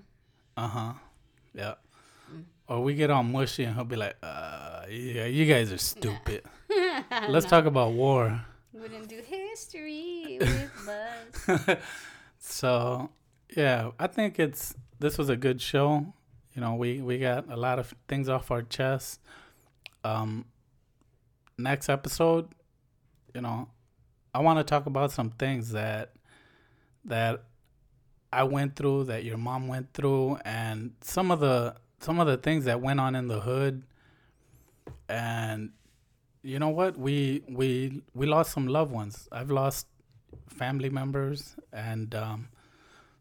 uh 0.59 0.69
huh, 0.69 0.93
yeah. 1.55 1.75
Or 2.69 2.83
we 2.83 2.93
get 2.93 3.09
all 3.09 3.23
mushy 3.23 3.65
and 3.65 3.75
he'll 3.75 3.85
be 3.85 3.97
like, 3.97 4.17
uh, 4.23 4.83
yeah, 4.91 5.25
you 5.25 5.47
guys 5.47 5.73
are 5.73 5.79
stupid. 5.79 6.43
Let's 7.31 7.47
talk 7.47 7.65
about 7.65 7.93
war. 7.93 8.45
We 8.75 8.89
didn't 8.89 9.09
do 9.09 9.23
history 9.59 10.39
with 10.41 10.73
Buzz. 10.87 11.77
So, 12.41 13.11
yeah, 13.57 13.91
I 13.99 14.07
think 14.07 14.39
it's 14.39 14.75
this 15.01 15.19
was 15.19 15.29
a 15.29 15.37
good 15.37 15.61
show. 15.61 16.15
You 16.55 16.63
know, 16.63 16.77
we 16.77 17.03
we 17.03 17.19
got 17.19 17.51
a 17.51 17.57
lot 17.57 17.79
of 17.81 17.93
things 18.07 18.29
off 18.29 18.51
our 18.53 18.63
chest. 18.63 19.21
Um, 20.05 20.47
next 21.59 21.89
episode, 21.89 22.49
you 23.35 23.41
know, 23.41 23.69
I 24.33 24.41
want 24.41 24.61
to 24.61 24.65
talk 24.65 24.87
about 24.87 25.11
some 25.11 25.31
things 25.31 25.73
that 25.73 26.13
that 27.05 27.43
I 28.33 28.45
went 28.45 28.77
through, 28.77 29.05
that 29.05 29.25
your 29.25 29.37
mom 29.37 29.67
went 29.67 29.93
through, 29.93 30.39
and 30.45 30.93
some 31.03 31.33
of 31.33 31.41
the 31.41 31.75
some 32.01 32.21
of 32.21 32.29
the 32.29 32.37
things 32.37 32.67
that 32.67 32.81
went 32.81 33.01
on 33.01 33.17
in 33.17 33.27
the 33.27 33.41
hood. 33.41 33.83
And 35.09 35.71
you 36.43 36.59
know 36.59 36.69
what? 36.69 36.99
We 36.99 37.43
we 37.49 38.03
we 38.15 38.27
lost 38.27 38.53
some 38.53 38.67
loved 38.67 38.93
ones. 38.93 39.29
I've 39.33 39.51
lost 39.51 39.87
family 40.49 40.91
members, 40.91 41.57
and 41.73 42.15
um, 42.15 42.49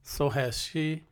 so 0.03 0.29
has 0.29 0.57
she. 0.57 1.03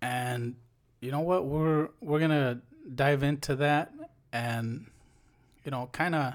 And 0.00 0.56
you 1.00 1.10
know 1.10 1.20
what? 1.20 1.46
We're 1.46 1.88
we're 2.00 2.20
gonna 2.20 2.60
dive 2.94 3.22
into 3.22 3.56
that, 3.56 3.92
and 4.32 4.86
you 5.64 5.70
know, 5.70 5.88
kind 5.92 6.14
of 6.14 6.34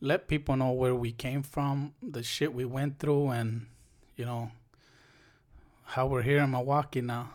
let 0.00 0.28
people 0.28 0.56
know 0.56 0.72
where 0.72 0.94
we 0.94 1.12
came 1.12 1.42
from, 1.42 1.94
the 2.02 2.22
shit 2.22 2.54
we 2.54 2.64
went 2.64 2.98
through, 2.98 3.28
and 3.28 3.66
you 4.16 4.24
know 4.24 4.50
how 5.84 6.06
we're 6.06 6.22
here 6.22 6.38
in 6.38 6.50
Milwaukee 6.50 7.00
now. 7.00 7.30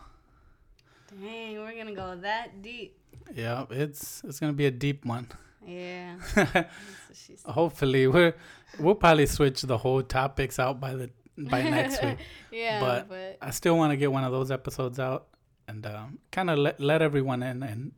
Dang, 1.20 1.58
we're 1.58 1.76
gonna 1.76 1.94
go 1.94 2.16
that 2.16 2.62
deep. 2.62 2.98
Yeah, 3.34 3.66
it's 3.70 4.22
it's 4.24 4.40
gonna 4.40 4.52
be 4.52 4.66
a 4.66 4.70
deep 4.70 5.04
one. 5.04 5.28
Yeah. 5.66 6.16
That's 6.34 6.54
what 6.54 7.16
she 7.16 7.36
said. 7.36 7.50
Hopefully, 7.52 8.06
we're 8.06 8.34
we'll 8.78 8.94
probably 8.94 9.26
switch 9.26 9.62
the 9.62 9.78
whole 9.78 10.02
topics 10.02 10.58
out 10.58 10.80
by 10.80 10.94
the 10.94 11.10
by 11.36 11.62
next 11.62 12.02
week. 12.02 12.18
yeah, 12.52 12.80
but- 12.80 13.08
but, 13.08 13.38
I 13.42 13.50
still 13.50 13.76
want 13.76 13.90
to 13.92 13.96
get 13.96 14.10
one 14.12 14.24
of 14.24 14.32
those 14.32 14.50
episodes 14.50 14.98
out 14.98 15.26
and 15.68 15.84
um, 15.86 16.18
kind 16.30 16.48
of 16.50 16.58
let 16.58 16.80
let 16.80 17.02
everyone 17.02 17.42
in 17.42 17.62
and 17.62 17.92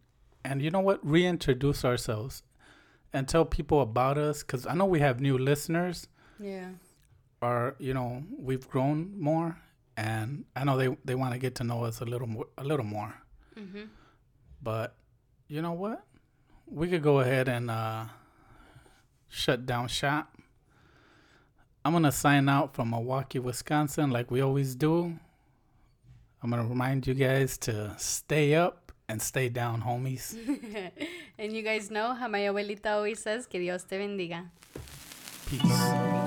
and 0.45 0.63
you 0.63 0.71
know 0.71 0.81
what, 0.81 1.05
reintroduce 1.07 1.85
ourselves 1.85 2.43
and 3.13 3.29
tell 3.29 3.45
people 3.45 3.81
about 3.81 4.17
us 4.19 4.43
because 4.43 4.67
I 4.67 4.75
know 4.75 4.87
we 4.87 5.01
have 5.01 5.21
new 5.21 5.37
listeners. 5.39 6.09
yeah. 6.41 6.71
Or 7.41 7.77
you 7.79 7.95
know 7.95 8.25
we've 8.37 8.67
grown 8.69 9.13
more, 9.21 9.57
and 9.97 10.45
I 10.57 10.65
know 10.65 10.77
they 10.77 10.97
they 11.05 11.15
want 11.15 11.35
to 11.35 11.39
get 11.39 11.55
to 11.57 11.65
know 11.65 11.85
us 11.85 12.01
a 12.01 12.05
little 12.05 12.27
more 12.27 12.47
a 12.59 12.65
little 12.65 12.85
more. 12.85 13.15
Mm-hmm. 13.57 13.83
But 14.61 14.97
you 15.47 15.63
know 15.63 15.73
what? 15.73 16.03
We 16.71 16.89
could 16.89 17.03
go 17.03 17.21
ahead 17.21 17.49
and 17.49 17.71
uh, 17.71 18.05
shut 19.29 19.67
down 19.67 19.89
shop. 19.89 20.37
I'm 21.85 21.93
going 21.93 22.03
to 22.05 22.13
sign 22.13 22.49
out 22.49 22.75
from 22.75 22.91
Milwaukee, 22.91 23.39
Wisconsin, 23.39 24.11
like 24.11 24.31
we 24.31 24.41
always 24.43 24.75
do. 24.75 25.19
I'm 26.43 26.51
going 26.51 26.63
to 26.63 26.69
remind 26.69 27.07
you 27.07 27.15
guys 27.15 27.57
to 27.59 27.95
stay 27.99 28.55
up 28.55 28.93
and 29.09 29.21
stay 29.23 29.49
down, 29.49 29.83
homies. 29.83 30.37
and 31.39 31.53
you 31.53 31.63
guys 31.63 31.91
know 31.91 32.13
how 32.15 32.29
my 32.29 32.41
abuelita 32.41 32.87
always 32.87 33.21
says, 33.21 33.47
que 33.47 33.59
Dios 33.59 33.85
te 33.85 33.97
bendiga. 33.97 34.45
Peace. 35.47 36.18